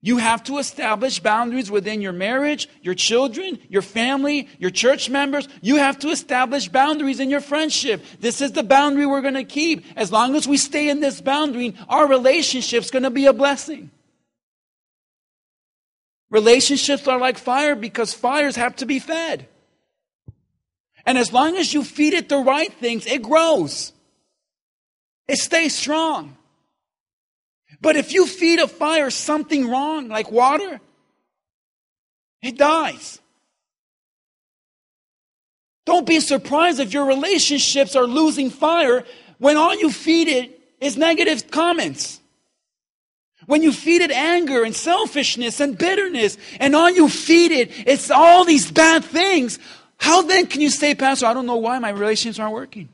You 0.01 0.17
have 0.17 0.43
to 0.43 0.59
establish 0.59 1.19
boundaries 1.19 1.71
within 1.71 2.01
your 2.01 2.13
marriage, 2.13 2.69
your 2.81 2.93
children, 2.93 3.57
your 3.67 3.81
family, 3.81 4.47
your 4.59 4.69
church 4.69 5.09
members. 5.09 5.47
You 5.61 5.77
have 5.77 5.97
to 5.99 6.09
establish 6.09 6.67
boundaries 6.69 7.19
in 7.19 7.31
your 7.31 7.41
friendship. 7.41 8.05
This 8.19 8.39
is 8.39 8.51
the 8.51 8.63
boundary 8.63 9.07
we're 9.07 9.21
going 9.21 9.33
to 9.33 9.43
keep. 9.43 9.85
As 9.95 10.11
long 10.11 10.35
as 10.35 10.47
we 10.47 10.57
stay 10.57 10.89
in 10.89 10.99
this 10.99 11.19
boundary, 11.19 11.75
our 11.89 12.07
relationship's 12.07 12.91
going 12.91 13.03
to 13.03 13.09
be 13.09 13.25
a 13.25 13.33
blessing. 13.33 13.89
Relationships 16.29 17.07
are 17.07 17.17
like 17.17 17.39
fire 17.39 17.75
because 17.75 18.13
fires 18.13 18.55
have 18.55 18.75
to 18.75 18.85
be 18.85 18.99
fed. 18.99 19.47
And 21.07 21.17
as 21.17 21.33
long 21.33 21.55
as 21.55 21.73
you 21.73 21.83
feed 21.83 22.13
it 22.13 22.29
the 22.29 22.37
right 22.37 22.71
things, 22.71 23.07
it 23.07 23.23
grows. 23.23 23.93
It 25.27 25.37
stays 25.37 25.73
strong. 25.73 26.36
But 27.81 27.95
if 27.95 28.13
you 28.13 28.25
feed 28.25 28.59
a 28.59 28.67
fire 28.67 29.09
something 29.09 29.69
wrong, 29.69 30.07
like 30.07 30.31
water, 30.31 30.79
it 32.41 32.57
dies. 32.57 33.19
Don't 35.85 36.05
be 36.05 36.19
surprised 36.19 36.79
if 36.79 36.93
your 36.93 37.05
relationships 37.05 37.95
are 37.95 38.05
losing 38.05 38.49
fire 38.49 39.05
when 39.37 39.57
all 39.57 39.75
you 39.75 39.91
feed 39.91 40.27
it 40.27 40.59
is 40.81 40.97
negative 40.97 41.49
comments. 41.49 42.19
When 43.45 43.63
you 43.63 43.71
feed 43.71 44.01
it 44.01 44.11
anger 44.11 44.63
and 44.63 44.75
selfishness 44.75 45.61
and 45.61 45.77
bitterness, 45.77 46.37
and 46.59 46.75
all 46.75 46.89
you 46.89 47.07
feed 47.07 47.51
it, 47.51 47.71
it's 47.87 48.11
all 48.11 48.43
these 48.43 48.69
bad 48.69 49.05
things. 49.05 49.59
How 49.97 50.21
then 50.23 50.47
can 50.47 50.59
you 50.59 50.69
say, 50.69 50.93
Pastor, 50.93 51.27
I 51.27 51.33
don't 51.33 51.45
know 51.45 51.55
why 51.55 51.79
my 51.79 51.89
relationships 51.89 52.39
aren't 52.39 52.53
working? 52.53 52.89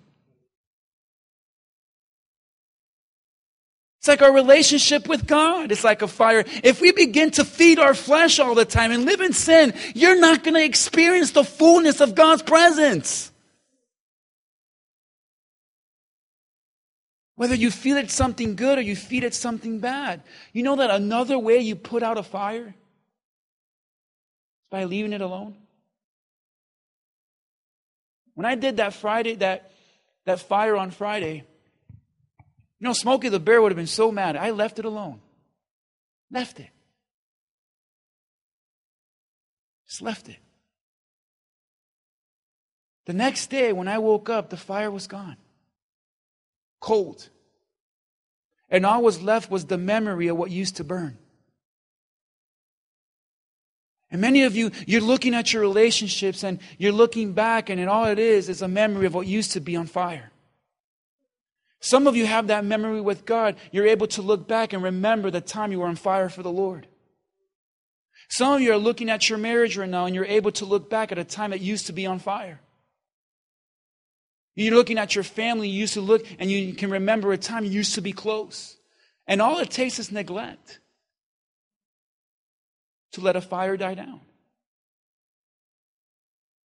It's 4.04 4.10
like 4.10 4.22
our 4.22 4.34
relationship 4.34 5.08
with 5.08 5.26
God. 5.26 5.72
It's 5.72 5.86
like 5.86 6.02
a 6.02 6.10
fire. 6.10 6.44
If 6.62 6.82
we 6.82 6.92
begin 6.92 7.32
to 7.32 7.46
feed 7.46 7.80
our 7.80 7.94
flesh 7.94 8.38
all 8.38 8.54
the 8.54 8.66
time 8.66 8.92
and 8.92 9.06
live 9.06 9.22
in 9.22 9.32
sin, 9.32 9.74
you're 9.96 10.20
not 10.20 10.44
going 10.44 10.56
to 10.56 10.64
experience 10.64 11.32
the 11.32 11.46
fullness 11.46 12.02
of 12.02 12.14
God's 12.14 12.42
presence. 12.42 13.32
Whether 17.38 17.56
you 17.56 17.72
feed 17.72 17.96
it 17.96 18.12
something 18.12 18.58
good 18.58 18.78
or 18.78 18.82
you 18.82 18.98
feed 18.98 19.24
it 19.24 19.34
something 19.34 19.80
bad. 19.80 20.22
You 20.52 20.64
know 20.64 20.76
that 20.76 20.90
another 20.90 21.40
way 21.40 21.60
you 21.60 21.78
put 21.78 22.04
out 22.04 22.18
a 22.18 22.24
fire 22.24 22.68
is 22.68 22.74
by 24.70 24.84
leaving 24.84 25.14
it 25.14 25.22
alone? 25.22 25.56
When 28.34 28.46
I 28.46 28.56
did 28.56 28.76
that 28.78 28.96
Friday, 28.96 29.36
that, 29.36 29.72
that 30.26 30.42
fire 30.42 30.76
on 30.76 30.92
Friday, 30.92 31.46
you 32.84 32.90
know, 32.90 32.94
Smokey 32.94 33.30
the 33.30 33.40
Bear 33.40 33.62
would 33.62 33.72
have 33.72 33.78
been 33.78 33.88
so 33.88 34.12
mad. 34.12 34.36
I 34.36 34.50
left 34.50 34.78
it 34.78 34.84
alone. 34.84 35.22
Left 36.30 36.60
it. 36.60 36.68
Just 39.88 40.02
left 40.02 40.28
it. 40.28 40.36
The 43.06 43.14
next 43.14 43.50
day, 43.50 43.72
when 43.72 43.88
I 43.88 44.00
woke 44.00 44.30
up, 44.30 44.50
the 44.50 44.58
fire 44.58 44.92
was 44.92 45.08
gone. 45.08 45.38
Cold. 46.82 47.30
And 48.70 48.86
all 48.86 49.02
was 49.02 49.22
left 49.22 49.50
was 49.50 49.64
the 49.64 49.78
memory 49.78 50.28
of 50.28 50.36
what 50.36 50.52
used 50.52 50.76
to 50.76 50.84
burn. 50.84 51.18
And 54.12 54.20
many 54.20 54.44
of 54.44 54.58
you, 54.58 54.72
you're 54.86 55.00
looking 55.00 55.34
at 55.34 55.54
your 55.54 55.62
relationships 55.62 56.44
and 56.44 56.60
you're 56.78 56.92
looking 56.92 57.32
back, 57.32 57.70
and 57.70 57.90
all 57.90 58.08
it 58.08 58.20
is 58.20 58.50
is 58.50 58.62
a 58.62 58.68
memory 58.68 59.06
of 59.06 59.14
what 59.14 59.26
used 59.26 59.54
to 59.54 59.62
be 59.62 59.78
on 59.78 59.86
fire. 59.86 60.33
Some 61.84 62.08
of 62.08 62.16
you 62.16 62.26
have 62.26 62.48
that 62.48 62.64
memory 62.64 63.02
with 63.02 63.26
God. 63.26 63.58
You're 63.74 63.88
able 63.88 64.08
to 64.08 64.22
look 64.22 64.48
back 64.48 64.72
and 64.72 64.82
remember 64.82 65.30
the 65.30 65.42
time 65.42 65.74
you 65.74 65.80
were 65.80 65.88
on 65.88 65.98
fire 65.98 66.30
for 66.30 66.42
the 66.42 66.50
Lord. 66.50 66.88
Some 68.30 68.54
of 68.54 68.62
you 68.62 68.72
are 68.72 68.78
looking 68.78 69.10
at 69.10 69.28
your 69.28 69.38
marriage 69.38 69.76
right 69.76 69.90
now 69.90 70.06
and 70.06 70.16
you're 70.16 70.24
able 70.24 70.54
to 70.54 70.66
look 70.66 70.90
back 70.90 71.12
at 71.12 71.18
a 71.18 71.26
time 71.26 71.52
that 71.52 71.60
used 71.60 71.88
to 71.88 71.94
be 71.94 72.06
on 72.06 72.20
fire. 72.20 72.62
You're 74.56 74.76
looking 74.76 74.98
at 74.98 75.14
your 75.14 75.26
family, 75.26 75.68
you 75.68 75.82
used 75.82 75.96
to 75.96 76.02
look, 76.02 76.26
and 76.40 76.50
you 76.50 76.74
can 76.74 76.90
remember 76.90 77.34
a 77.34 77.38
time 77.38 77.66
you 77.66 77.72
used 77.72 77.96
to 77.96 78.02
be 78.02 78.14
close. 78.14 78.78
And 79.28 79.42
all 79.42 79.60
it 79.60 79.70
takes 79.70 80.00
is 80.00 80.10
neglect 80.10 80.80
to 83.12 83.20
let 83.20 83.36
a 83.36 83.42
fire 83.42 83.76
die 83.76 83.96
down. 83.96 84.22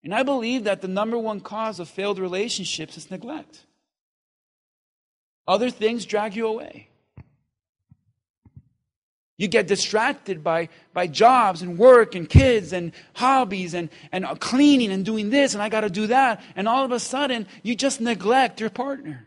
And 0.03 0.13
I 0.13 0.25
believe 0.25 0.65
that 0.65 0.83
the 0.83 0.89
number 0.89 1.17
one 1.17 1.39
cause 1.39 1.79
of 1.79 1.89
failed 1.89 2.19
relationships 2.19 2.97
is 2.97 3.13
neglect. 3.13 3.65
Other 5.47 5.71
things 5.71 6.07
drag 6.07 6.37
you 6.37 6.47
away. 6.47 6.89
You 9.37 9.49
get 9.49 9.67
distracted 9.67 10.45
by, 10.45 10.69
by 10.93 11.09
jobs 11.09 11.61
and 11.61 11.77
work 11.77 12.15
and 12.15 12.29
kids 12.29 12.73
and 12.73 12.93
hobbies 13.15 13.75
and, 13.75 13.89
and 14.13 14.25
cleaning 14.39 14.93
and 14.93 15.05
doing 15.05 15.31
this 15.31 15.55
and 15.55 15.63
I 15.63 15.69
got 15.69 15.81
to 15.81 15.91
do 15.91 16.07
that. 16.07 16.41
And 16.55 16.69
all 16.69 16.85
of 16.85 16.93
a 16.93 17.01
sudden, 17.01 17.49
you 17.63 17.75
just 17.75 18.01
neglect 18.01 18.61
your 18.61 18.71
partner. 18.71 19.27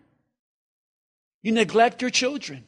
You 1.44 1.52
neglect 1.52 2.02
your 2.02 2.12
children. 2.12 2.64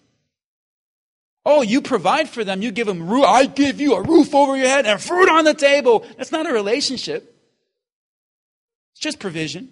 Oh, 1.45 1.61
you 1.61 1.81
provide 1.81 2.29
for 2.29 2.43
them. 2.43 2.61
You 2.61 2.71
give 2.71 2.87
them 2.87 3.09
roof. 3.09 3.25
I 3.25 3.45
give 3.45 3.79
you 3.79 3.95
a 3.95 4.01
roof 4.01 4.35
over 4.35 4.57
your 4.57 4.67
head 4.67 4.85
and 4.85 5.01
fruit 5.01 5.29
on 5.29 5.45
the 5.45 5.53
table. 5.53 6.05
That's 6.17 6.31
not 6.31 6.49
a 6.49 6.53
relationship. 6.53 7.35
It's 8.91 8.99
just 8.99 9.19
provision. 9.19 9.71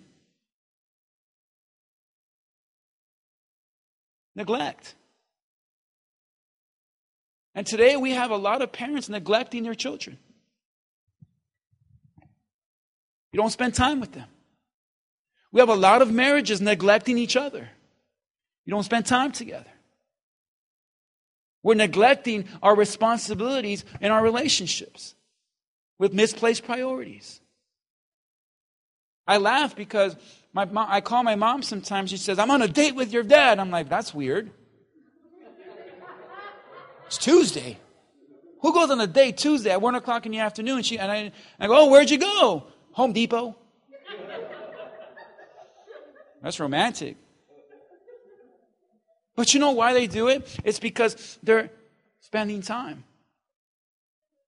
Neglect. 4.37 4.93
And 7.55 7.65
today 7.65 7.97
we 7.97 8.11
have 8.11 8.29
a 8.29 8.37
lot 8.37 8.61
of 8.61 8.71
parents 8.71 9.09
neglecting 9.09 9.63
their 9.63 9.73
children. 9.73 10.19
You 13.31 13.39
don't 13.39 13.49
spend 13.49 13.73
time 13.73 13.99
with 13.99 14.11
them. 14.11 14.27
We 15.51 15.59
have 15.59 15.69
a 15.69 15.75
lot 15.75 16.03
of 16.03 16.11
marriages 16.11 16.61
neglecting 16.61 17.17
each 17.17 17.35
other. 17.35 17.67
You 18.65 18.71
don't 18.71 18.83
spend 18.83 19.07
time 19.07 19.31
together. 19.31 19.71
We're 21.63 21.73
neglecting 21.73 22.45
our 22.61 22.75
responsibilities 22.75 23.85
in 24.01 24.11
our 24.11 24.21
relationships 24.21 25.15
with 25.97 26.13
misplaced 26.13 26.63
priorities. 26.63 27.41
I 29.25 29.37
laugh 29.37 29.75
because 29.75 30.15
my 30.57 30.65
mom, 30.65 30.87
I 30.89 31.01
call 31.01 31.21
my 31.21 31.35
mom 31.35 31.61
sometimes. 31.61 32.09
She 32.09 32.17
says, 32.17 32.39
I'm 32.39 32.49
on 32.49 32.63
a 32.63 32.67
date 32.67 32.95
with 32.95 33.13
your 33.13 33.21
dad. 33.21 33.59
I'm 33.59 33.69
like, 33.69 33.89
that's 33.89 34.11
weird. 34.11 34.49
It's 37.05 37.19
Tuesday. 37.19 37.77
Who 38.61 38.73
goes 38.73 38.89
on 38.89 38.99
a 38.99 39.05
date 39.05 39.37
Tuesday 39.37 39.69
at 39.69 39.79
1 39.79 39.93
o'clock 39.93 40.25
in 40.25 40.31
the 40.31 40.39
afternoon? 40.39 40.81
She, 40.81 40.97
and 40.97 41.11
I, 41.11 41.31
I 41.59 41.67
go, 41.67 41.81
oh, 41.81 41.91
where'd 41.91 42.09
you 42.09 42.17
go? 42.17 42.63
Home 42.93 43.13
Depot. 43.13 43.55
That's 46.41 46.59
romantic. 46.59 47.17
But 49.35 49.53
you 49.53 49.59
know 49.59 49.73
why 49.73 49.93
they 49.93 50.07
do 50.07 50.27
it? 50.27 50.59
It's 50.63 50.79
because 50.79 51.37
they're 51.43 51.69
spending 52.21 52.63
time. 52.63 53.03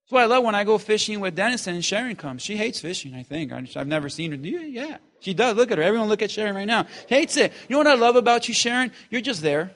That's 0.02 0.10
why 0.10 0.22
I 0.24 0.26
love 0.26 0.42
when 0.42 0.56
I 0.56 0.64
go 0.64 0.76
fishing 0.76 1.20
with 1.20 1.36
Dennis 1.36 1.68
and 1.68 1.84
Sharon 1.84 2.16
comes. 2.16 2.42
She 2.42 2.56
hates 2.56 2.80
fishing, 2.80 3.14
I 3.14 3.22
think. 3.22 3.52
I've 3.52 3.86
never 3.86 4.08
seen 4.08 4.32
her 4.32 4.36
do 4.36 4.60
it. 4.60 4.70
Yeah, 4.70 4.96
she 5.20 5.34
does. 5.34 5.56
Look 5.56 5.70
at 5.70 5.78
her. 5.78 5.84
Everyone 5.84 6.08
look 6.08 6.22
at 6.22 6.30
Sharon 6.30 6.54
right 6.54 6.66
now. 6.66 6.86
Hates 7.08 7.36
it. 7.36 7.52
You 7.68 7.74
know 7.74 7.78
what 7.78 7.86
I 7.86 7.94
love 7.94 8.16
about 8.16 8.48
you, 8.48 8.54
Sharon? 8.54 8.90
You're 9.10 9.20
just 9.20 9.42
there. 9.42 9.70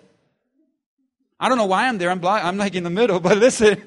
I 1.38 1.48
don't 1.48 1.58
know 1.58 1.66
why 1.66 1.88
I'm 1.88 1.98
there. 1.98 2.10
I'm 2.10 2.18
blind. 2.18 2.46
I'm 2.46 2.56
like 2.56 2.74
in 2.74 2.84
the 2.84 2.90
middle, 2.90 3.20
but 3.20 3.38
listen. 3.38 3.82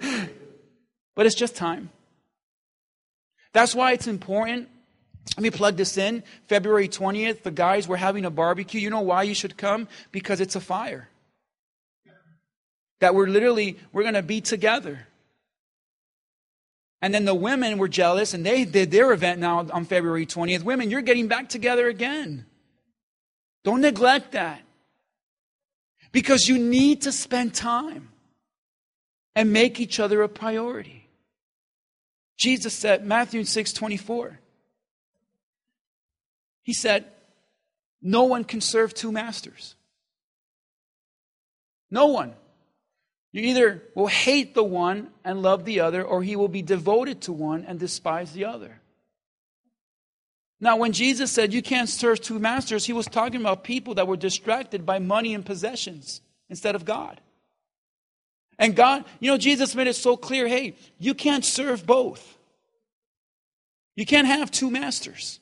But 1.16 1.26
it's 1.26 1.36
just 1.36 1.55
time. 1.55 1.89
That's 3.53 3.74
why 3.74 3.93
it's 3.93 4.08
important. 4.08 4.70
Let 5.36 5.43
me 5.43 5.49
plug 5.49 5.76
this 5.76 5.97
in. 5.97 6.24
February 6.47 6.88
20th, 6.88 7.43
the 7.43 7.51
guys 7.51 7.88
were 7.88 7.97
having 7.97 8.24
a 8.24 8.30
barbecue. 8.30 8.80
You 8.80 8.89
know 8.89 9.01
why 9.01 9.24
you 9.24 9.34
should 9.34 9.58
come? 9.58 9.88
Because 10.12 10.39
it's 10.39 10.55
a 10.55 10.62
fire. 10.62 11.10
That 12.99 13.16
we're 13.16 13.28
literally, 13.28 13.78
we're 13.91 14.03
going 14.03 14.14
to 14.14 14.24
be 14.24 14.41
together. 14.41 15.08
And 17.02 17.14
then 17.14 17.26
the 17.26 17.36
women 17.36 17.78
were 17.78 17.88
jealous 17.88 18.34
and 18.34 18.45
they 18.45 18.66
did 18.66 18.91
their 18.91 19.12
event 19.12 19.39
now 19.39 19.68
on 19.72 19.86
February 19.86 20.26
20th. 20.26 20.64
Women, 20.64 20.89
you're 20.89 21.02
getting 21.02 21.28
back 21.28 21.50
together 21.50 21.88
again. 21.88 22.45
Don't 23.64 23.82
neglect 23.82 24.32
that. 24.32 24.62
Because 26.12 26.48
you 26.48 26.58
need 26.58 27.04
to 27.04 27.12
spend 27.12 27.54
time 27.54 28.10
and 29.36 29.54
make 29.54 29.80
each 29.80 30.00
other 30.00 30.24
a 30.24 30.30
priority. 30.30 31.08
Jesus 32.38 32.74
said, 32.74 33.06
Matthew 33.06 33.43
6 33.43 33.74
24, 33.74 34.39
he 36.64 36.74
said, 36.74 37.06
No 38.02 38.24
one 38.24 38.43
can 38.43 38.62
serve 38.62 38.93
two 38.93 39.12
masters. 39.12 39.76
No 41.91 42.08
one. 42.08 42.34
You 43.38 43.43
either 43.49 43.83
will 43.93 44.07
hate 44.07 44.55
the 44.55 44.63
one 44.63 45.09
and 45.23 45.43
love 45.43 45.63
the 45.63 45.81
other, 45.81 46.03
or 46.03 46.23
he 46.23 46.35
will 46.35 46.47
be 46.47 46.63
devoted 46.63 47.21
to 47.21 47.31
one 47.31 47.65
and 47.65 47.79
despise 47.79 48.31
the 48.31 48.45
other. 48.45 48.81
Now, 50.59 50.77
when 50.77 50.91
Jesus 50.91 51.31
said 51.31 51.53
you 51.53 51.61
can't 51.61 51.88
serve 51.88 52.19
two 52.19 52.39
masters, 52.39 52.88
he 52.88 52.93
was 52.93 53.05
talking 53.05 53.39
about 53.39 53.63
people 53.63 53.93
that 53.93 54.07
were 54.07 54.17
distracted 54.17 54.88
by 54.88 54.97
money 54.97 55.35
and 55.35 55.45
possessions 55.45 56.21
instead 56.49 56.73
of 56.73 56.83
God. 56.83 57.21
And 58.57 58.75
God, 58.75 59.05
you 59.19 59.29
know, 59.29 59.38
Jesus 59.38 59.75
made 59.75 59.85
it 59.85 59.95
so 59.95 60.17
clear 60.17 60.47
hey, 60.47 60.75
you 60.97 61.13
can't 61.13 61.45
serve 61.45 61.85
both. 61.85 62.39
You 63.95 64.07
can't 64.07 64.25
have 64.25 64.49
two 64.49 64.71
masters. 64.71 65.39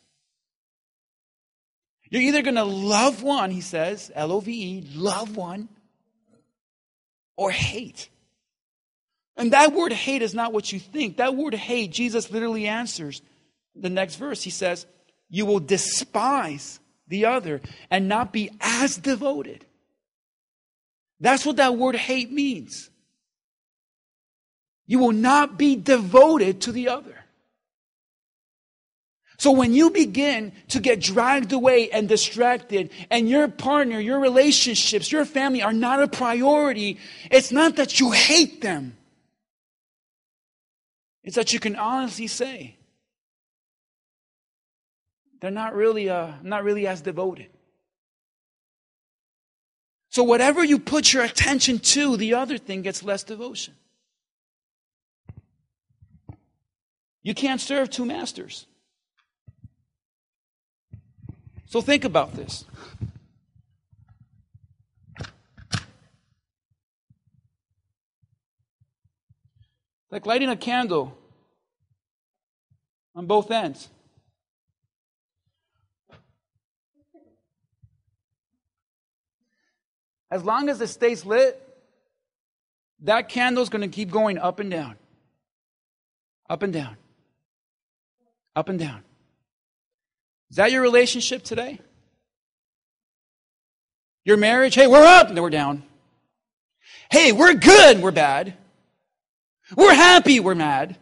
You're 2.09 2.23
either 2.23 2.41
going 2.41 2.55
to 2.55 2.65
love 2.65 3.23
one, 3.23 3.51
he 3.51 3.61
says, 3.61 4.11
L 4.13 4.33
O 4.33 4.41
V 4.41 4.51
E, 4.51 4.87
love 4.95 5.37
one, 5.37 5.69
or 7.37 7.51
hate. 7.51 8.09
And 9.37 9.51
that 9.53 9.73
word 9.73 9.91
hate 9.91 10.21
is 10.21 10.33
not 10.33 10.53
what 10.53 10.71
you 10.71 10.79
think. 10.79 11.17
That 11.17 11.35
word 11.35 11.53
hate, 11.53 11.91
Jesus 11.91 12.31
literally 12.31 12.67
answers 12.67 13.21
the 13.75 13.89
next 13.89 14.15
verse. 14.15 14.41
He 14.41 14.49
says, 14.49 14.85
You 15.29 15.45
will 15.45 15.59
despise 15.59 16.79
the 17.07 17.25
other 17.25 17.61
and 17.91 18.07
not 18.07 18.31
be 18.31 18.51
as 18.61 18.97
devoted. 18.97 19.65
That's 21.19 21.45
what 21.45 21.57
that 21.57 21.77
word 21.77 21.95
hate 21.95 22.31
means. 22.31 22.89
You 24.87 24.99
will 24.99 25.11
not 25.11 25.57
be 25.57 25.75
devoted 25.75 26.61
to 26.61 26.71
the 26.71 26.89
other. 26.89 27.24
So 29.37 29.51
when 29.51 29.73
you 29.73 29.89
begin 29.89 30.53
to 30.69 30.79
get 30.79 31.01
dragged 31.01 31.51
away 31.51 31.89
and 31.91 32.07
distracted, 32.07 32.91
and 33.09 33.29
your 33.29 33.47
partner, 33.47 33.99
your 33.99 34.19
relationships, 34.19 35.11
your 35.11 35.25
family 35.25 35.61
are 35.61 35.73
not 35.73 36.01
a 36.01 36.07
priority, 36.07 36.99
it's 37.29 37.51
not 37.51 37.75
that 37.75 37.99
you 37.99 38.11
hate 38.11 38.61
them. 38.61 38.95
It's 41.23 41.35
that 41.35 41.51
you 41.53 41.59
can 41.59 41.75
honestly 41.75 42.27
say, 42.27 42.77
they're 45.41 45.51
not 45.51 45.75
really, 45.75 46.09
uh, 46.09 46.31
not 46.41 46.63
really 46.63 46.87
as 46.87 47.01
devoted. 47.01 47.47
So 50.09 50.23
whatever 50.23 50.63
you 50.63 50.79
put 50.79 51.11
your 51.11 51.23
attention 51.23 51.79
to, 51.79 52.15
the 52.15 52.35
other 52.35 52.57
thing 52.57 52.83
gets 52.83 53.03
less 53.03 53.23
devotion. 53.23 53.73
You 57.21 57.33
can't 57.33 57.59
serve 57.59 57.89
two 57.89 58.05
masters. 58.05 58.65
So 61.75 61.81
think 61.81 62.05
about 62.05 62.31
this. 62.31 62.63
Like 70.09 70.25
lighting 70.25 70.47
a 70.47 70.55
candle 70.55 71.17
on 73.13 73.25
both 73.25 73.51
ends. 73.51 73.89
As 80.31 80.45
long 80.45 80.69
as 80.69 80.79
it 80.79 80.87
stays 80.87 81.25
lit, 81.25 81.61
that 83.01 83.27
candle 83.27 83.61
is 83.61 83.67
going 83.67 83.81
to 83.81 83.93
keep 83.93 84.09
going 84.09 84.37
up 84.37 84.61
and 84.61 84.71
down. 84.71 84.95
Up 86.49 86.63
and 86.63 86.71
down. 86.71 86.95
Up 88.55 88.69
and 88.69 88.79
down. 88.79 89.04
Is 90.55 90.57
that 90.57 90.71
your 90.71 90.83
relationship 90.83 91.43
today? 91.43 91.81
Your 94.23 94.37
marriage? 94.37 94.73
Hey, 94.73 94.87
we're 94.87 95.05
up 95.05 95.27
and 95.27 95.37
we're 95.41 95.49
down. 95.49 95.83
Hey, 97.11 97.33
we're 97.33 97.55
good, 97.55 98.01
we're 98.01 98.11
bad. 98.11 98.53
We're 99.75 99.93
happy, 99.93 100.39
we're 100.39 100.55
mad. 100.55 100.95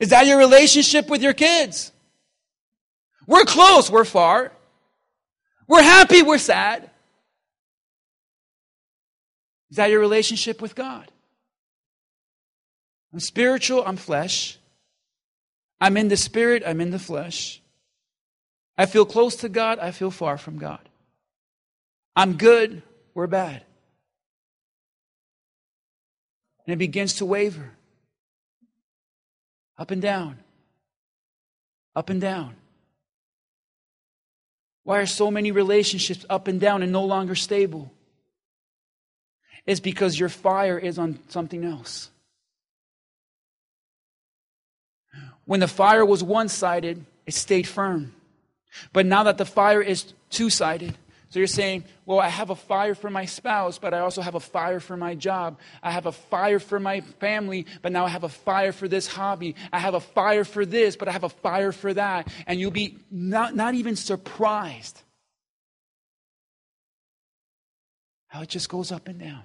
Is 0.00 0.10
that 0.10 0.26
your 0.26 0.38
relationship 0.38 1.08
with 1.08 1.20
your 1.20 1.32
kids? 1.32 1.90
We're 3.26 3.42
close, 3.42 3.90
we're 3.90 4.04
far. 4.04 4.52
We're 5.66 5.82
happy, 5.82 6.22
we're 6.22 6.38
sad. 6.38 6.90
Is 9.72 9.78
that 9.78 9.90
your 9.90 9.98
relationship 9.98 10.62
with 10.62 10.76
God? 10.76 11.10
I'm 13.12 13.18
spiritual, 13.18 13.82
I'm 13.84 13.96
flesh. 13.96 14.59
I'm 15.80 15.96
in 15.96 16.08
the 16.08 16.16
spirit, 16.16 16.62
I'm 16.66 16.80
in 16.80 16.90
the 16.90 16.98
flesh. 16.98 17.62
I 18.76 18.86
feel 18.86 19.04
close 19.04 19.36
to 19.36 19.48
God, 19.48 19.78
I 19.78 19.90
feel 19.90 20.10
far 20.10 20.36
from 20.38 20.58
God. 20.58 20.88
I'm 22.14 22.36
good, 22.36 22.82
we're 23.14 23.26
bad. 23.26 23.62
And 26.66 26.74
it 26.74 26.78
begins 26.78 27.14
to 27.14 27.24
waver 27.24 27.70
up 29.78 29.90
and 29.90 30.02
down, 30.02 30.38
up 31.96 32.10
and 32.10 32.20
down. 32.20 32.56
Why 34.84 34.98
are 34.98 35.06
so 35.06 35.30
many 35.30 35.50
relationships 35.52 36.24
up 36.28 36.48
and 36.48 36.60
down 36.60 36.82
and 36.82 36.92
no 36.92 37.04
longer 37.04 37.34
stable? 37.34 37.90
It's 39.66 39.80
because 39.80 40.18
your 40.18 40.28
fire 40.28 40.78
is 40.78 40.98
on 40.98 41.18
something 41.28 41.64
else. 41.64 42.10
When 45.50 45.58
the 45.58 45.66
fire 45.66 46.06
was 46.06 46.22
one 46.22 46.48
sided, 46.48 47.04
it 47.26 47.34
stayed 47.34 47.66
firm. 47.66 48.14
But 48.92 49.04
now 49.04 49.24
that 49.24 49.36
the 49.36 49.44
fire 49.44 49.82
is 49.82 50.14
two 50.30 50.48
sided, 50.48 50.96
so 51.28 51.40
you're 51.40 51.48
saying, 51.48 51.86
well, 52.06 52.20
I 52.20 52.28
have 52.28 52.50
a 52.50 52.54
fire 52.54 52.94
for 52.94 53.10
my 53.10 53.24
spouse, 53.24 53.76
but 53.76 53.92
I 53.92 53.98
also 53.98 54.22
have 54.22 54.36
a 54.36 54.40
fire 54.40 54.78
for 54.78 54.96
my 54.96 55.16
job. 55.16 55.58
I 55.82 55.90
have 55.90 56.06
a 56.06 56.12
fire 56.12 56.60
for 56.60 56.78
my 56.78 57.00
family, 57.00 57.66
but 57.82 57.90
now 57.90 58.04
I 58.04 58.10
have 58.10 58.22
a 58.22 58.28
fire 58.28 58.70
for 58.70 58.86
this 58.86 59.08
hobby. 59.08 59.56
I 59.72 59.80
have 59.80 59.94
a 59.94 60.00
fire 60.00 60.44
for 60.44 60.64
this, 60.64 60.94
but 60.94 61.08
I 61.08 61.10
have 61.10 61.24
a 61.24 61.28
fire 61.28 61.72
for 61.72 61.92
that. 61.94 62.32
And 62.46 62.60
you'll 62.60 62.70
be 62.70 62.98
not, 63.10 63.56
not 63.56 63.74
even 63.74 63.96
surprised 63.96 65.02
how 68.28 68.42
it 68.42 68.48
just 68.48 68.68
goes 68.68 68.92
up 68.92 69.08
and 69.08 69.18
down. 69.18 69.42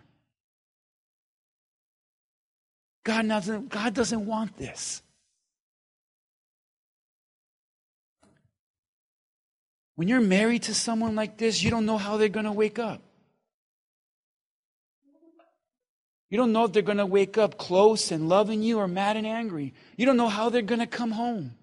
God 3.04 3.28
doesn't, 3.28 3.70
God 3.70 3.96
doesn't 3.96 4.24
want 4.24 4.56
this. 4.56 5.02
When 9.96 10.08
you're 10.08 10.22
married 10.22 10.64
to 10.64 10.74
someone 10.74 11.16
like 11.16 11.38
this, 11.38 11.64
you 11.64 11.72
don't 11.72 11.86
know 11.86 11.98
how 11.98 12.18
they're 12.18 12.30
going 12.30 12.46
to 12.46 12.52
wake 12.52 12.80
up. 12.80 13.02
You 16.30 16.38
don't 16.38 16.52
know 16.52 16.66
if 16.66 16.74
they're 16.74 16.82
going 16.82 16.98
to 16.98 17.06
wake 17.06 17.38
up 17.38 17.58
close 17.58 18.12
and 18.12 18.28
loving 18.28 18.62
you 18.62 18.80
or 18.80 18.88
mad 18.88 19.16
and 19.16 19.26
angry. 19.26 19.74
You 19.96 20.06
don't 20.06 20.18
know 20.18 20.28
how 20.28 20.50
they're 20.50 20.62
going 20.62 20.80
to 20.80 20.88
come 20.88 21.12
home. 21.12 21.56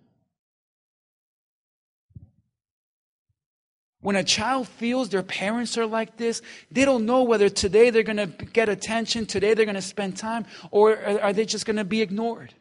When 4.01 4.16
a 4.16 4.24
child 4.24 4.66
feels 4.66 5.11
their 5.11 5.22
parents 5.22 5.78
are 5.78 5.87
like 5.87 6.16
this, 6.16 6.43
they 6.70 6.85
don't 6.85 7.07
know 7.07 7.22
whether 7.22 7.49
today 7.49 7.91
they're 7.91 8.03
going 8.03 8.16
to 8.16 8.26
get 8.26 8.68
attention, 8.68 9.26
today 9.26 9.55
they're 9.55 9.64
going 9.64 9.76
to 9.76 9.83
spend 9.83 10.16
time, 10.16 10.47
or 10.70 11.20
are 11.20 11.33
they 11.33 11.45
just 11.45 11.66
going 11.66 11.76
to 11.76 11.85
be 11.85 12.01
ignored? 12.01 12.53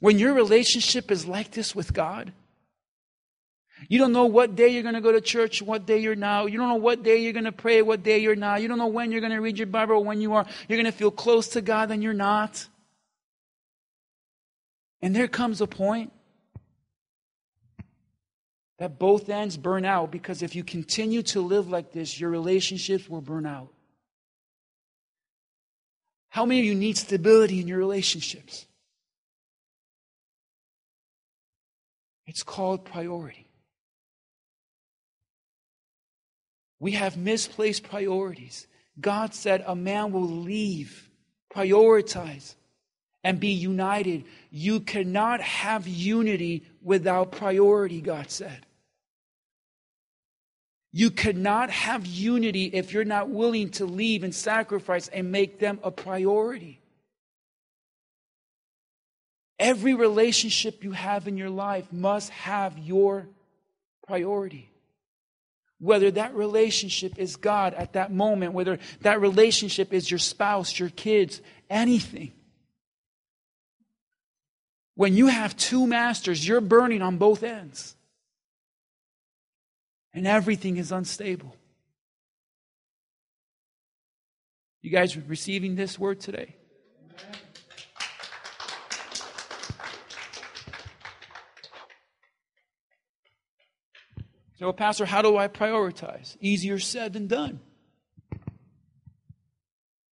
When 0.00 0.18
your 0.18 0.34
relationship 0.34 1.12
is 1.12 1.26
like 1.26 1.52
this 1.52 1.76
with 1.76 1.92
God, 1.92 2.32
you 3.88 3.98
don't 3.98 4.12
know 4.12 4.26
what 4.26 4.54
day 4.54 4.68
you're 4.68 4.82
going 4.82 4.94
to 4.94 5.00
go 5.00 5.12
to 5.12 5.20
church, 5.20 5.60
what 5.60 5.86
day 5.86 5.98
you're 5.98 6.14
now. 6.14 6.46
You 6.46 6.58
don't 6.58 6.68
know 6.68 6.76
what 6.76 7.02
day 7.02 7.18
you're 7.18 7.32
going 7.32 7.44
to 7.44 7.52
pray, 7.52 7.82
what 7.82 8.02
day 8.02 8.18
you're 8.18 8.36
not. 8.36 8.62
You 8.62 8.68
don't 8.68 8.78
know 8.78 8.86
when 8.86 9.12
you're 9.12 9.20
going 9.20 9.32
to 9.32 9.40
read 9.40 9.58
your 9.58 9.66
Bible 9.66 10.02
when 10.04 10.20
you 10.20 10.34
are. 10.34 10.46
You're 10.68 10.78
going 10.80 10.90
to 10.90 10.96
feel 10.96 11.10
close 11.10 11.48
to 11.48 11.60
God, 11.60 11.90
and 11.90 12.02
you're 12.02 12.14
not. 12.14 12.66
And 15.02 15.14
there 15.14 15.28
comes 15.28 15.60
a 15.60 15.66
point 15.66 16.12
that 18.78 18.98
both 18.98 19.28
ends 19.28 19.56
burn 19.56 19.84
out 19.84 20.10
because 20.10 20.42
if 20.42 20.56
you 20.56 20.64
continue 20.64 21.22
to 21.22 21.40
live 21.40 21.68
like 21.68 21.92
this, 21.92 22.18
your 22.18 22.30
relationships 22.30 23.08
will 23.08 23.20
burn 23.20 23.46
out. 23.46 23.68
How 26.30 26.44
many 26.44 26.60
of 26.60 26.66
you 26.66 26.74
need 26.74 26.96
stability 26.96 27.60
in 27.60 27.68
your 27.68 27.78
relationships? 27.78 28.66
It's 32.26 32.42
called 32.42 32.84
priority. 32.84 33.43
We 36.80 36.92
have 36.92 37.16
misplaced 37.16 37.84
priorities. 37.84 38.66
God 39.00 39.34
said 39.34 39.64
a 39.66 39.74
man 39.74 40.12
will 40.12 40.28
leave, 40.28 41.08
prioritize, 41.52 42.54
and 43.22 43.40
be 43.40 43.48
united. 43.48 44.24
You 44.50 44.80
cannot 44.80 45.40
have 45.40 45.88
unity 45.88 46.64
without 46.82 47.32
priority, 47.32 48.00
God 48.00 48.30
said. 48.30 48.66
You 50.92 51.10
cannot 51.10 51.70
have 51.70 52.06
unity 52.06 52.66
if 52.66 52.92
you're 52.92 53.04
not 53.04 53.28
willing 53.28 53.70
to 53.70 53.84
leave 53.84 54.22
and 54.22 54.34
sacrifice 54.34 55.08
and 55.08 55.32
make 55.32 55.58
them 55.58 55.80
a 55.82 55.90
priority. 55.90 56.80
Every 59.58 59.94
relationship 59.94 60.84
you 60.84 60.92
have 60.92 61.26
in 61.26 61.36
your 61.36 61.50
life 61.50 61.92
must 61.92 62.30
have 62.30 62.78
your 62.78 63.26
priority 64.06 64.70
whether 65.84 66.10
that 66.10 66.34
relationship 66.34 67.18
is 67.18 67.36
God 67.36 67.74
at 67.74 67.92
that 67.92 68.10
moment, 68.10 68.54
whether 68.54 68.78
that 69.02 69.20
relationship 69.20 69.92
is 69.92 70.10
your 70.10 70.18
spouse, 70.18 70.78
your 70.78 70.88
kids, 70.88 71.42
anything. 71.68 72.32
When 74.94 75.14
you 75.14 75.26
have 75.26 75.54
two 75.58 75.86
masters, 75.86 76.46
you're 76.48 76.62
burning 76.62 77.02
on 77.02 77.18
both 77.18 77.42
ends. 77.42 77.96
And 80.14 80.26
everything 80.26 80.78
is 80.78 80.90
unstable. 80.90 81.54
You 84.80 84.90
guys 84.90 85.18
receiving 85.18 85.74
this 85.74 85.98
word 85.98 86.18
today? 86.18 86.56
So, 94.56 94.66
well, 94.66 94.72
Pastor, 94.72 95.04
how 95.04 95.20
do 95.20 95.36
I 95.36 95.48
prioritize? 95.48 96.36
Easier 96.40 96.78
said 96.78 97.12
than 97.12 97.26
done. 97.26 97.60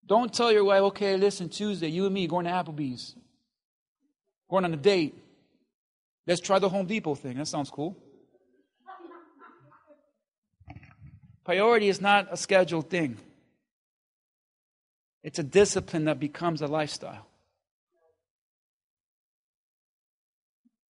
Don't 0.05 0.35
tell 0.35 0.51
your 0.51 0.65
wife, 0.65 0.83
okay, 0.83 1.17
listen, 1.17 1.49
Tuesday, 1.49 1.89
you 1.89 2.05
and 2.07 2.15
me 2.15 2.27
going 2.27 2.45
to 2.45 2.51
Applebee's, 2.51 3.15
going 4.51 4.65
on 4.65 4.75
a 4.75 4.77
date. 4.77 5.17
Let's 6.27 6.41
try 6.41 6.59
the 6.59 6.69
Home 6.69 6.87
Depot 6.87 7.15
thing. 7.15 7.39
That 7.39 7.47
sounds 7.47 7.71
cool. 7.71 7.97
Priority 11.45 11.89
is 11.89 12.01
not 12.01 12.29
a 12.31 12.37
scheduled 12.37 12.91
thing, 12.91 13.17
it's 15.23 15.39
a 15.39 15.45
discipline 15.45 16.07
that 16.07 16.19
becomes 16.19 16.63
a 16.63 16.67
lifestyle. 16.67 17.27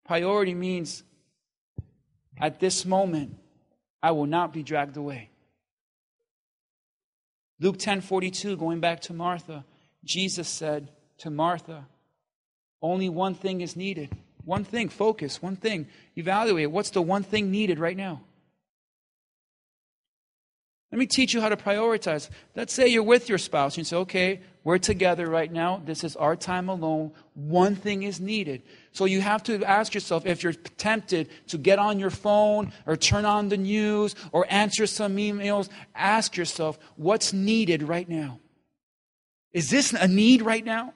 Priority 0.06 0.54
means 0.54 1.04
at 2.42 2.60
this 2.60 2.86
moment, 2.86 3.38
I 4.02 4.12
will 4.12 4.26
not 4.26 4.52
be 4.52 4.64
dragged 4.64 4.98
away. 4.98 5.30
Luke 7.60 7.78
10 7.78 8.02
42, 8.02 8.58
going 8.58 8.80
back 8.80 9.00
to 9.02 9.14
Martha, 9.14 9.64
Jesus 10.04 10.50
said 10.50 10.90
to 11.20 11.30
Martha, 11.30 11.86
Only 12.82 13.08
one 13.08 13.36
thing 13.36 13.62
is 13.62 13.76
needed. 13.76 14.10
One 14.44 14.64
thing, 14.64 14.90
focus, 14.90 15.42
one 15.42 15.56
thing. 15.56 15.88
Evaluate 16.16 16.72
what's 16.72 16.90
the 16.90 17.02
one 17.02 17.22
thing 17.22 17.52
needed 17.52 17.78
right 17.78 17.96
now. 17.96 18.22
Let 20.92 21.00
me 21.00 21.06
teach 21.06 21.34
you 21.34 21.40
how 21.40 21.48
to 21.48 21.56
prioritize. 21.56 22.30
Let's 22.54 22.74
say 22.74 22.88
you're 22.88 23.02
with 23.02 23.30
your 23.30 23.38
spouse 23.38 23.76
and 23.76 23.80
you 23.80 23.84
say, 23.86 23.96
okay, 23.98 24.42
we're 24.66 24.78
together 24.78 25.26
right 25.28 25.52
now. 25.52 25.82
This 25.86 26.04
is 26.04 26.18
our 26.18 26.36
time 26.36 26.68
alone. 26.68 27.14
One 27.34 27.76
thing 27.76 28.04
is 28.04 28.20
needed. 28.20 28.62
So 28.92 29.06
you 29.06 29.22
have 29.22 29.42
to 29.44 29.64
ask 29.64 29.94
yourself 29.94 30.26
if 30.26 30.44
you're 30.44 30.52
tempted 30.54 31.30
to 31.48 31.58
get 31.58 31.80
on 31.80 31.98
your 31.98 32.10
phone 32.10 32.74
or 32.86 32.98
turn 32.98 33.24
on 33.24 33.48
the 33.48 33.58
news 33.58 34.16
or 34.34 34.46
answer 34.50 34.86
some 34.86 35.16
emails, 35.16 35.70
ask 35.96 36.36
yourself, 36.36 36.78
what's 36.98 37.32
needed 37.32 37.84
right 37.84 38.08
now? 38.08 38.40
Is 39.54 39.70
this 39.70 39.94
a 39.94 40.10
need 40.10 40.42
right 40.42 40.64
now? 40.64 40.94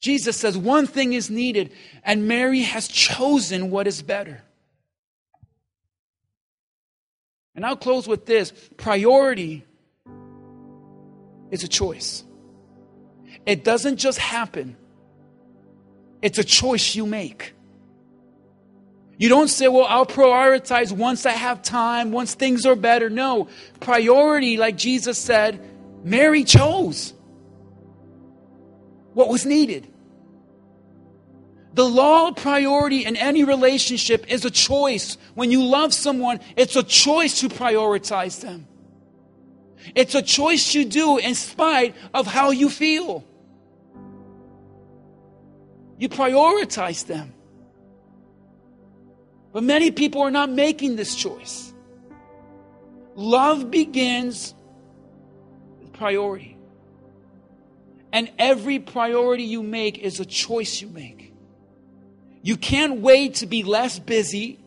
Jesus 0.00 0.36
says 0.36 0.58
one 0.58 0.88
thing 0.88 1.12
is 1.12 1.30
needed, 1.30 1.72
and 2.02 2.26
Mary 2.26 2.62
has 2.62 2.88
chosen 2.88 3.70
what 3.70 3.86
is 3.86 4.02
better. 4.02 4.42
And 7.54 7.66
I'll 7.66 7.76
close 7.76 8.08
with 8.08 8.26
this 8.26 8.52
priority 8.76 9.64
is 11.50 11.64
a 11.64 11.68
choice. 11.68 12.24
It 13.44 13.64
doesn't 13.64 13.96
just 13.96 14.18
happen, 14.18 14.76
it's 16.20 16.38
a 16.38 16.44
choice 16.44 16.94
you 16.94 17.06
make. 17.06 17.54
You 19.18 19.28
don't 19.28 19.48
say, 19.48 19.68
well, 19.68 19.86
I'll 19.88 20.06
prioritize 20.06 20.90
once 20.90 21.26
I 21.26 21.32
have 21.32 21.62
time, 21.62 22.10
once 22.10 22.34
things 22.34 22.66
are 22.66 22.74
better. 22.74 23.08
No. 23.08 23.46
Priority, 23.78 24.56
like 24.56 24.76
Jesus 24.76 25.16
said, 25.16 25.60
Mary 26.02 26.42
chose 26.42 27.12
what 29.12 29.28
was 29.28 29.46
needed. 29.46 29.91
The 31.74 31.84
law 31.84 32.28
of 32.28 32.36
priority 32.36 33.04
in 33.04 33.16
any 33.16 33.44
relationship 33.44 34.30
is 34.30 34.44
a 34.44 34.50
choice. 34.50 35.16
When 35.34 35.50
you 35.50 35.64
love 35.64 35.94
someone, 35.94 36.40
it's 36.56 36.76
a 36.76 36.82
choice 36.82 37.40
to 37.40 37.48
prioritize 37.48 38.40
them. 38.40 38.66
It's 39.94 40.14
a 40.14 40.22
choice 40.22 40.74
you 40.74 40.84
do 40.84 41.18
in 41.18 41.34
spite 41.34 41.96
of 42.12 42.26
how 42.26 42.50
you 42.50 42.68
feel. 42.68 43.24
You 45.98 46.08
prioritize 46.08 47.06
them. 47.06 47.32
But 49.52 49.62
many 49.62 49.90
people 49.90 50.22
are 50.22 50.30
not 50.30 50.50
making 50.50 50.96
this 50.96 51.14
choice. 51.14 51.72
Love 53.14 53.70
begins 53.70 54.54
with 55.80 55.92
priority. 55.92 56.56
And 58.12 58.30
every 58.38 58.78
priority 58.78 59.44
you 59.44 59.62
make 59.62 59.98
is 59.98 60.20
a 60.20 60.24
choice 60.24 60.80
you 60.80 60.88
make. 60.88 61.21
You 62.42 62.56
can't 62.56 63.00
wait 63.00 63.36
to 63.36 63.46
be 63.46 63.62
less 63.62 63.98
busy, 63.98 64.58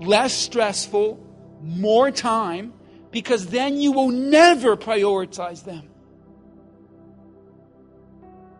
less 0.00 0.32
stressful, 0.32 1.24
more 1.62 2.10
time, 2.10 2.72
because 3.12 3.46
then 3.46 3.80
you 3.80 3.92
will 3.92 4.10
never 4.10 4.76
prioritize 4.76 5.64
them. 5.64 5.88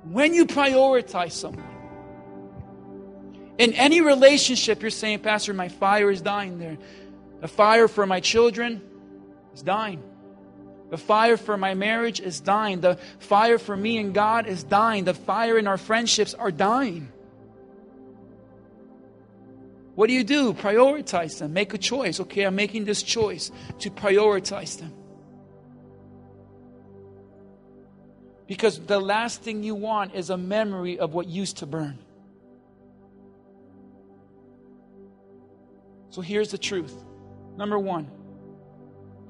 When 0.04 0.32
you 0.32 0.46
prioritize 0.46 1.32
someone, 1.32 1.66
in 3.58 3.72
any 3.72 4.00
relationship, 4.00 4.82
you're 4.82 4.90
saying, 4.90 5.20
Pastor, 5.20 5.52
my 5.52 5.68
fire 5.68 6.10
is 6.10 6.20
dying 6.20 6.58
there. 6.58 6.78
The 7.40 7.48
fire 7.48 7.88
for 7.88 8.06
my 8.06 8.20
children 8.20 8.82
is 9.54 9.62
dying. 9.62 10.02
The 10.90 10.98
fire 10.98 11.36
for 11.36 11.56
my 11.56 11.74
marriage 11.74 12.20
is 12.20 12.40
dying. 12.40 12.80
The 12.80 12.96
fire 13.18 13.58
for 13.58 13.76
me 13.76 13.98
and 13.98 14.14
God 14.14 14.46
is 14.46 14.62
dying. 14.62 15.04
The 15.04 15.14
fire 15.14 15.58
in 15.58 15.66
our 15.66 15.78
friendships 15.78 16.32
are 16.34 16.52
dying. 16.52 17.10
What 19.96 20.08
do 20.08 20.12
you 20.12 20.24
do? 20.24 20.52
Prioritize 20.52 21.38
them. 21.38 21.54
Make 21.54 21.72
a 21.72 21.78
choice. 21.78 22.20
Okay, 22.20 22.42
I'm 22.42 22.54
making 22.54 22.84
this 22.84 23.02
choice 23.02 23.50
to 23.80 23.90
prioritize 23.90 24.78
them. 24.78 24.92
Because 28.46 28.78
the 28.78 29.00
last 29.00 29.40
thing 29.42 29.64
you 29.64 29.74
want 29.74 30.14
is 30.14 30.28
a 30.28 30.36
memory 30.36 30.98
of 30.98 31.14
what 31.14 31.26
used 31.26 31.56
to 31.58 31.66
burn. 31.66 31.98
So 36.10 36.20
here's 36.20 36.50
the 36.50 36.58
truth. 36.58 36.94
Number 37.56 37.78
one, 37.78 38.10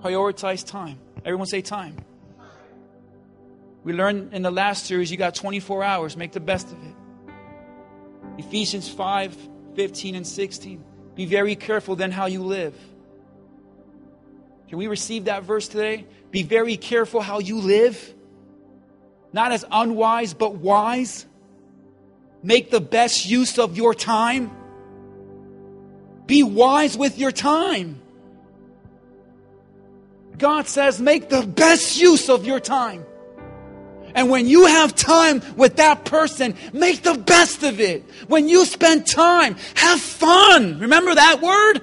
prioritize 0.00 0.66
time. 0.66 0.98
Everyone 1.24 1.46
say 1.46 1.62
time. 1.62 1.96
We 3.84 3.92
learned 3.92 4.34
in 4.34 4.42
the 4.42 4.50
last 4.50 4.86
series 4.86 5.12
you 5.12 5.16
got 5.16 5.36
24 5.36 5.84
hours, 5.84 6.16
make 6.16 6.32
the 6.32 6.40
best 6.40 6.72
of 6.72 6.84
it. 6.84 6.94
Ephesians 8.38 8.88
5 8.88 9.36
15 9.76 10.14
and 10.14 10.26
16. 10.26 10.84
Be 11.14 11.26
very 11.26 11.54
careful 11.54 11.96
then 11.96 12.10
how 12.10 12.26
you 12.26 12.42
live. 12.42 12.74
Can 14.68 14.78
we 14.78 14.88
receive 14.88 15.26
that 15.26 15.44
verse 15.44 15.68
today? 15.68 16.06
Be 16.30 16.42
very 16.42 16.76
careful 16.76 17.20
how 17.20 17.38
you 17.38 17.58
live. 17.60 18.14
Not 19.32 19.52
as 19.52 19.64
unwise, 19.70 20.34
but 20.34 20.56
wise. 20.56 21.26
Make 22.42 22.70
the 22.70 22.80
best 22.80 23.26
use 23.26 23.58
of 23.58 23.76
your 23.76 23.94
time. 23.94 24.50
Be 26.26 26.42
wise 26.42 26.96
with 26.96 27.18
your 27.18 27.30
time. 27.30 28.00
God 30.36 30.66
says, 30.66 31.00
make 31.00 31.28
the 31.28 31.42
best 31.42 32.00
use 32.00 32.28
of 32.28 32.44
your 32.44 32.60
time. 32.60 33.04
And 34.16 34.30
when 34.30 34.48
you 34.48 34.64
have 34.64 34.94
time 34.94 35.42
with 35.56 35.76
that 35.76 36.06
person, 36.06 36.56
make 36.72 37.02
the 37.02 37.14
best 37.14 37.62
of 37.62 37.78
it. 37.78 38.02
When 38.28 38.48
you 38.48 38.64
spend 38.64 39.06
time, 39.06 39.56
have 39.74 40.00
fun. 40.00 40.78
Remember 40.78 41.14
that 41.14 41.42
word? 41.42 41.82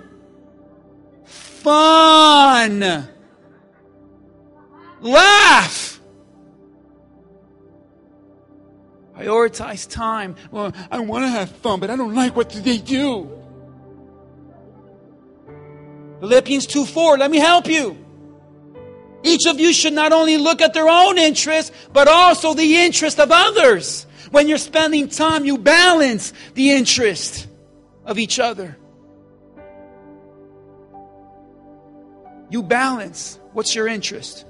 Fun. 1.26 3.08
Laugh. 5.02 6.02
Prioritize 9.16 9.88
time. 9.88 10.36
Well, 10.50 10.74
I 10.90 11.02
want 11.02 11.26
to 11.26 11.30
have 11.30 11.52
fun, 11.52 11.80
but 11.80 11.92
I 11.92 11.96
don't 11.96 12.16
like 12.16 12.36
what 12.36 12.50
they 12.50 12.80
do. 12.80 13.30
Philippians 16.20 16.66
2 16.66 16.86
4, 16.86 17.20
let 17.20 17.30
me 17.30 17.38
help 17.38 17.68
you. 17.68 18.03
Each 19.24 19.46
of 19.48 19.60
you 19.60 19.74
should 19.74 19.94
not 19.94 20.12
only 20.12 20.38
look 20.38 20.62
at 20.62 20.74
their 20.74 20.88
own 20.90 21.18
interests, 21.18 21.72
but 21.94 22.08
also 22.08 22.54
the 22.54 22.78
interest 22.78 23.20
of 23.20 23.30
others. 23.32 24.06
When 24.32 24.48
you're 24.48 24.58
spending 24.58 25.08
time, 25.08 25.46
you 25.46 25.58
balance 25.58 26.34
the 26.56 26.72
interest 26.72 27.48
of 28.06 28.20
each 28.20 28.40
other. 28.40 28.78
You 32.50 32.62
balance. 32.64 33.40
What's 33.54 33.74
your 33.74 33.88
interest? 33.88 34.46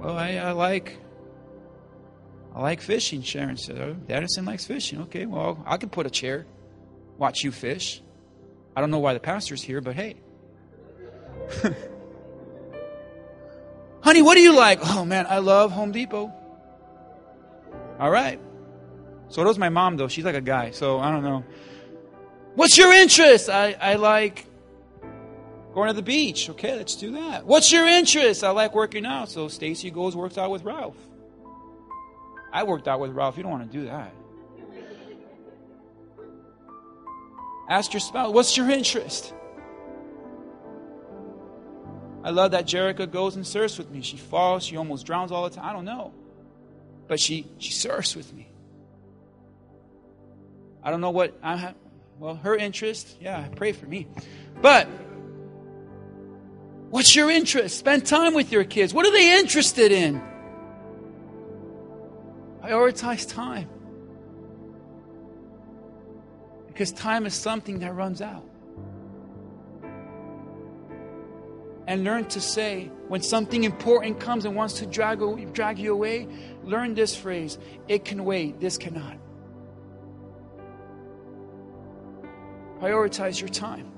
Well, 0.00 0.16
I, 0.16 0.36
I 0.36 0.52
like 0.52 0.98
I 2.54 2.60
like 2.60 2.80
fishing, 2.80 3.22
Sharon 3.22 3.56
said. 3.56 3.78
Oh, 3.78 3.96
Addison 4.08 4.44
likes 4.44 4.64
fishing. 4.64 5.02
Okay, 5.02 5.26
well, 5.26 5.62
I 5.66 5.76
can 5.76 5.88
put 5.88 6.06
a 6.06 6.10
chair, 6.10 6.46
watch 7.18 7.42
you 7.42 7.50
fish. 7.50 8.00
I 8.76 8.80
don't 8.80 8.90
know 8.90 9.00
why 9.00 9.14
the 9.14 9.20
pastor's 9.20 9.62
here, 9.62 9.80
but 9.80 9.96
hey. 9.96 10.16
Honey, 14.04 14.20
what 14.20 14.34
do 14.34 14.42
you 14.42 14.54
like? 14.54 14.80
Oh 14.82 15.06
man, 15.06 15.26
I 15.26 15.38
love 15.38 15.72
Home 15.72 15.90
Depot. 15.90 16.30
All 17.98 18.10
right. 18.10 18.38
So 19.28 19.42
does 19.42 19.58
my 19.58 19.70
mom, 19.70 19.96
though. 19.96 20.08
She's 20.08 20.26
like 20.26 20.34
a 20.34 20.42
guy, 20.42 20.72
so 20.72 21.00
I 21.00 21.10
don't 21.10 21.24
know. 21.24 21.42
What's 22.54 22.76
your 22.76 22.92
interest? 22.92 23.48
I, 23.48 23.72
I 23.80 23.94
like 23.94 24.46
going 25.72 25.88
to 25.88 25.94
the 25.94 26.02
beach. 26.02 26.50
Okay, 26.50 26.76
let's 26.76 26.96
do 26.96 27.12
that. 27.12 27.46
What's 27.46 27.72
your 27.72 27.86
interest? 27.86 28.44
I 28.44 28.50
like 28.50 28.74
working 28.74 29.06
out. 29.06 29.30
So 29.30 29.48
Stacy 29.48 29.90
goes 29.90 30.14
works 30.14 30.36
out 30.36 30.50
with 30.50 30.64
Ralph. 30.64 30.96
I 32.52 32.64
worked 32.64 32.86
out 32.86 33.00
with 33.00 33.10
Ralph. 33.12 33.38
You 33.38 33.42
don't 33.42 33.52
want 33.52 33.72
to 33.72 33.78
do 33.78 33.86
that. 33.86 34.14
Ask 37.70 37.94
your 37.94 38.00
spouse, 38.00 38.32
what's 38.34 38.54
your 38.56 38.68
interest? 38.68 39.32
I 42.24 42.30
love 42.30 42.52
that 42.52 42.64
Jerica 42.64 43.08
goes 43.08 43.36
and 43.36 43.46
surfs 43.46 43.76
with 43.76 43.90
me. 43.90 44.00
She 44.00 44.16
falls, 44.16 44.64
she 44.64 44.78
almost 44.78 45.04
drowns 45.04 45.30
all 45.30 45.46
the 45.46 45.54
time. 45.54 45.66
I 45.66 45.74
don't 45.74 45.84
know. 45.84 46.14
But 47.06 47.20
she, 47.20 47.46
she 47.58 47.70
surfs 47.70 48.16
with 48.16 48.32
me. 48.32 48.48
I 50.82 50.90
don't 50.90 51.02
know 51.02 51.10
what 51.10 51.38
I 51.42 51.56
have. 51.56 51.74
Well, 52.18 52.36
her 52.36 52.56
interest, 52.56 53.18
yeah, 53.20 53.46
pray 53.56 53.72
for 53.72 53.84
me. 53.84 54.06
But 54.62 54.88
what's 56.88 57.14
your 57.14 57.30
interest? 57.30 57.76
Spend 57.76 58.06
time 58.06 58.32
with 58.32 58.50
your 58.50 58.64
kids. 58.64 58.94
What 58.94 59.04
are 59.04 59.12
they 59.12 59.38
interested 59.38 59.92
in? 59.92 60.22
Prioritize 62.62 63.28
time. 63.28 63.68
Because 66.68 66.90
time 66.90 67.26
is 67.26 67.34
something 67.34 67.80
that 67.80 67.92
runs 67.94 68.22
out. 68.22 68.44
And 71.86 72.04
learn 72.04 72.24
to 72.26 72.40
say 72.40 72.90
when 73.08 73.20
something 73.20 73.64
important 73.64 74.20
comes 74.20 74.44
and 74.44 74.56
wants 74.56 74.74
to 74.74 74.86
drag, 74.86 75.52
drag 75.52 75.78
you 75.78 75.92
away, 75.92 76.26
learn 76.62 76.94
this 76.94 77.14
phrase 77.14 77.58
it 77.88 78.04
can 78.04 78.24
wait, 78.24 78.60
this 78.60 78.78
cannot. 78.78 79.18
Prioritize 82.80 83.40
your 83.40 83.48
time. 83.48 83.90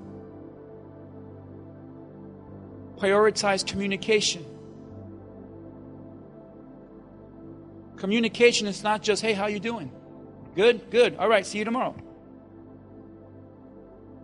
Prioritize 2.98 3.66
communication. 3.66 4.44
Communication 7.96 8.66
is 8.66 8.82
not 8.82 9.02
just, 9.02 9.22
hey, 9.22 9.32
how 9.32 9.46
you 9.46 9.60
doing? 9.60 9.90
Good, 10.54 10.90
good. 10.90 11.16
All 11.16 11.28
right, 11.28 11.44
see 11.44 11.58
you 11.58 11.64
tomorrow. 11.64 11.94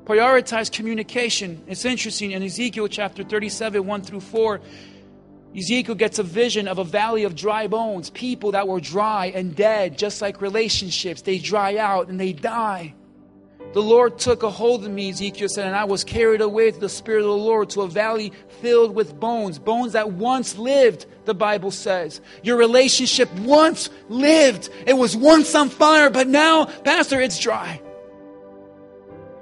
Prioritize 0.05 0.71
communication. 0.71 1.63
It's 1.69 1.85
interesting 1.85 2.33
in 2.33 2.43
Ezekiel 2.43 2.89
chapter 2.89 3.23
37, 3.23 3.87
1 3.87 4.03
through 4.03 4.21
4. 4.21 4.61
Ezekiel 5.57 5.95
gets 5.95 6.19
a 6.19 6.25
vision 6.25 6.67
of 6.67 6.79
a 6.79 6.85
valley 6.85 7.23
of 7.23 7.37
dry 7.37 7.69
bones, 7.69 8.11
people 8.11 8.53
that 8.53 8.67
were 8.67 8.81
dry 8.81 9.27
and 9.27 9.55
dead, 9.55 9.97
just 9.97 10.21
like 10.21 10.41
relationships. 10.41 11.23
They 11.23 11.39
dry 11.39 11.77
out 11.77 12.09
and 12.09 12.19
they 12.19 12.33
die. 12.33 12.95
The 13.75 13.83
Lord 13.83 14.19
took 14.19 14.43
a 14.43 14.51
hold 14.51 14.85
of 14.85 14.91
me, 14.91 15.11
Ezekiel 15.11 15.49
said, 15.49 15.67
and 15.67 15.77
I 15.77 15.85
was 15.85 16.05
carried 16.05 16.41
away 16.41 16.73
to 16.73 16.81
the 16.81 16.89
Spirit 16.89 17.21
of 17.21 17.27
the 17.29 17.37
Lord 17.37 17.71
to 17.71 17.83
a 17.83 17.89
valley 17.89 18.33
filled 18.61 18.95
with 18.95 19.19
bones, 19.19 19.59
bones 19.59 19.93
that 19.93 20.13
once 20.13 20.59
lived, 20.59 21.07
the 21.27 21.35
Bible 21.35 21.71
says. 21.71 22.21
Your 22.43 22.57
relationship 22.57 23.33
once 23.41 23.89
lived. 24.09 24.69
It 24.85 24.95
was 24.95 25.17
once 25.17 25.55
on 25.55 25.69
fire, 25.69 26.11
but 26.11 26.27
now, 26.27 26.67
Pastor, 26.67 27.21
it's 27.21 27.39
dry. 27.39 27.81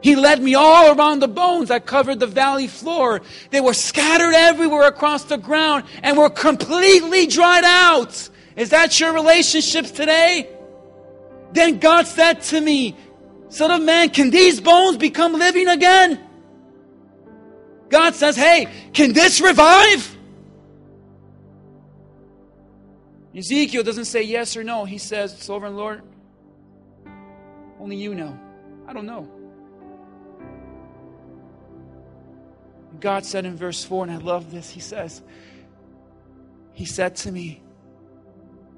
He 0.03 0.17
led 0.17 0.43
me 0.43 0.55
all 0.55 0.97
around 0.97 1.21
the 1.21 1.29
bones 1.29 1.69
that 1.69 1.87
covered 1.87 2.21
the 2.21 2.27
valley 2.27 2.67
floor. 2.67 3.21
They 3.51 3.61
were 3.61 3.75
scattered 3.75 4.35
everywhere 4.35 4.87
across 4.87 5.25
the 5.25 5.37
ground 5.37 5.85
and 6.03 6.17
were 6.17 6.31
completely 6.31 7.27
dried 7.27 7.65
out. 7.65 8.29
Is 8.57 8.71
that 8.71 8.99
your 8.99 9.13
relationships 9.13 9.91
today? 9.91 10.49
Then 11.53 11.79
God 11.79 12.07
said 12.07 12.43
to 12.43 12.61
me, 12.61 12.97
Son 13.49 13.71
of 13.71 13.83
man, 13.83 14.11
can 14.11 14.31
these 14.31 14.61
bones 14.61 14.97
become 14.97 15.33
living 15.33 15.69
again? 15.69 16.21
God 17.89 18.15
says, 18.15 18.37
Hey, 18.37 18.69
can 18.93 19.13
this 19.13 19.41
revive? 19.41 20.17
Ezekiel 23.35 23.83
doesn't 23.83 24.07
say 24.07 24.23
yes 24.23 24.57
or 24.57 24.65
no. 24.65 24.85
He 24.85 24.99
says, 24.99 25.37
Sovereign 25.41 25.77
Lord, 25.77 26.03
only 27.79 27.97
you 27.97 28.15
know. 28.15 28.39
I 28.87 28.93
don't 28.93 29.07
know. 29.07 29.40
God 33.01 33.25
said 33.25 33.45
in 33.45 33.57
verse 33.57 33.83
4, 33.85 34.05
and 34.05 34.13
I 34.13 34.17
love 34.17 34.51
this, 34.51 34.71
He 34.71 34.81
says, 34.81 35.23
He 36.73 36.85
said 36.85 37.17
to 37.17 37.33
me, 37.33 37.63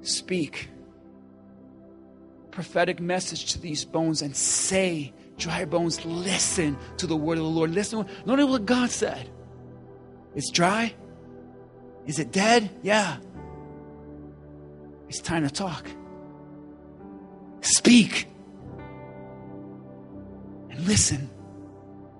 Speak 0.01 0.69
prophetic 2.53 2.99
message 2.99 3.51
to 3.51 3.59
these 3.59 3.83
bones 3.83 4.21
and 4.21 4.35
say, 4.35 5.11
dry 5.37 5.65
bones, 5.65 6.05
listen 6.05 6.77
to 6.97 7.07
the 7.07 7.15
word 7.15 7.39
of 7.39 7.43
the 7.43 7.49
Lord. 7.49 7.71
Listen, 7.71 8.05
notice 8.25 8.45
what 8.45 8.65
God 8.65 8.91
said. 8.91 9.27
It's 10.35 10.51
dry. 10.51 10.93
Is 12.05 12.19
it 12.19 12.31
dead? 12.31 12.69
Yeah. 12.83 13.17
It's 15.09 15.19
time 15.19 15.43
to 15.43 15.49
talk. 15.49 15.87
Speak. 17.61 18.27
And 20.69 20.85
listen. 20.85 21.29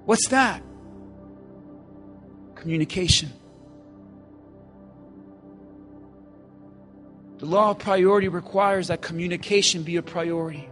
What's 0.06 0.28
that? 0.30 0.64
Communication. 2.64 3.30
The 7.40 7.46
law 7.46 7.72
of 7.72 7.80
priority 7.80 8.30
requires 8.30 8.88
that 8.88 9.02
communication 9.02 9.84
be 9.84 9.98
a 9.98 10.02
priority. 10.02 10.70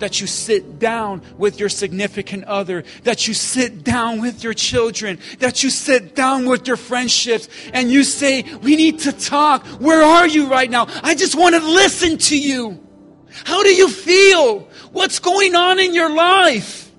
That 0.00 0.20
you 0.20 0.26
sit 0.26 0.80
down 0.80 1.22
with 1.38 1.60
your 1.60 1.68
significant 1.68 2.46
other, 2.46 2.82
that 3.04 3.28
you 3.28 3.34
sit 3.34 3.84
down 3.84 4.20
with 4.20 4.42
your 4.42 4.54
children, 4.54 5.20
that 5.38 5.62
you 5.62 5.70
sit 5.70 6.16
down 6.16 6.46
with 6.46 6.66
your 6.66 6.76
friendships, 6.76 7.48
and 7.72 7.92
you 7.92 8.02
say, 8.02 8.42
We 8.64 8.74
need 8.74 8.98
to 9.00 9.12
talk. 9.12 9.64
Where 9.80 10.02
are 10.02 10.26
you 10.26 10.48
right 10.48 10.68
now? 10.68 10.88
I 11.04 11.14
just 11.14 11.36
want 11.36 11.54
to 11.54 11.62
listen 11.62 12.18
to 12.18 12.36
you. 12.36 12.84
How 13.44 13.62
do 13.62 13.68
you 13.72 13.88
feel? 13.88 14.68
What's 14.90 15.20
going 15.20 15.54
on 15.54 15.78
in 15.78 15.94
your 15.94 16.12
life? 16.12 16.89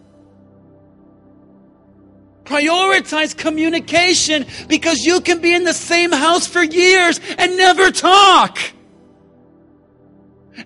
Prioritize 2.51 3.35
communication 3.35 4.45
because 4.67 5.05
you 5.05 5.21
can 5.21 5.39
be 5.39 5.53
in 5.53 5.63
the 5.63 5.73
same 5.73 6.11
house 6.11 6.45
for 6.45 6.61
years 6.61 7.17
and 7.37 7.55
never 7.55 7.91
talk. 7.91 8.59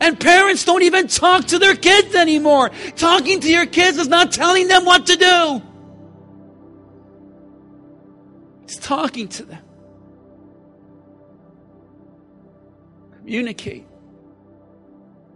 And 0.01 0.19
parents 0.19 0.65
don't 0.65 0.81
even 0.81 1.07
talk 1.07 1.45
to 1.45 1.59
their 1.59 1.75
kids 1.75 2.15
anymore. 2.15 2.71
Talking 2.95 3.39
to 3.41 3.51
your 3.51 3.67
kids 3.67 3.99
is 3.99 4.07
not 4.07 4.31
telling 4.31 4.67
them 4.67 4.83
what 4.83 5.05
to 5.05 5.15
do. 5.15 5.61
It's 8.63 8.77
talking 8.77 9.27
to 9.27 9.45
them. 9.45 9.63
Communicate. 13.17 13.85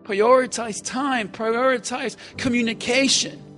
Prioritize 0.01 0.83
time, 0.83 1.29
prioritize 1.29 2.17
communication. 2.37 3.48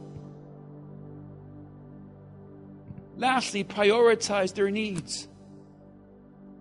Lastly, 3.21 3.63
prioritize 3.63 4.55
their 4.55 4.71
needs. 4.71 5.27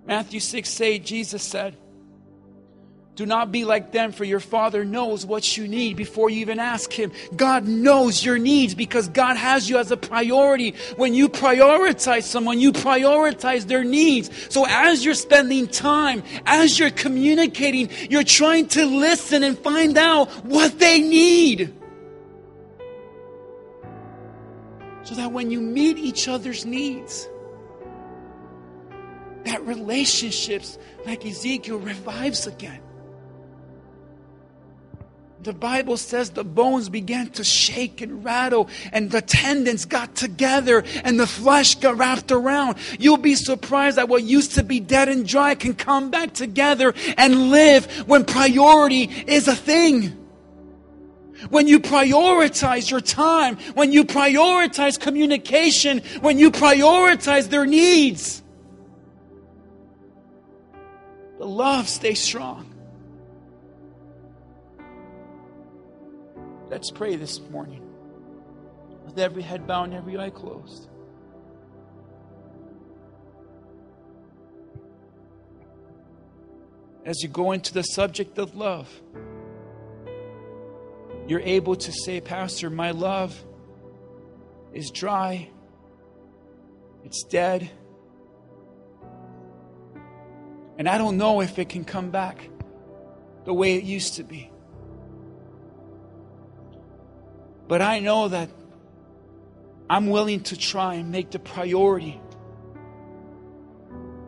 Matthew 0.05 0.41
6 0.41 0.79
8, 0.79 1.05
Jesus 1.05 1.43
said, 1.43 1.75
do 3.17 3.27
not 3.27 3.53
be 3.53 3.65
like 3.67 3.93
them, 3.93 4.13
for 4.13 4.25
your 4.25 4.41
Father 4.41 4.83
knows 4.83 5.27
what 5.27 5.57
you 5.57 5.69
need 5.69 5.97
before 5.97 6.31
you 6.31 6.41
even 6.41 6.59
ask 6.59 6.91
Him. 6.91 7.13
God 7.37 7.67
knows 7.69 8.25
your 8.25 8.39
needs 8.39 8.75
because 8.75 9.09
God 9.09 9.37
has 9.37 9.69
you 9.69 9.77
as 9.77 9.91
a 9.91 9.97
priority. 9.99 10.75
When 10.97 11.13
you 11.13 11.29
prioritize 11.29 12.23
someone, 12.23 12.61
you 12.61 12.73
prioritize 12.73 13.67
their 13.67 13.85
needs. 13.85 14.31
So 14.49 14.65
as 14.67 15.05
you're 15.05 15.13
spending 15.13 15.67
time, 15.67 16.23
as 16.47 16.79
you're 16.79 16.91
communicating, 16.91 17.91
you're 18.09 18.23
trying 18.23 18.69
to 18.69 18.87
listen 18.87 19.45
and 19.45 19.59
find 19.59 19.99
out 19.99 20.31
what 20.47 20.79
they 20.79 21.01
need. 21.01 21.75
So 25.11 25.17
that 25.17 25.33
when 25.33 25.51
you 25.51 25.61
meet 25.61 25.99
each 25.99 26.29
other's 26.29 26.65
needs, 26.65 27.29
that 29.43 29.61
relationships, 29.67 30.79
like 31.05 31.27
Ezekiel, 31.27 31.79
revives 31.79 32.47
again 32.47 32.81
the 35.43 35.53
Bible 35.55 35.97
says 35.97 36.31
the 36.31 36.45
bones 36.45 36.89
began 36.89 37.31
to 37.31 37.45
shake 37.45 38.01
and 38.03 38.25
rattle, 38.25 38.69
and 38.93 39.11
the 39.11 39.23
tendons 39.23 39.87
got 39.87 40.15
together, 40.15 40.85
and 41.03 41.19
the 41.19 41.27
flesh 41.27 41.77
got 41.77 41.97
wrapped 41.97 42.31
around. 42.31 42.77
You'll 42.99 43.17
be 43.17 43.35
surprised 43.35 43.97
that 43.97 44.09
what 44.09 44.23
used 44.23 44.57
to 44.57 44.63
be 44.63 44.81
dead 44.81 45.09
and 45.09 45.27
dry 45.27 45.55
can 45.55 45.75
come 45.75 46.11
back 46.11 46.35
together 46.35 46.95
and 47.17 47.51
live 47.51 47.87
when 48.07 48.25
priority 48.25 49.05
is 49.27 49.49
a 49.49 49.57
thing. 49.57 50.20
When 51.49 51.66
you 51.66 51.80
prioritize 51.80 52.91
your 52.91 53.01
time, 53.01 53.57
when 53.74 53.93
you 53.93 54.05
prioritize 54.05 55.01
communication, 55.01 56.03
when 56.20 56.38
you 56.38 56.51
prioritize 56.51 57.49
their 57.49 57.64
needs, 57.64 58.43
the 61.38 61.47
love 61.47 61.88
stays 61.88 62.20
strong. 62.20 62.66
Let's 66.68 66.91
pray 66.91 67.16
this 67.16 67.41
morning 67.51 67.82
with 69.05 69.18
every 69.18 69.43
head 69.43 69.66
bowed 69.66 69.84
and 69.84 69.95
every 69.95 70.18
eye 70.18 70.30
closed. 70.30 70.88
As 77.05 77.22
you 77.22 77.28
go 77.28 77.53
into 77.53 77.72
the 77.72 77.82
subject 77.82 78.38
of 78.38 78.55
love, 78.55 78.88
you're 81.31 81.39
able 81.39 81.76
to 81.76 81.93
say, 81.93 82.20
Pastor, 82.20 82.68
my 82.70 82.91
love 82.91 83.41
is 84.72 84.91
dry, 84.91 85.49
it's 87.05 87.22
dead, 87.22 87.70
and 90.76 90.89
I 90.89 90.99
don't 90.99 91.16
know 91.16 91.41
if 91.41 91.61
it 91.61 91.68
can 91.68 91.85
come 91.85 92.11
back 92.11 92.49
the 93.45 93.55
way 93.55 93.76
it 93.76 93.85
used 93.85 94.16
to 94.16 94.24
be. 94.24 94.51
But 97.68 97.81
I 97.81 98.01
know 98.01 98.26
that 98.26 98.51
I'm 99.89 100.09
willing 100.09 100.41
to 100.45 100.57
try 100.57 100.95
and 100.95 101.12
make 101.12 101.31
the 101.31 101.39
priority 101.39 102.20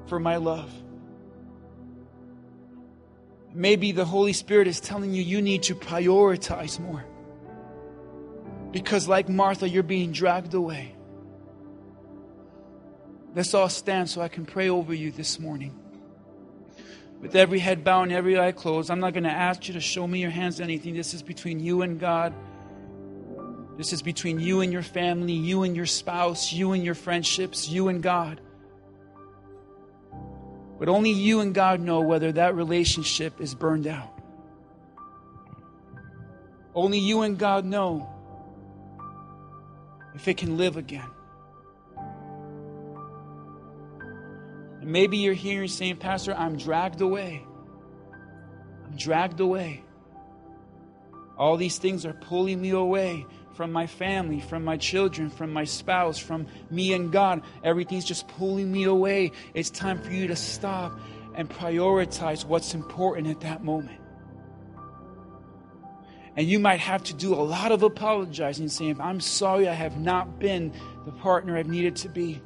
for 0.06 0.20
my 0.20 0.36
love. 0.36 0.72
Maybe 3.54 3.92
the 3.92 4.04
Holy 4.04 4.32
Spirit 4.32 4.66
is 4.66 4.80
telling 4.80 5.12
you 5.12 5.22
you 5.22 5.42
need 5.42 5.64
to 5.64 5.74
prioritize 5.74 6.80
more. 6.80 7.04
Because, 8.70 9.06
like 9.06 9.28
Martha, 9.28 9.68
you're 9.68 9.82
being 9.82 10.12
dragged 10.12 10.54
away. 10.54 10.94
Let's 13.34 13.52
all 13.54 13.68
stand 13.68 14.08
so 14.08 14.22
I 14.22 14.28
can 14.28 14.46
pray 14.46 14.68
over 14.68 14.94
you 14.94 15.10
this 15.10 15.38
morning. 15.38 15.78
With 17.20 17.36
every 17.36 17.58
head 17.60 17.84
bowed 17.84 18.04
and 18.04 18.12
every 18.12 18.38
eye 18.38 18.52
closed, 18.52 18.90
I'm 18.90 19.00
not 19.00 19.12
going 19.12 19.24
to 19.24 19.30
ask 19.30 19.68
you 19.68 19.74
to 19.74 19.80
show 19.80 20.06
me 20.06 20.20
your 20.20 20.30
hands 20.30 20.60
anything. 20.60 20.94
This 20.94 21.14
is 21.14 21.22
between 21.22 21.60
you 21.60 21.82
and 21.82 22.00
God. 22.00 22.34
This 23.76 23.92
is 23.92 24.02
between 24.02 24.40
you 24.40 24.60
and 24.60 24.72
your 24.72 24.82
family, 24.82 25.32
you 25.32 25.62
and 25.62 25.76
your 25.76 25.86
spouse, 25.86 26.52
you 26.52 26.72
and 26.72 26.84
your 26.84 26.94
friendships, 26.94 27.68
you 27.68 27.88
and 27.88 28.02
God. 28.02 28.40
But 30.82 30.88
only 30.88 31.10
you 31.10 31.38
and 31.38 31.54
God 31.54 31.78
know 31.78 32.00
whether 32.00 32.32
that 32.32 32.56
relationship 32.56 33.40
is 33.40 33.54
burned 33.54 33.86
out. 33.86 34.20
Only 36.74 36.98
you 36.98 37.22
and 37.22 37.38
God 37.38 37.64
know 37.64 38.10
if 40.16 40.26
it 40.26 40.38
can 40.38 40.56
live 40.56 40.76
again. 40.76 41.08
And 44.80 44.90
maybe 44.90 45.18
you're 45.18 45.34
and 45.34 45.68
saying, 45.68 45.98
Pastor, 45.98 46.34
I'm 46.34 46.56
dragged 46.56 47.00
away. 47.00 47.46
I'm 48.84 48.96
dragged 48.96 49.38
away. 49.38 49.84
All 51.38 51.56
these 51.56 51.78
things 51.78 52.04
are 52.04 52.12
pulling 52.12 52.60
me 52.60 52.70
away 52.70 53.24
from 53.54 53.72
my 53.72 53.86
family, 53.86 54.40
from 54.40 54.64
my 54.64 54.76
children, 54.76 55.30
from 55.30 55.52
my 55.52 55.64
spouse, 55.64 56.18
from 56.18 56.46
me 56.70 56.92
and 56.92 57.12
God. 57.12 57.42
Everything's 57.62 58.04
just 58.04 58.28
pulling 58.28 58.70
me 58.70 58.84
away. 58.84 59.32
It's 59.54 59.70
time 59.70 60.00
for 60.00 60.10
you 60.10 60.26
to 60.28 60.36
stop 60.36 60.98
and 61.34 61.48
prioritize 61.48 62.44
what's 62.44 62.74
important 62.74 63.26
at 63.28 63.40
that 63.40 63.64
moment. 63.64 64.00
And 66.36 66.48
you 66.48 66.58
might 66.58 66.80
have 66.80 67.02
to 67.04 67.14
do 67.14 67.34
a 67.34 67.42
lot 67.42 67.72
of 67.72 67.82
apologizing, 67.82 68.68
saying, 68.68 69.00
I'm 69.00 69.20
sorry 69.20 69.68
I 69.68 69.74
have 69.74 69.98
not 69.98 70.38
been 70.38 70.72
the 71.04 71.12
partner 71.12 71.58
I've 71.58 71.68
needed 71.68 71.96
to 71.96 72.08
be. 72.08 72.40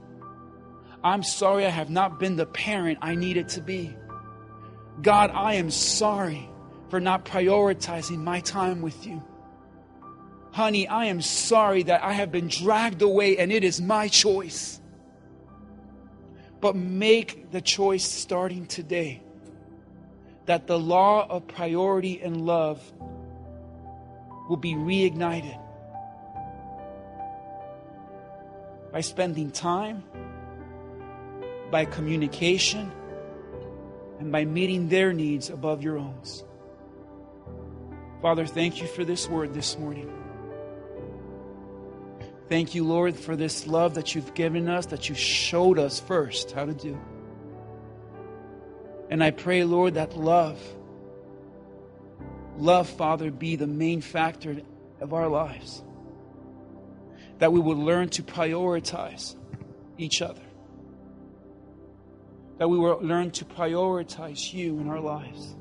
I'm 1.04 1.22
sorry 1.22 1.64
I 1.64 1.70
have 1.70 1.88
not 1.88 2.18
been 2.18 2.34
the 2.34 2.46
parent 2.46 2.98
I 3.00 3.14
needed 3.14 3.48
to 3.50 3.61
be. 3.61 3.94
God, 5.02 5.30
I 5.30 5.54
am 5.54 5.70
sorry 5.70 6.50
for 6.88 7.00
not 7.00 7.24
prioritizing 7.24 8.18
my 8.18 8.40
time 8.40 8.82
with 8.82 9.07
you. 9.07 9.22
Honey, 10.57 10.88
I 10.88 11.04
am 11.04 11.20
sorry 11.20 11.82
that 11.82 12.02
I 12.02 12.14
have 12.14 12.32
been 12.32 12.48
dragged 12.48 13.02
away 13.02 13.36
and 13.36 13.52
it 13.52 13.62
is 13.62 13.78
my 13.78 14.09
choice. 14.09 14.80
But 16.62 16.74
make 16.74 17.50
the 17.50 17.61
choice 17.61 18.04
starting 18.04 18.64
today 18.64 19.22
that 20.46 20.66
the 20.66 20.78
law 20.78 21.26
of 21.28 21.46
priority 21.46 22.22
and 22.22 22.46
love 22.46 22.80
will 24.48 24.57
be 24.57 24.72
reignited 24.72 25.61
by 28.92 29.02
spending 29.02 29.50
time, 29.50 30.04
by 31.70 31.84
communication, 31.84 32.90
and 34.20 34.32
by 34.32 34.46
meeting 34.46 34.88
their 34.88 35.12
needs 35.12 35.50
above 35.50 35.82
your 35.82 35.98
own. 35.98 36.18
Father, 38.22 38.46
thank 38.46 38.80
you 38.80 38.86
for 38.86 39.04
this 39.04 39.28
word 39.28 39.52
this 39.52 39.78
morning. 39.78 40.11
Thank 42.49 42.76
you, 42.76 42.84
Lord, 42.84 43.16
for 43.16 43.34
this 43.34 43.66
love 43.66 43.94
that 43.94 44.14
you've 44.14 44.34
given 44.34 44.68
us, 44.68 44.86
that 44.86 45.09
you 45.09 45.14
showed 45.16 45.78
us 45.78 45.99
first 45.99 46.53
how 46.53 46.64
to 46.64 46.74
do. 46.74 46.99
And 49.11 49.22
I 49.22 49.32
pray, 49.32 49.64
Lord, 49.64 49.94
that 49.94 50.16
love, 50.16 50.61
love, 52.57 52.88
Father, 52.88 53.30
be 53.30 53.57
the 53.57 53.66
main 53.66 54.01
factor 54.01 54.61
of 55.01 55.12
our 55.12 55.28
lives. 55.28 55.82
That 57.38 57.53
we 57.53 57.61
would 57.61 57.78
learn 57.78 58.11
to 58.11 58.22
prioritize 58.22 59.36
each 59.99 60.22
other. 60.22 60.42
That 62.59 62.68
we 62.68 62.78
will 62.78 62.99
learn 63.03 63.32
to 63.32 63.44
prioritize 63.44 64.53
you 64.53 64.78
in 64.78 64.88
our 64.88 65.01
lives. 65.01 65.57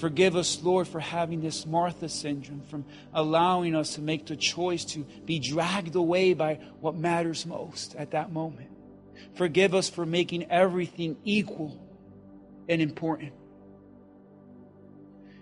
Forgive 0.00 0.34
us, 0.34 0.62
Lord, 0.62 0.88
for 0.88 0.98
having 0.98 1.42
this 1.42 1.66
Martha 1.66 2.08
syndrome, 2.08 2.62
from 2.62 2.86
allowing 3.12 3.74
us 3.74 3.96
to 3.96 4.00
make 4.00 4.24
the 4.24 4.34
choice 4.34 4.82
to 4.86 5.04
be 5.26 5.38
dragged 5.38 5.94
away 5.94 6.32
by 6.32 6.54
what 6.80 6.96
matters 6.96 7.44
most 7.44 7.94
at 7.96 8.12
that 8.12 8.32
moment. 8.32 8.70
Forgive 9.34 9.74
us 9.74 9.90
for 9.90 10.06
making 10.06 10.50
everything 10.50 11.18
equal 11.24 11.78
and 12.66 12.80
important. 12.80 13.34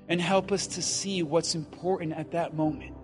And 0.09 0.21
help 0.21 0.51
us 0.51 0.67
to 0.67 0.83
see 0.83 1.23
what's 1.23 1.55
important 1.55 2.15
at 2.15 2.33
that 2.33 2.53
moment. 2.53 2.97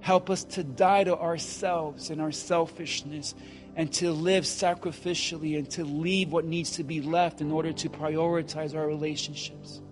Help 0.00 0.30
us 0.30 0.42
to 0.44 0.64
die 0.64 1.04
to 1.04 1.18
ourselves 1.18 2.08
and 2.08 2.22
our 2.22 2.32
selfishness 2.32 3.34
and 3.76 3.92
to 3.92 4.10
live 4.10 4.44
sacrificially 4.44 5.58
and 5.58 5.70
to 5.70 5.84
leave 5.84 6.32
what 6.32 6.46
needs 6.46 6.72
to 6.72 6.82
be 6.82 7.02
left 7.02 7.42
in 7.42 7.52
order 7.52 7.72
to 7.74 7.90
prioritize 7.90 8.74
our 8.74 8.86
relationships. 8.86 9.82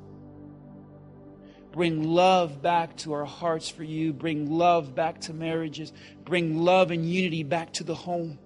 Bring 1.70 2.03
love 2.03 2.62
back 2.62 2.97
to 2.99 3.12
our 3.12 3.26
hearts 3.26 3.68
for 3.68 3.85
you. 3.85 4.12
Bring 4.14 4.51
love 4.51 4.95
back 4.95 5.20
to 5.22 5.35
marriages. 5.35 5.93
Bring 6.24 6.62
love 6.62 6.93
and 6.93 7.05
unity 7.05 7.43
back 7.43 7.74
to 7.74 7.85
the 7.85 7.95
home. 7.95 8.39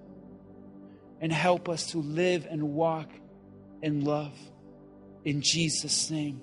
And 1.20 1.32
help 1.32 1.68
us 1.68 1.92
to 1.92 1.98
live 1.98 2.46
and 2.50 2.74
walk 2.74 3.08
in 3.82 4.04
love. 4.04 4.32
In 5.24 5.40
Jesus' 5.40 6.10
name, 6.10 6.40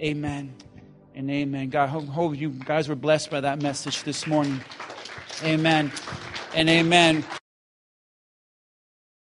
amen 0.00 0.54
and 1.14 1.30
amen. 1.30 1.70
God, 1.70 1.88
hope 1.88 2.36
you 2.36 2.50
guys 2.50 2.88
were 2.88 2.94
blessed 2.94 3.30
by 3.30 3.40
that 3.40 3.62
message 3.62 4.02
this 4.04 4.26
morning. 4.26 4.60
Amen 5.42 5.90
and 6.54 6.68
amen. 6.68 7.24